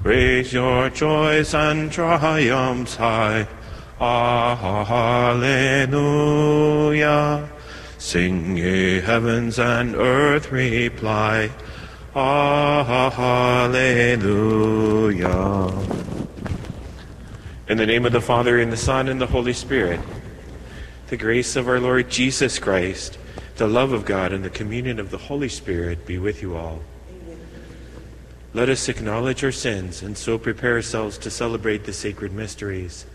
[0.01, 3.47] Raise your joys and triumphs high.
[4.01, 4.67] Alleluia.
[7.99, 11.51] Sing ye heavens and earth reply.
[12.15, 12.95] Alleluia.
[17.67, 19.99] In the name of the Father, and the Son, and the Holy Spirit,
[21.07, 23.19] the grace of our Lord Jesus Christ,
[23.57, 26.81] the love of God, and the communion of the Holy Spirit be with you all.
[28.55, 33.05] Let us acknowledge our sins and so prepare ourselves to celebrate the sacred mysteries.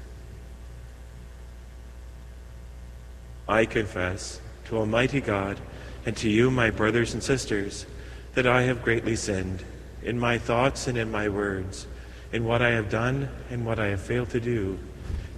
[3.48, 5.58] I confess to Almighty God
[6.06, 7.86] and to you, my brothers and sisters,
[8.34, 9.64] that I have greatly sinned
[10.02, 11.88] in my thoughts and in my words,
[12.32, 14.78] in what I have done and what I have failed to do,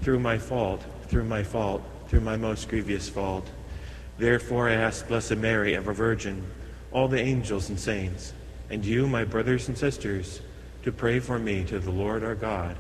[0.03, 1.83] through my fault, through my fault,
[2.13, 3.49] through my most grievous fault.
[4.19, 6.45] Therefore I ask Blessed Mary, ever Virgin,
[6.91, 8.35] all the angels and saints,
[8.69, 10.43] and you, my brothers and sisters,
[10.83, 12.77] to pray for me to the Lord our God.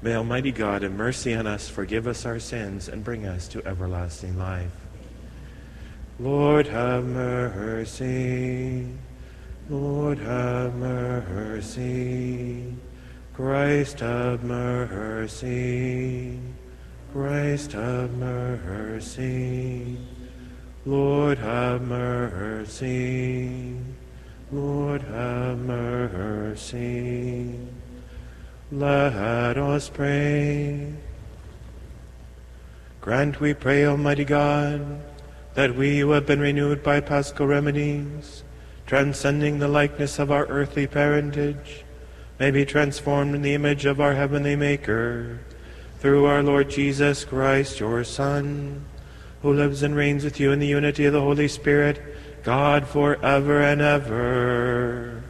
[0.00, 3.62] May Almighty God have mercy on us, forgive us our sins, and bring us to
[3.66, 4.72] everlasting life.
[6.18, 8.86] Lord have mercy.
[9.68, 12.74] Lord have mercy.
[13.34, 16.38] Christ have mercy.
[17.12, 19.98] Christ have mercy.
[20.86, 23.76] Lord have mercy.
[24.50, 27.58] Lord have mercy.
[28.70, 30.94] Let us pray.
[33.02, 35.02] Grant, we pray, Almighty God,
[35.52, 38.42] that we who have been renewed by paschal remedies,
[38.86, 41.84] transcending the likeness of our earthly parentage,
[42.40, 45.40] may be transformed in the image of our heavenly Maker,
[46.02, 48.84] through our Lord Jesus Christ, your Son,
[49.40, 53.62] who lives and reigns with you in the unity of the Holy Spirit, God forever
[53.62, 55.21] and ever.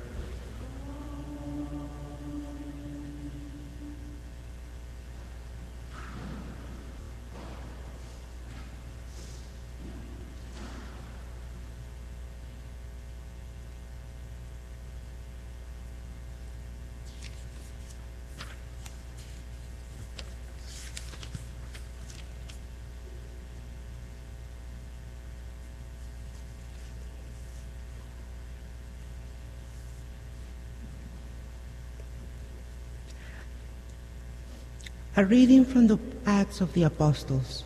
[35.29, 37.63] Reading from the Acts of the Apostles.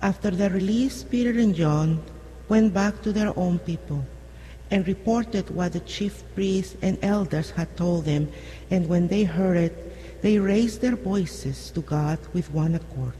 [0.00, 2.02] After the release, Peter and John
[2.48, 4.06] went back to their own people
[4.70, 8.32] and reported what the chief priests and elders had told them,
[8.70, 13.14] and when they heard it, they raised their voices to God with one accord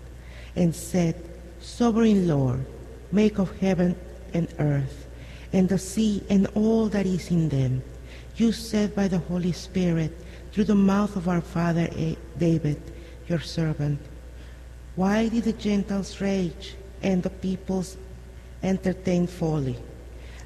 [0.56, 1.20] and said,
[1.60, 2.64] Sovereign Lord,
[3.12, 3.94] make of heaven
[4.32, 5.06] and earth,
[5.52, 7.82] and the sea and all that is in them,
[8.36, 10.16] you said by the Holy Spirit,
[10.52, 11.88] through the mouth of our father
[12.38, 12.80] David,
[13.28, 14.00] your servant.
[14.96, 17.96] Why did the Gentiles rage and the peoples
[18.62, 19.78] entertain folly?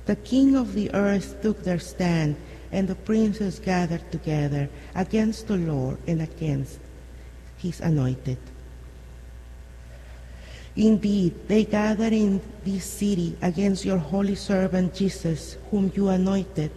[0.07, 2.37] The king of the earth took their stand,
[2.71, 6.79] and the princes gathered together against the Lord and against
[7.57, 8.39] his anointed.
[10.77, 16.71] Indeed, they gathered in this city against your holy servant Jesus, whom you anointed.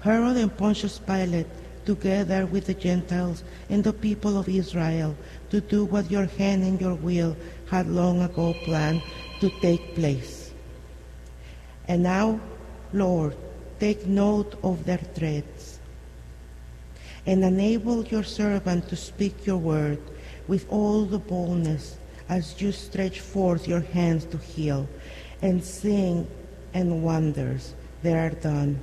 [0.00, 1.48] Herod and Pontius Pilate
[1.90, 5.16] together with the Gentiles and the people of Israel
[5.50, 7.36] to do what your hand and your will
[7.68, 9.02] had long ago planned
[9.40, 10.52] to take place.
[11.88, 12.38] And now,
[12.92, 13.34] Lord,
[13.80, 15.80] take note of their threats
[17.26, 19.98] and enable your servant to speak your word
[20.46, 21.96] with all the boldness
[22.28, 24.88] as you stretch forth your hands to heal
[25.42, 26.28] and sing
[26.72, 28.78] and wonders that are done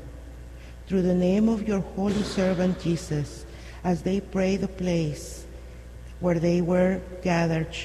[0.88, 3.45] through the name of your holy servant Jesus,
[3.84, 5.45] as they pray the place
[6.19, 7.76] where they were gathered.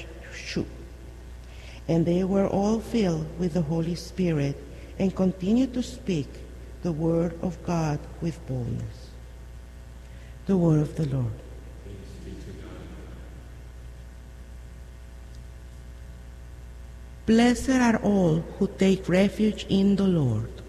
[1.87, 4.55] And they were all filled with the Holy Spirit
[4.97, 6.29] and continued to speak
[6.81, 9.09] the word of God with boldness.
[10.45, 11.31] The word of the Lord.
[17.25, 20.62] Blessed are all who take refuge in the Lord.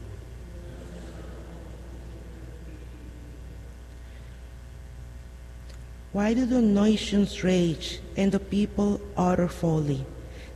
[6.15, 10.07] Why do the nations rage and the people utter folly?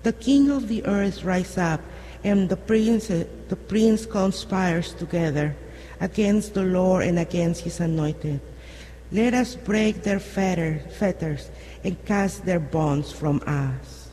[0.05, 1.80] The king of the earth rise up,
[2.22, 5.56] and the prince, the prince conspires together
[6.01, 8.39] against the Lord and against his anointed.
[9.10, 11.51] Let us break their fetter, fetters
[11.82, 14.10] and cast their bonds from us.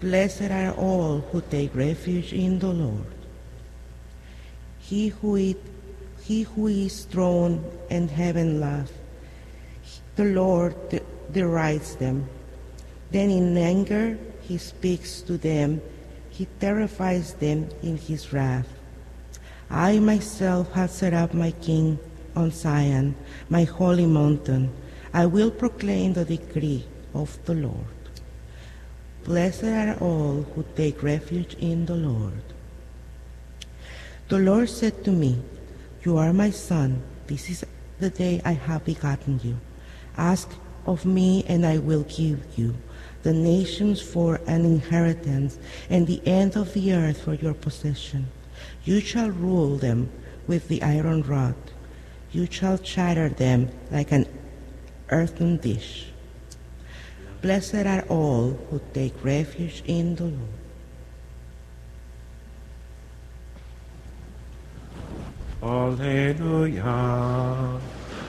[0.00, 3.12] Blessed are all who take refuge in the Lord.
[4.78, 5.60] He who, it,
[6.22, 8.95] he who is throned and heaven laughs.
[10.16, 10.74] The Lord
[11.32, 12.28] derides them.
[13.10, 15.80] Then in anger he speaks to them.
[16.30, 18.68] He terrifies them in his wrath.
[19.70, 21.98] I myself have set up my king
[22.34, 23.16] on Zion,
[23.48, 24.72] my holy mountain.
[25.12, 26.84] I will proclaim the decree
[27.14, 27.96] of the Lord.
[29.24, 32.44] Blessed are all who take refuge in the Lord.
[34.28, 35.40] The Lord said to me,
[36.04, 37.02] You are my son.
[37.26, 37.64] This is
[37.98, 39.56] the day I have begotten you.
[40.16, 40.48] Ask
[40.86, 42.74] of me, and I will give you
[43.22, 45.58] the nations for an inheritance,
[45.90, 48.28] and the end of the earth for your possession.
[48.84, 50.10] You shall rule them
[50.46, 51.56] with the iron rod.
[52.30, 54.26] You shall shatter them like an
[55.10, 56.06] earthen dish.
[57.42, 60.56] Blessed are all who take refuge in the Lord.
[65.98, 67.80] Alleluia.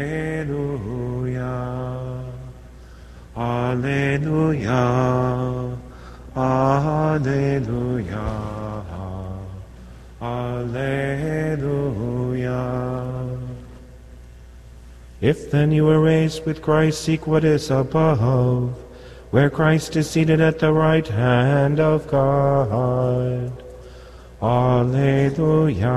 [3.36, 4.82] Alleluia.
[6.36, 8.26] Alleluia.
[10.22, 11.02] Alleluia.
[15.22, 18.76] If then you were raised with Christ, seek what is above,
[19.32, 23.71] where Christ is seated at the right hand of God.
[24.42, 25.94] Alleluia.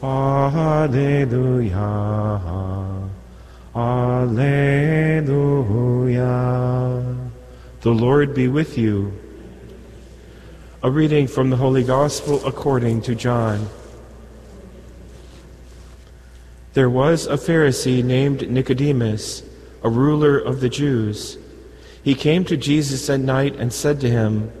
[0.00, 1.80] Alleluia.
[3.74, 4.68] Alleluia.
[7.80, 9.12] The Lord be with you.
[10.84, 13.68] A reading from the Holy Gospel according to John.
[16.74, 19.42] There was a Pharisee named Nicodemus,
[19.82, 21.36] a ruler of the Jews.
[22.04, 24.52] He came to Jesus at night and said to him,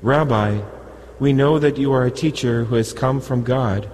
[0.00, 0.60] Rabbi,
[1.24, 3.90] we know that you are a teacher who has come from God,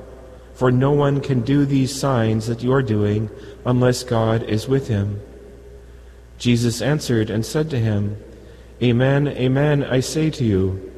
[0.53, 3.31] for no one can do these signs that you are doing
[3.65, 5.21] unless God is with him.
[6.39, 8.17] Jesus answered and said to him,
[8.83, 10.93] Amen, amen, I say to you,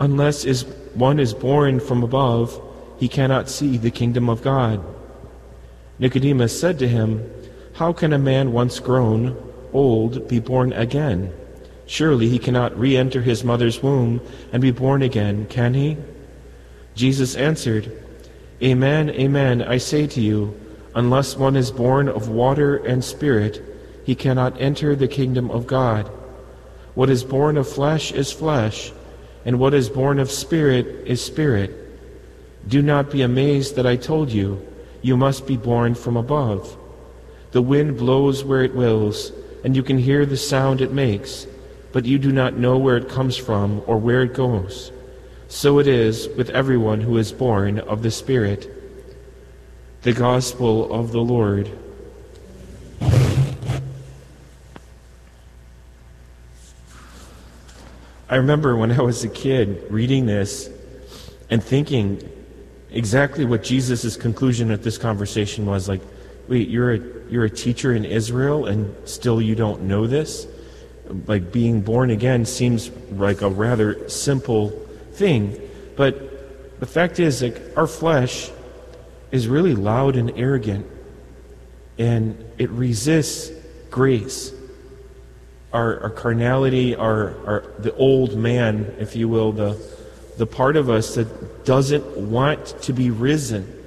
[0.00, 0.64] unless is
[0.94, 2.60] one is born from above,
[2.98, 4.84] he cannot see the kingdom of God.
[6.00, 7.30] Nicodemus said to him,
[7.74, 9.36] How can a man once grown
[9.72, 11.32] old be born again?
[11.86, 14.20] Surely he cannot re enter his mother's womb
[14.52, 15.96] and be born again, can he?
[16.94, 17.90] Jesus answered,
[18.62, 20.58] Amen, amen, I say to you,
[20.94, 23.62] unless one is born of water and spirit,
[24.04, 26.10] he cannot enter the kingdom of God.
[26.94, 28.92] What is born of flesh is flesh,
[29.44, 31.70] and what is born of spirit is spirit.
[32.66, 34.66] Do not be amazed that I told you,
[35.02, 36.76] you must be born from above.
[37.52, 39.30] The wind blows where it wills,
[39.62, 41.46] and you can hear the sound it makes,
[41.96, 44.92] but you do not know where it comes from or where it goes.
[45.48, 48.70] So it is with everyone who is born of the Spirit.
[50.02, 51.70] The Gospel of the Lord.
[58.28, 60.68] I remember when I was a kid reading this
[61.48, 62.28] and thinking
[62.90, 66.02] exactly what Jesus' conclusion at this conversation was like,
[66.46, 67.00] wait, you're a,
[67.30, 70.46] you're a teacher in Israel and still you don't know this?
[71.26, 74.70] Like being born again seems like a rather simple
[75.12, 75.60] thing.
[75.96, 78.50] But the fact is, like, our flesh
[79.30, 80.86] is really loud and arrogant
[81.98, 83.50] and it resists
[83.90, 84.52] grace
[85.72, 89.78] our, our carnality, our, our the old man, if you will, the
[90.38, 93.84] the part of us that doesn't want to be risen,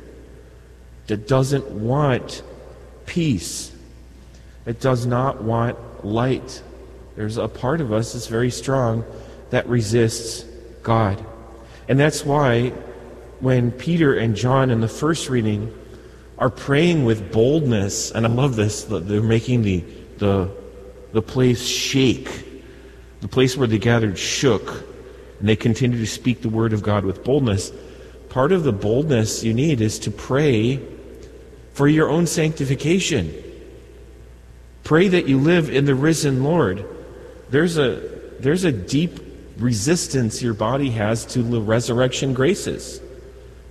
[1.07, 2.41] that doesn't want
[3.05, 3.71] peace,
[4.65, 6.61] that does not want light.
[7.19, 9.03] There's a part of us that's very strong
[9.49, 10.45] that resists
[10.83, 11.21] God.
[11.89, 12.69] And that's why
[13.41, 15.77] when Peter and John in the first reading
[16.37, 19.83] are praying with boldness, and I love this, they're making the,
[20.19, 20.49] the
[21.11, 22.29] the place shake.
[23.19, 24.85] The place where they gathered shook,
[25.41, 27.73] and they continued to speak the word of God with boldness.
[28.29, 30.79] part of the boldness you need is to pray
[31.73, 33.33] for your own sanctification.
[34.85, 36.85] Pray that you live in the risen Lord.
[37.49, 38.01] There's a,
[38.39, 39.19] there's a deep
[39.57, 43.01] resistance your body has to the resurrection graces.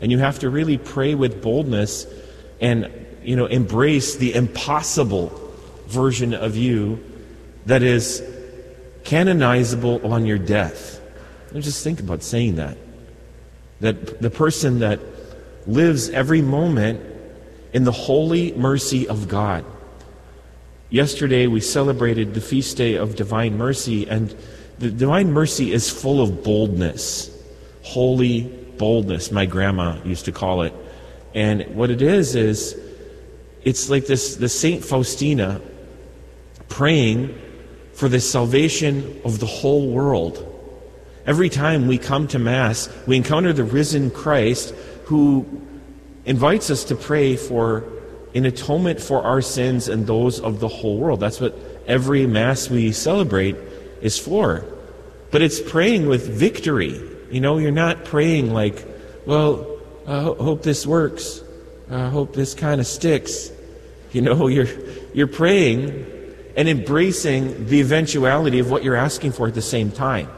[0.00, 2.06] And you have to really pray with boldness
[2.60, 2.90] and
[3.22, 5.28] you know embrace the impossible
[5.86, 7.02] version of you
[7.66, 8.22] that is
[9.04, 11.00] canonizable on your death.
[11.52, 12.76] And just think about saying that.
[13.80, 15.00] That the person that
[15.66, 17.00] lives every moment
[17.72, 19.64] in the holy mercy of God.
[20.90, 24.34] Yesterday we celebrated the feast day of divine mercy, and
[24.78, 27.30] the divine mercy is full of boldness,
[27.82, 28.44] holy
[28.78, 30.72] boldness, my grandma used to call it.
[31.34, 32.74] And what it is, is
[33.64, 35.60] it's like this the Saint Faustina
[36.70, 37.38] praying
[37.92, 40.44] for the salvation of the whole world.
[41.26, 44.74] Every time we come to Mass, we encounter the risen Christ
[45.04, 45.44] who
[46.24, 47.84] invites us to pray for
[48.34, 51.20] an atonement for our sins and those of the whole world.
[51.20, 51.56] That's what
[51.86, 53.56] every Mass we celebrate
[54.00, 54.64] is for.
[55.30, 57.00] But it's praying with victory.
[57.30, 58.84] You know, you're not praying like,
[59.26, 61.42] well, I ho- hope this works.
[61.90, 63.50] I hope this kind of sticks.
[64.12, 64.68] You know, you're,
[65.12, 66.14] you're praying
[66.56, 70.28] and embracing the eventuality of what you're asking for at the same time.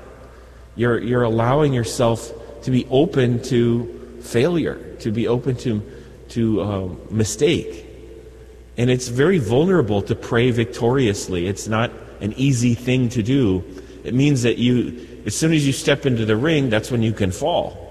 [0.76, 5.82] You're, you're allowing yourself to be open to failure, to be open to,
[6.30, 7.86] to uh, mistake.
[8.76, 11.46] And it's very vulnerable to pray victoriously.
[11.46, 11.90] It's not
[12.20, 13.64] an easy thing to do.
[14.04, 17.12] It means that you, as soon as you step into the ring, that's when you
[17.12, 17.86] can fall.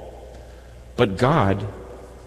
[0.95, 1.65] But God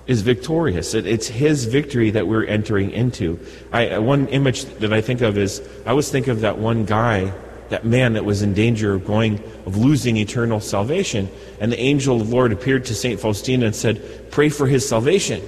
[0.07, 0.95] is victorious.
[0.95, 3.41] It, it's His victory that we're entering into.
[3.73, 7.33] I, one image that I think of is I always think of that one guy,
[7.71, 11.29] that man that was in danger of going, of losing eternal salvation.
[11.61, 13.19] And the angel of the Lord appeared to St.
[13.19, 15.43] Faustina and said, Pray for his salvation.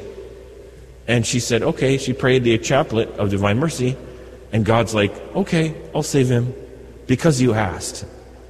[1.07, 1.99] And she said, Okay.
[1.99, 3.97] She prayed the chaplet of divine mercy.
[4.53, 6.55] And God's like, Okay, I'll save him
[7.07, 8.05] because you asked.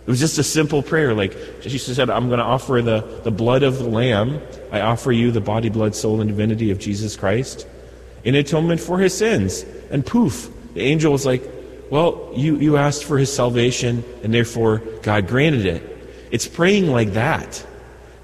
[0.06, 1.14] It was just a simple prayer.
[1.14, 4.40] Like she said, I'm going to offer the, the blood of the Lamb.
[4.70, 7.66] I offer you the body, blood, soul, and divinity of Jesus Christ
[8.22, 9.64] in atonement for his sins.
[9.90, 11.42] And poof, the angel was like,
[11.90, 15.82] Well, you, you asked for his salvation, and therefore God granted it.
[16.30, 17.64] It's praying like that,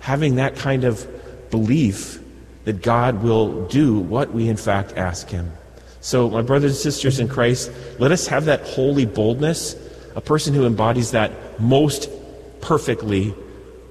[0.01, 1.07] having that kind of
[1.51, 2.20] belief
[2.71, 5.51] that God will do what we in fact ask him.
[6.01, 9.75] So, my brothers and sisters in Christ, let us have that holy boldness
[10.15, 12.09] a person who embodies that most
[12.61, 13.35] perfectly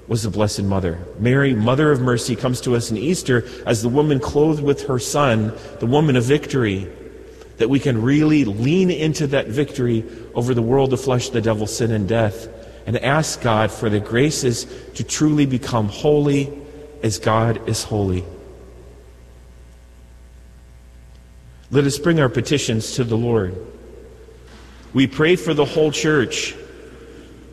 [0.08, 0.98] was the Blessed Mother.
[1.18, 4.98] Mary, Mother of Mercy, comes to us in Easter as the woman clothed with her
[4.98, 6.88] Son, the woman of victory,
[7.58, 10.04] that we can really lean into that victory
[10.34, 12.48] over the world, the flesh, the devil, sin, and death,
[12.86, 16.50] and ask God for the graces to truly become holy
[17.02, 18.24] as God is holy.
[21.72, 23.54] Let us bring our petitions to the Lord.
[24.92, 26.54] We pray for the whole church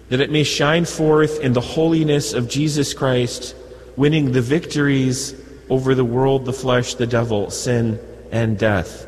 [0.09, 3.55] that it may shine forth in the holiness of Jesus Christ,
[3.95, 5.35] winning the victories
[5.69, 7.99] over the world, the flesh, the devil, sin,
[8.31, 9.07] and death.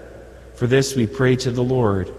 [0.55, 2.13] For this we pray to the Lord.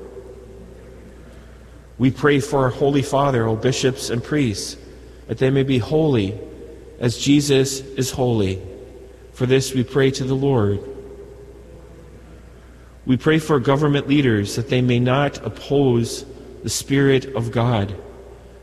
[1.99, 4.77] We pray for our Holy Father, O bishops and priests,
[5.29, 6.41] that they may be holy
[6.99, 8.61] as Jesus is holy.
[9.35, 10.81] For this we pray to the Lord.
[13.11, 16.25] We pray for government leaders that they may not oppose
[16.63, 17.93] the Spirit of God.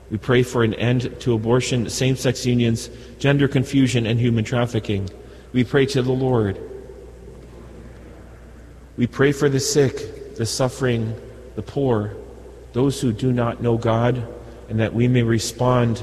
[0.09, 5.09] We pray for an end to abortion, same sex unions, gender confusion, and human trafficking.
[5.51, 6.57] We pray to the Lord.
[8.95, 11.13] We pray for the sick, the suffering,
[11.57, 12.15] the poor,
[12.71, 14.25] those who do not know God,
[14.69, 16.01] and that we may respond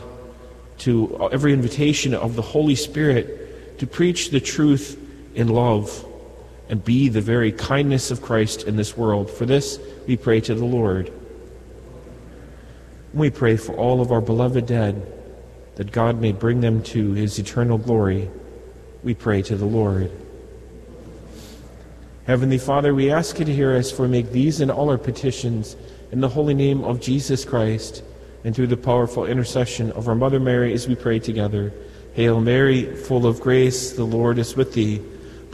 [0.80, 5.00] to every invitation of the Holy Spirit to preach the truth
[5.34, 6.04] in love
[6.68, 9.30] and be the very kindness of Christ in this world.
[9.30, 11.12] For this, we pray to the Lord.
[13.12, 15.06] We pray for all of our beloved dead,
[15.76, 18.30] that God may bring them to his eternal glory.
[19.02, 20.10] We pray to the Lord.
[22.26, 25.76] Heavenly Father, we ask you to hear us for make these and all our petitions
[26.10, 28.02] in the holy name of Jesus Christ
[28.44, 31.72] and through the powerful intercession of our Mother Mary as we pray together.
[32.14, 35.02] Hail Mary, full of grace, the Lord is with thee.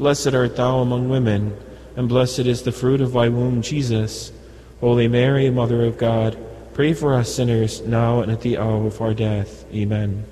[0.00, 1.54] Blessed art thou among women,
[1.94, 4.32] and blessed is the fruit of thy womb, Jesus.
[4.80, 6.38] Holy Mary, Mother of God,
[6.72, 9.66] pray for us sinners, now and at the hour of our death.
[9.74, 10.24] Amen.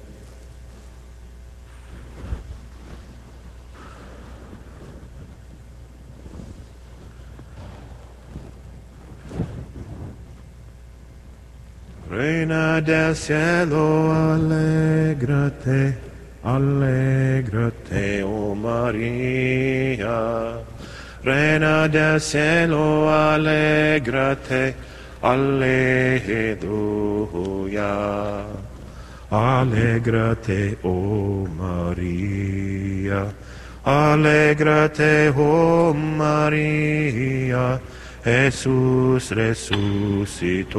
[12.08, 16.07] Reina del cielo, alégrate.
[16.48, 20.16] Alégrate, oh María,
[21.22, 24.74] Reina del cielo, alégrate,
[25.20, 25.74] aleluya.
[29.30, 33.26] Alégrate, oh María,
[33.84, 37.78] alégrate, oh María,
[38.24, 40.78] Jesús resucitó.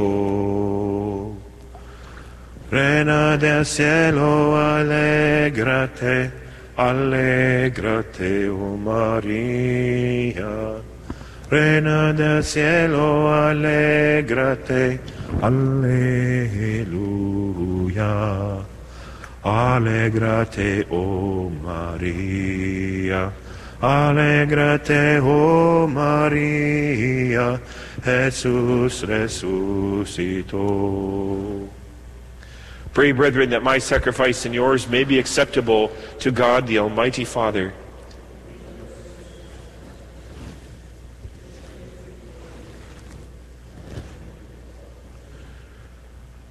[2.70, 6.30] Reina del cielo, alégrate,
[6.76, 10.46] alégrate, oh María.
[11.50, 15.00] Reina del cielo, alégrate,
[15.42, 17.00] aleluya.
[19.42, 23.32] Alégrate, oh María.
[23.80, 27.60] Alégrate, oh María.
[28.04, 30.60] Jesús resucitó.
[32.92, 37.72] Pray, brethren, that my sacrifice and yours may be acceptable to God, the Almighty Father.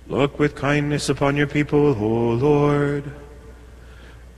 [0.08, 3.12] Look with kindness upon your people, O Lord.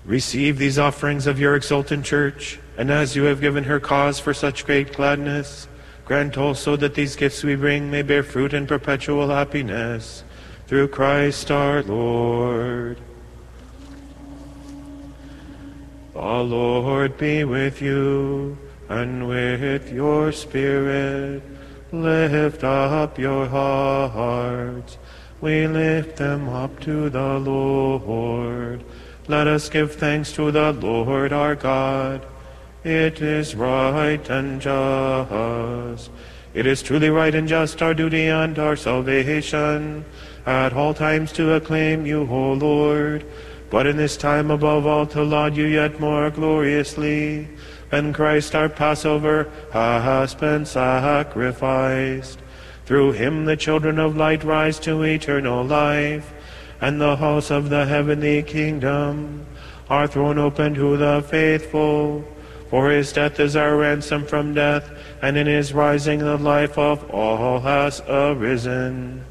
[0.03, 4.33] Receive these offerings of your exultant church, and as you have given her cause for
[4.33, 5.67] such great gladness,
[6.03, 10.23] grant also that these gifts we bring may bear fruit in perpetual happiness.
[10.71, 12.97] Through Christ our Lord.
[16.13, 18.57] The Lord be with you,
[18.87, 21.43] and with your spirit.
[21.91, 24.97] Lift up your hearts.
[25.41, 28.85] We lift them up to the Lord.
[29.27, 32.25] Let us give thanks to the Lord our God.
[32.85, 36.09] It is right and just.
[36.53, 40.05] It is truly right and just, our duty and our salvation,
[40.45, 43.25] at all times to acclaim you, O Lord,
[43.69, 47.47] but in this time above all to laud you yet more gloriously,
[47.91, 52.39] and Christ our Passover has been sacrificed.
[52.85, 56.33] Through him the children of light rise to eternal life,
[56.81, 59.45] and the house of the heavenly kingdom
[59.89, 62.25] are thrown open to the faithful.
[62.69, 64.89] For his death is our ransom from death,
[65.21, 69.25] and in his rising the life of all has arisen.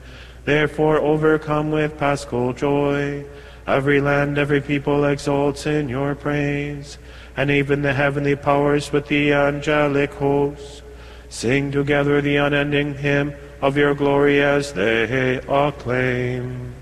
[0.50, 3.24] Therefore, overcome with paschal joy,
[3.68, 6.98] every land, every people exalts in your praise,
[7.36, 10.82] and even the heavenly powers with the angelic hosts.
[11.28, 13.32] Sing together the unending hymn
[13.62, 16.74] of your glory as they acclaim.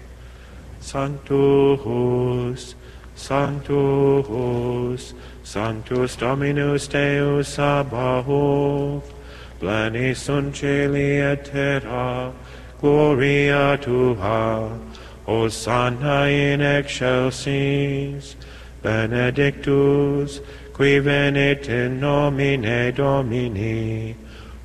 [0.80, 2.74] Sanctus,
[3.16, 5.12] Sanctus,
[5.42, 9.12] Sanctus Dominus Deus Sabaoth,
[9.60, 12.32] Pleni sunt celi et terra,
[12.80, 14.78] Gloria tua,
[15.26, 18.36] Hosanna in excelsis,
[18.82, 20.40] Benedictus,
[20.72, 24.14] qui venit in nomine Domini,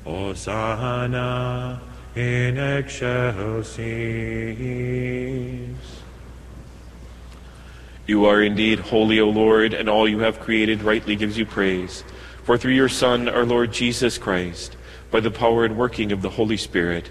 [0.04, 1.80] Hosanna
[2.14, 3.74] in excelsis.
[8.06, 12.04] You are indeed holy, O Lord, and all you have created rightly gives you praise.
[12.44, 14.76] For through your Son, our Lord Jesus Christ,
[15.10, 17.10] by the power and working of the Holy Spirit,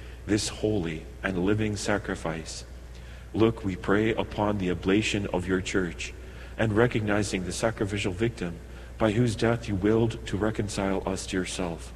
[0.31, 2.63] this holy and living sacrifice.
[3.33, 6.13] Look, we pray upon the oblation of your church,
[6.57, 8.57] and recognizing the sacrificial victim
[8.97, 11.93] by whose death you willed to reconcile us to yourself.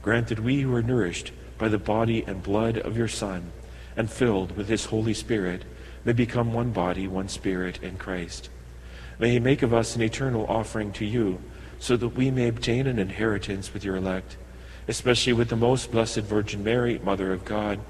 [0.00, 3.52] Grant that we who are nourished by the body and blood of your Son,
[3.98, 5.66] and filled with his Holy Spirit,
[6.06, 8.48] may become one body, one spirit in Christ.
[9.18, 11.38] May he make of us an eternal offering to you,
[11.78, 14.38] so that we may obtain an inheritance with your elect,
[14.88, 17.80] especially with the most blessed Virgin Mary, Mother of God,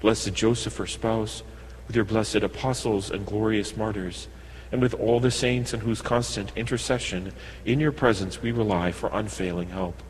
[0.00, 1.42] blessed Joseph, her spouse,
[1.86, 4.28] with your blessed apostles and glorious martyrs,
[4.72, 7.32] and with all the saints in whose constant intercession
[7.64, 10.02] in your presence we rely for unfailing help.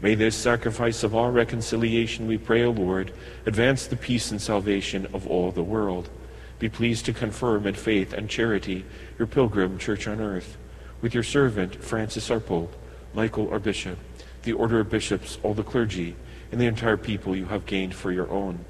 [0.00, 3.12] May this sacrifice of our reconciliation, we pray, O Lord,
[3.46, 6.08] advance the peace and salvation of all the world.
[6.58, 8.84] Be pleased to confirm in faith and charity
[9.18, 10.56] your pilgrim church on earth,
[11.00, 12.74] with your servant Francis our Pope,
[13.14, 13.98] Michael our Bishop,
[14.42, 16.16] the order of bishops, all the clergy,
[16.50, 18.64] and the entire people you have gained for your own.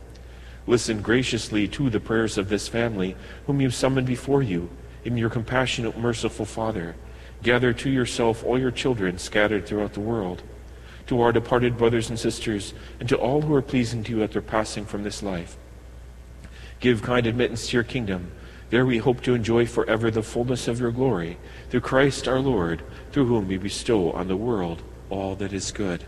[0.66, 3.16] Listen graciously to the prayers of this family,
[3.46, 4.70] whom you summoned before you,
[5.04, 6.94] in your compassionate, merciful Father.
[7.42, 10.42] Gather to yourself all your children scattered throughout the world.
[11.08, 14.30] To our departed brothers and sisters, and to all who are pleasing to you at
[14.30, 15.56] their passing from this life.
[16.78, 18.30] Give kind admittance to your kingdom.
[18.70, 21.38] There we hope to enjoy forever the fullness of your glory,
[21.68, 24.82] through Christ our Lord, through whom we bestow on the world
[25.12, 26.02] all that is good.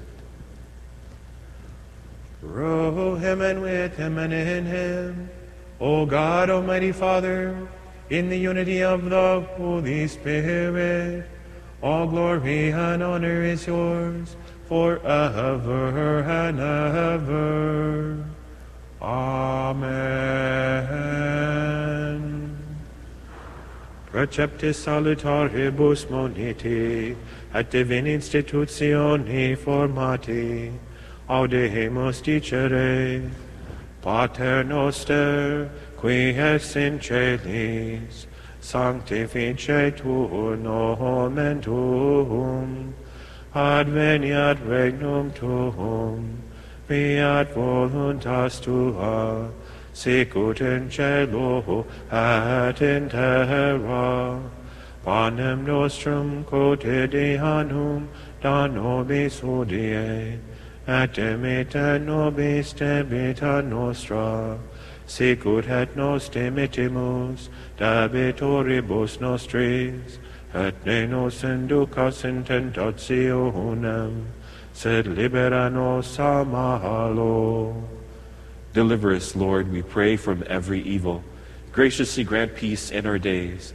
[2.41, 5.29] Through him and with him and in him,
[5.81, 7.69] O God, Almighty Father,
[8.09, 11.27] in the unity of the Holy Spirit,
[11.83, 14.37] all glory and honor is yours
[14.69, 18.25] forever and ever.
[19.03, 20.15] Amen.
[24.11, 27.17] Praeceptis salutaribus moniti,
[27.55, 30.73] et divin institutioni formati,
[31.29, 33.31] audemus dicere,
[34.03, 38.27] Pater noster, qui es in celis,
[38.61, 42.93] sanctificetur nomen tuum,
[43.55, 46.43] adveniat regnum tuum,
[46.87, 49.49] fiat voluntas tua,
[49.95, 54.39] sicut in cielo et in terra,
[55.05, 58.07] Panem nostrum quotidianum
[58.41, 60.39] da nobis hodie,
[60.89, 64.57] et dimitte nobis debita nostra,
[65.07, 70.19] sicut et nos dimittimus debitoribus nostris,
[70.55, 74.25] et ne nos inducas in tentationem,
[74.73, 77.85] sed libera nos a malo.
[78.73, 81.23] Deliver us, Lord, we pray, from every evil.
[81.73, 83.75] Graciously grant peace in our days,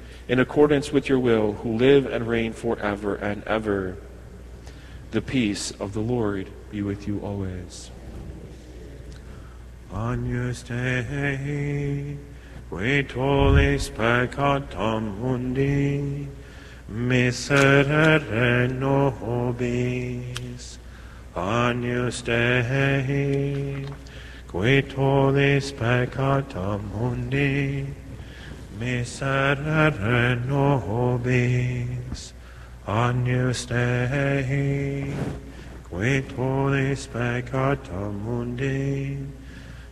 [0.31, 3.97] in accordance with your will, who live and reign forever and ever.
[5.11, 7.91] The peace of the Lord be with you always.
[9.93, 12.17] Agnus Dei,
[12.69, 16.29] qui tollis peccatum mundi,
[16.89, 20.79] miserere nobis.
[21.35, 23.85] Agnus Dei,
[24.47, 27.85] qui tollis peccatum mundi,
[28.81, 32.33] miserere nobis.
[32.87, 35.13] Agnus Dei,
[35.83, 39.19] qui tollis peccatum mundi,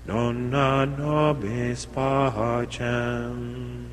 [0.08, 3.86] dona nobis pacem.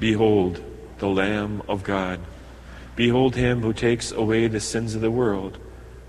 [0.00, 0.64] Behold
[0.98, 2.20] the Lamb of God.
[2.96, 5.58] Behold him who takes away the sins of the world.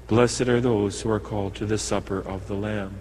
[0.08, 2.96] Blessed are those who are called to the supper of the Lamb.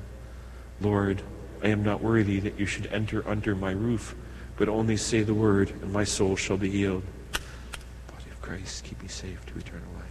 [0.80, 1.22] Lord,
[1.62, 4.14] I am not worthy that you should enter under my roof,
[4.56, 7.02] but only say the word, and my soul shall be healed.
[7.32, 10.04] Body of Christ, keep me safe to eternal life.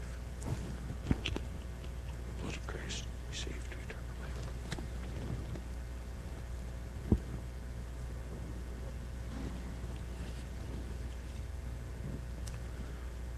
[2.42, 4.38] Blood of Christ, keep me safe to eternal life.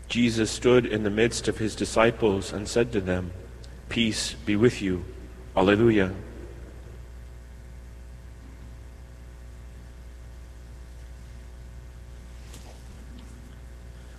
[0.07, 3.31] Jesus stood in the midst of his disciples and said to them,
[3.87, 5.05] Peace be with you.
[5.55, 6.11] Alleluia.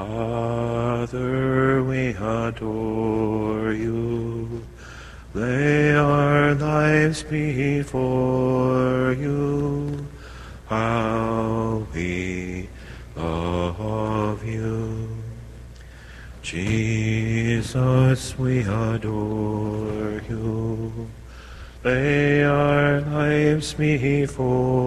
[0.00, 4.64] Father, we adore you.
[5.34, 10.06] Lay our lives before you.
[10.68, 12.70] How we
[13.14, 15.06] love you.
[16.40, 21.10] Jesus, we adore you.
[21.84, 24.79] Lay our lives before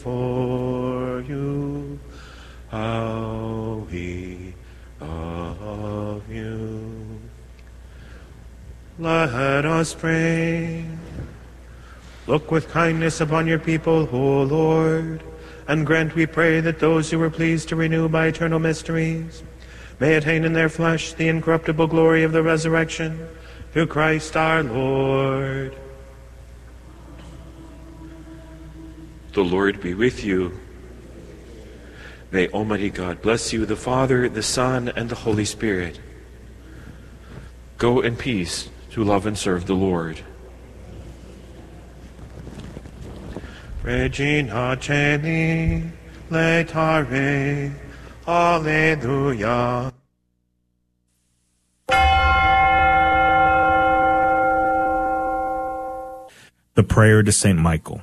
[0.00, 1.98] before you.
[2.70, 4.54] How we
[4.98, 7.20] love you.
[8.98, 10.86] Let us pray.
[12.26, 15.22] Look with kindness upon your people, O Lord,
[15.68, 19.42] and grant, we pray, that those who were pleased to renew by eternal mysteries
[19.98, 23.28] may attain in their flesh the incorruptible glory of the resurrection
[23.72, 25.76] through Christ our Lord.
[29.40, 30.60] The Lord be with you.
[32.30, 35.98] May Almighty God bless you, the Father, the Son, and the Holy Spirit.
[37.78, 40.20] Go in peace to love and serve the Lord.
[43.82, 45.90] Regina Caeli,
[46.28, 47.72] letare,
[48.28, 49.90] Alleluia.
[56.74, 58.02] The prayer to Saint Michael.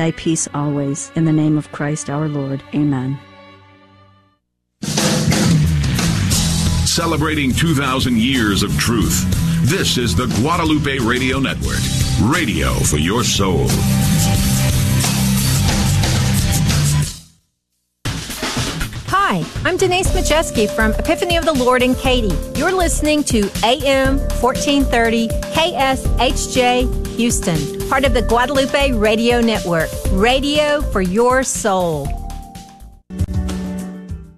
[0.00, 1.12] thy peace always.
[1.14, 2.62] In the name of Christ our Lord.
[2.74, 3.18] Amen.
[6.86, 9.24] Celebrating 2,000 years of truth.
[9.68, 11.82] This is the Guadalupe Radio Network.
[12.22, 13.68] Radio for your soul.
[19.32, 22.34] Hi, I'm Denise Majeski from Epiphany of the Lord in Katy.
[22.58, 29.88] You're listening to AM 1430 KSHJ Houston, part of the Guadalupe Radio Network.
[30.10, 32.08] Radio for your soul.